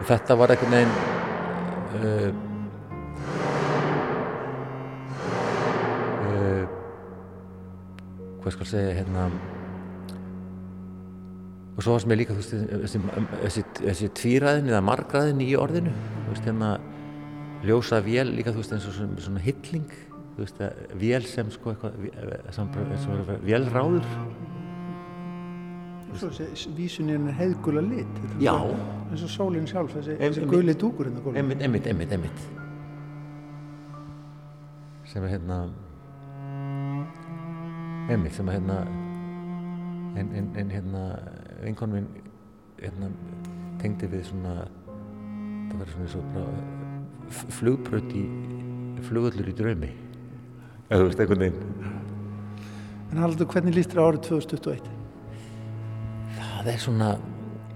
og 0.00 0.06
þetta 0.08 0.36
var 0.40 0.52
einhvern 0.54 0.74
veginn 0.74 0.94
uh, 2.00 2.30
uh, 6.26 6.64
hvað 8.40 8.54
skal 8.56 8.70
segja 8.72 8.94
hérna. 9.00 9.28
Og 11.76 11.84
svo 11.84 11.94
varst 11.94 12.08
mér 12.10 12.20
líka 12.20 12.34
veist, 12.36 12.52
þessi, 12.52 13.00
þessi, 13.40 13.62
þessi 13.80 14.08
tvíræðin 14.18 14.68
eða 14.72 14.82
margræðin 14.84 15.40
í 15.44 15.52
orðinu 15.56 15.92
veist 16.28 16.44
hérna 16.48 16.74
ljósa 17.64 18.00
vél 18.04 18.28
líka 18.36 18.52
veist 18.56 18.72
eins 18.76 18.88
og 18.88 18.96
svona, 18.96 19.20
svona 19.20 19.44
hilling 19.44 19.88
að 20.40 20.94
vél 20.96 21.24
sem 21.28 21.48
sko 21.52 21.74
eitthvað 21.74 21.96
vé- 22.00 22.52
sem 22.56 22.68
eins 22.80 23.06
og 23.12 23.32
vélráður 23.44 24.06
Svo 26.18 26.28
þessi 26.34 26.72
vísunin 26.76 27.28
er 27.30 27.36
heiðgula 27.38 27.82
lit 27.86 28.16
Já. 28.42 28.54
eins 29.10 29.22
og 29.22 29.30
sólinn 29.30 29.66
sjálf 29.70 29.92
þessi, 29.94 30.16
þessi 30.18 30.46
guli 30.50 30.74
dúkur 30.74 31.06
hérna 31.06 31.20
á 31.20 31.24
gólfinu. 31.24 31.38
einmitt, 31.42 31.62
einmitt, 31.62 31.86
einmitt, 31.86 32.12
einmitt 32.12 32.40
sem 35.10 35.24
er 35.26 35.30
hérna 35.36 35.60
einmitt 38.10 38.34
sem 38.36 38.48
er 38.50 38.58
hérna 38.58 38.76
en, 40.18 40.28
en, 40.34 40.50
en 40.58 40.70
hérna 40.74 41.02
vinkon 41.64 41.92
minn 41.94 42.08
hérna 42.80 43.10
tengdi 43.80 44.08
við 44.10 44.24
svona 44.30 44.54
það 45.70 45.76
var 45.82 45.92
svona 45.94 46.10
svo 46.14 46.22
bara 46.34 46.52
f- 47.30 47.46
flugbraut 47.60 48.14
í 48.18 48.24
flugullur 49.06 49.50
í 49.50 49.56
draumi 49.58 49.90
eða 50.90 51.00
þú 51.00 51.08
veist 51.10 51.22
einhvern 51.24 51.46
veginn 51.46 51.98
En 53.10 53.18
Haldur, 53.18 53.46
hvernig 53.50 53.74
líst 53.74 53.90
þér 53.90 54.04
árið 54.06 54.20
2021? 54.28 54.84
Það 56.64 56.72
er 56.74 56.82
svona 56.84 57.10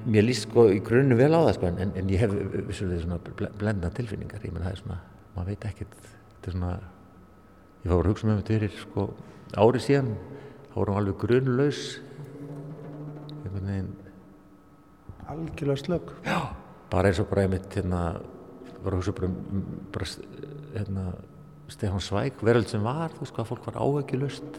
mér 0.05 0.27
líst 0.27 0.47
sko 0.49 0.67
í 0.73 0.81
grunnu 0.85 1.17
vel 1.17 1.33
á 1.33 1.41
það 1.47 1.55
sko 1.59 1.69
en, 1.71 1.93
en 1.97 2.11
ég 2.13 2.21
hef 2.21 2.35
vissulega 2.69 3.05
svona 3.05 3.19
ble- 3.25 3.53
blendna 3.61 3.91
tilfinningar 3.97 4.45
ég 4.45 4.53
menn 4.53 4.67
það 4.67 4.75
er 4.77 4.83
svona, 4.83 4.99
maður 5.37 5.51
veit 5.53 5.67
ekkert 5.71 5.95
þetta 6.05 6.51
er 6.51 6.57
svona 6.59 6.73
ég 7.85 7.93
var 7.93 8.01
að 8.05 8.11
hugsa 8.13 8.29
með 8.29 8.41
þetta 8.41 8.55
fyrir 8.55 8.77
sko 8.83 9.07
ári 9.65 9.81
síðan 9.85 10.11
þá 10.69 10.75
vorum 10.77 10.95
við 10.95 11.01
alveg 11.03 11.21
grunlaus 11.25 11.83
einhvern 13.45 13.71
veginn 13.71 13.93
Algjörlega 15.25 15.81
slögg. 15.81 16.11
Já. 16.27 16.39
bara 16.93 17.09
eins 17.09 17.21
og 17.23 17.31
bara 17.31 17.47
einmitt 17.47 17.73
hérna 17.73 18.01
var 18.85 18.93
að 18.93 18.99
hugsa 19.01 19.15
bara 19.17 19.31
um 19.31 19.39
um, 19.57 19.63
bara, 19.95 20.09
hérna 20.75 21.05
Stefán 21.73 22.03
Svæk, 22.05 22.43
veröld 22.45 22.69
sem 22.69 22.83
var 22.85 23.15
þú 23.15 23.25
veist 23.25 23.35
hvað 23.39 23.49
fólk 23.49 23.69
var 23.71 23.79
áheggjulust 23.81 24.59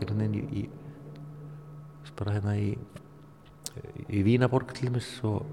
einhvern 0.00 0.22
veginn 0.24 0.38
í, 0.40 0.62
í 0.64 2.12
bara 2.16 2.38
hérna 2.38 2.54
í 2.56 2.70
í 4.08 4.22
Vínaborg 4.26 4.74
til 4.74 4.88
dæmis 4.88 5.08
og 5.26 5.46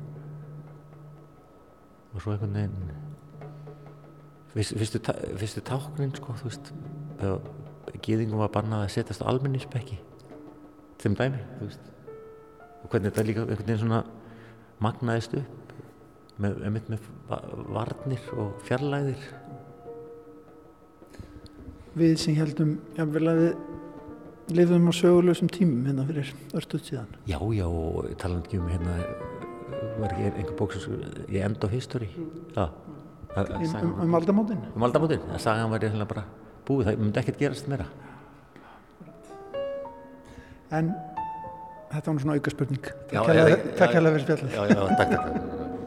og 2.12 2.20
svo 2.22 2.34
einhvern 2.34 2.54
veginn 2.58 2.92
fyrst, 4.52 4.74
fyrstu, 4.76 5.00
fyrstu 5.40 5.62
táknin 5.64 6.12
sko 6.18 6.34
þú 6.42 6.50
veist 6.50 6.72
þegar 7.22 8.02
gýðingum 8.04 8.42
var 8.44 8.52
bannað 8.52 8.84
að 8.86 8.94
setjast 8.98 9.24
á 9.24 9.30
almenningsbekki 9.32 9.98
þeim 11.02 11.16
dæmi 11.18 11.40
þú 11.60 11.70
veist. 11.70 11.88
Og 12.84 12.90
hvernig 12.92 13.12
þetta 13.12 13.26
líka 13.30 13.46
einhvern 13.46 13.64
veginn 13.68 13.82
svona 13.86 14.02
magnaðist 14.82 15.38
upp 15.40 15.74
með, 16.42 16.60
með, 16.74 16.90
með 16.96 17.10
va- 17.30 17.44
varnir 17.78 18.28
og 18.38 18.54
fjarlæðir 18.68 19.24
Við 21.92 22.14
sem 22.22 22.36
heldum 22.38 22.78
jafnvel 22.96 23.28
að 23.28 23.40
við 23.42 23.71
lifum 24.56 24.88
á 24.90 24.94
sögulegum 24.94 25.50
tímum 25.52 25.86
hérna 25.88 26.06
fyrir 26.08 26.34
örstuð 26.54 26.82
síðan. 26.88 27.08
Já, 27.28 27.40
já, 27.56 27.66
og 27.68 28.10
talandi 28.18 28.48
ekki 28.48 28.60
um 28.60 28.68
hérna 28.70 28.96
var 30.00 30.12
ekki 30.14 30.32
einhver 30.38 30.56
bók 30.60 30.74
sem 30.74 30.94
ég 31.30 31.44
end 31.46 31.64
of 31.64 31.72
history 31.72 32.10
já 32.56 32.70
Það- 33.32 33.48
Um- 33.56 33.94
um- 33.94 34.02
um 34.04 34.16
aldamótin? 34.16 34.58
um 34.76 34.84
aldamótin, 34.84 35.20
það 35.32 35.40
sagan 35.40 35.70
var 35.72 35.80
ég 35.80 36.08
bara 36.08 36.24
búið, 36.68 36.86
það 36.86 36.98
myndi 37.00 37.20
ekkert 37.22 37.38
gerast 37.40 37.68
meira 37.68 37.86
En 40.72 40.94
þetta 41.92 42.08
var 42.14 42.20
svona 42.24 42.34
auka 42.38 42.52
spurning. 42.54 42.84
Já, 43.12 43.24
Takk 43.24 43.36
já, 43.36 43.48
já, 43.48 43.56
já. 43.76 43.88
hérlega 43.94 44.14
fyrir 44.16 44.26
spjallið. 44.26 44.52
Já, 44.56 44.62
já, 44.72 44.96
takk, 44.96 45.10
takk, 45.12 45.81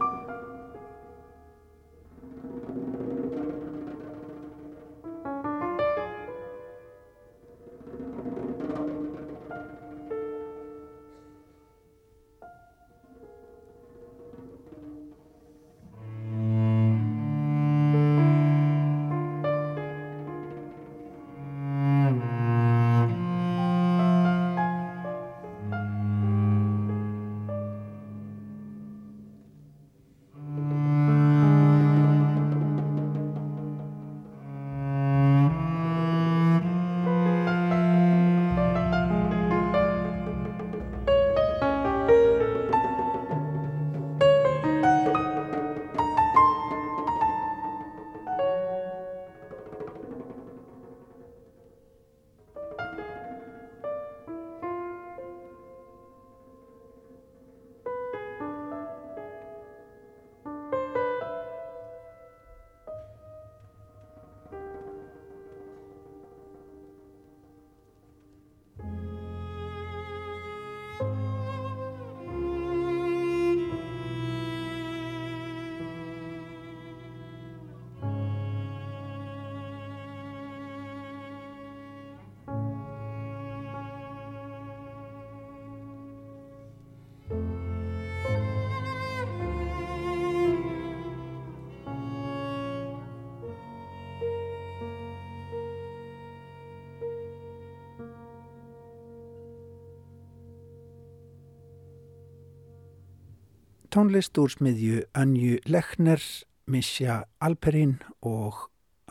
tónlist 103.94 104.34
úr 104.42 104.50
smiðju 104.50 105.04
Önju 105.14 105.60
Lechner, 105.70 106.22
Misja 106.66 107.20
Alperín 107.38 108.00
og 108.26 108.64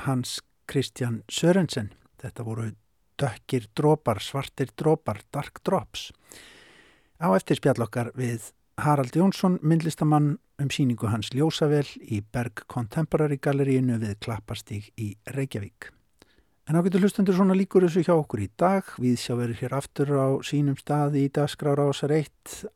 Hans 0.04 0.42
Kristjan 0.68 1.22
Sörensen. 1.32 1.94
Þetta 2.20 2.44
voru 2.44 2.66
dökkir 3.16 3.70
drópar, 3.78 4.20
svartir 4.20 4.74
drópar, 4.76 5.22
dark 5.32 5.62
drops. 5.64 6.10
Á 7.16 7.32
eftir 7.32 7.62
spjallokkar 7.62 8.12
við 8.20 8.52
Harald 8.84 9.16
Jónsson, 9.16 9.56
myndlistamann 9.64 10.36
um 10.60 10.70
síningu 10.74 11.08
hans 11.08 11.32
Ljósavel 11.32 11.88
í 12.04 12.20
Berg 12.20 12.66
Contemporary 12.68 13.40
Galleríinu 13.40 14.02
við 14.04 14.20
Klappastíg 14.20 14.92
í 15.00 15.14
Reykjavík. 15.32 15.94
En 16.68 16.76
á 16.76 16.84
getur 16.84 17.08
hlustendur 17.08 17.40
svona 17.40 17.56
líkur 17.56 17.88
þessu 17.88 18.04
hjá 18.04 18.18
okkur 18.18 18.44
í 18.44 18.52
dag. 18.60 18.84
Við 19.00 19.16
sjá 19.16 19.38
verið 19.40 19.64
hér 19.64 19.80
aftur 19.80 20.12
á 20.12 20.28
sínum 20.44 20.76
stað 20.76 21.22
í 21.24 21.30
dagskrára 21.32 21.88
ásar 21.88 22.20
1 22.20 22.68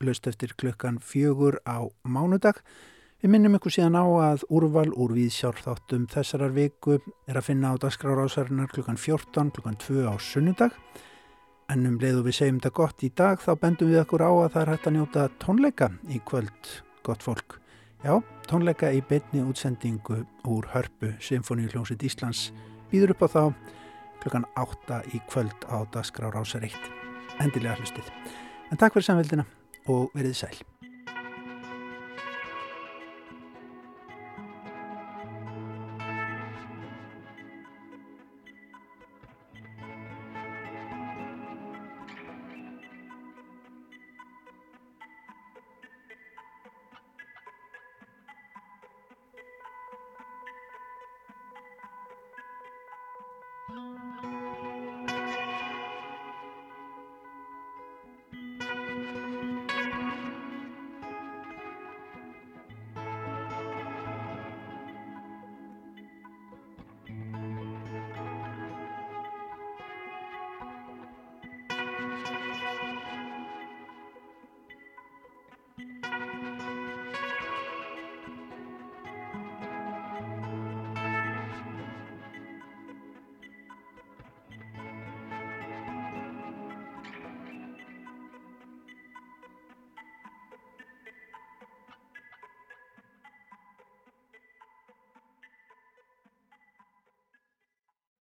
löst 0.00 0.26
eftir 0.26 0.52
klukkan 0.58 0.98
fjögur 0.98 1.60
á 1.64 1.86
mánudag. 2.04 2.62
Við 3.24 3.32
minnum 3.32 3.56
ykkur 3.56 3.72
síðan 3.72 3.96
á 3.96 4.04
að 4.04 4.42
úrval 4.52 4.90
úr 4.92 5.14
viðsjárþáttum 5.16 6.04
þessarar 6.12 6.52
viku 6.52 6.98
er 7.26 7.38
að 7.40 7.46
finna 7.48 7.72
á 7.72 7.80
dagskrárásarinnar 7.80 8.68
klukkan 8.74 8.98
14, 9.00 9.54
klukkan 9.56 9.78
2 9.80 10.04
á 10.04 10.14
sunnudag. 10.20 10.76
En 11.72 11.86
um 11.88 11.96
leið 11.98 12.20
og 12.20 12.28
við 12.28 12.36
segjum 12.38 12.60
þetta 12.60 12.74
gott 12.76 13.02
í 13.02 13.10
dag 13.16 13.40
þá 13.40 13.50
bendum 13.62 13.90
við 13.90 14.02
okkur 14.04 14.22
á 14.22 14.30
að 14.30 14.52
það 14.52 14.60
er 14.62 14.72
hægt 14.74 14.86
að 14.86 14.96
njóta 14.98 15.24
tónleika 15.42 15.90
í 16.12 16.20
kvöld, 16.28 16.70
gott 17.08 17.24
fólk. 17.24 17.58
Já, 18.04 18.20
tónleika 18.46 18.92
í 18.92 19.00
beinni 19.00 19.42
útsendingu 19.42 20.20
úr 20.44 20.70
Hörpu 20.76 21.16
Symfóníuljónsitt 21.18 22.04
Íslands 22.06 22.50
býður 22.92 23.16
upp 23.16 23.26
á 23.26 23.28
þá 23.32 23.42
klukkan 24.22 24.46
8 24.60 25.02
í 25.16 25.24
kvöld 25.32 25.66
á 25.72 25.88
dagskrárása 25.90 26.60
1. 26.60 26.76
Endilega 27.40 27.80
hlustið. 27.80 28.12
En 28.70 28.78
takk 28.78 28.92
fyrir 28.94 29.08
samveldina 29.08 29.48
og 29.86 30.10
verið 30.14 30.36
sæl. 30.42 30.58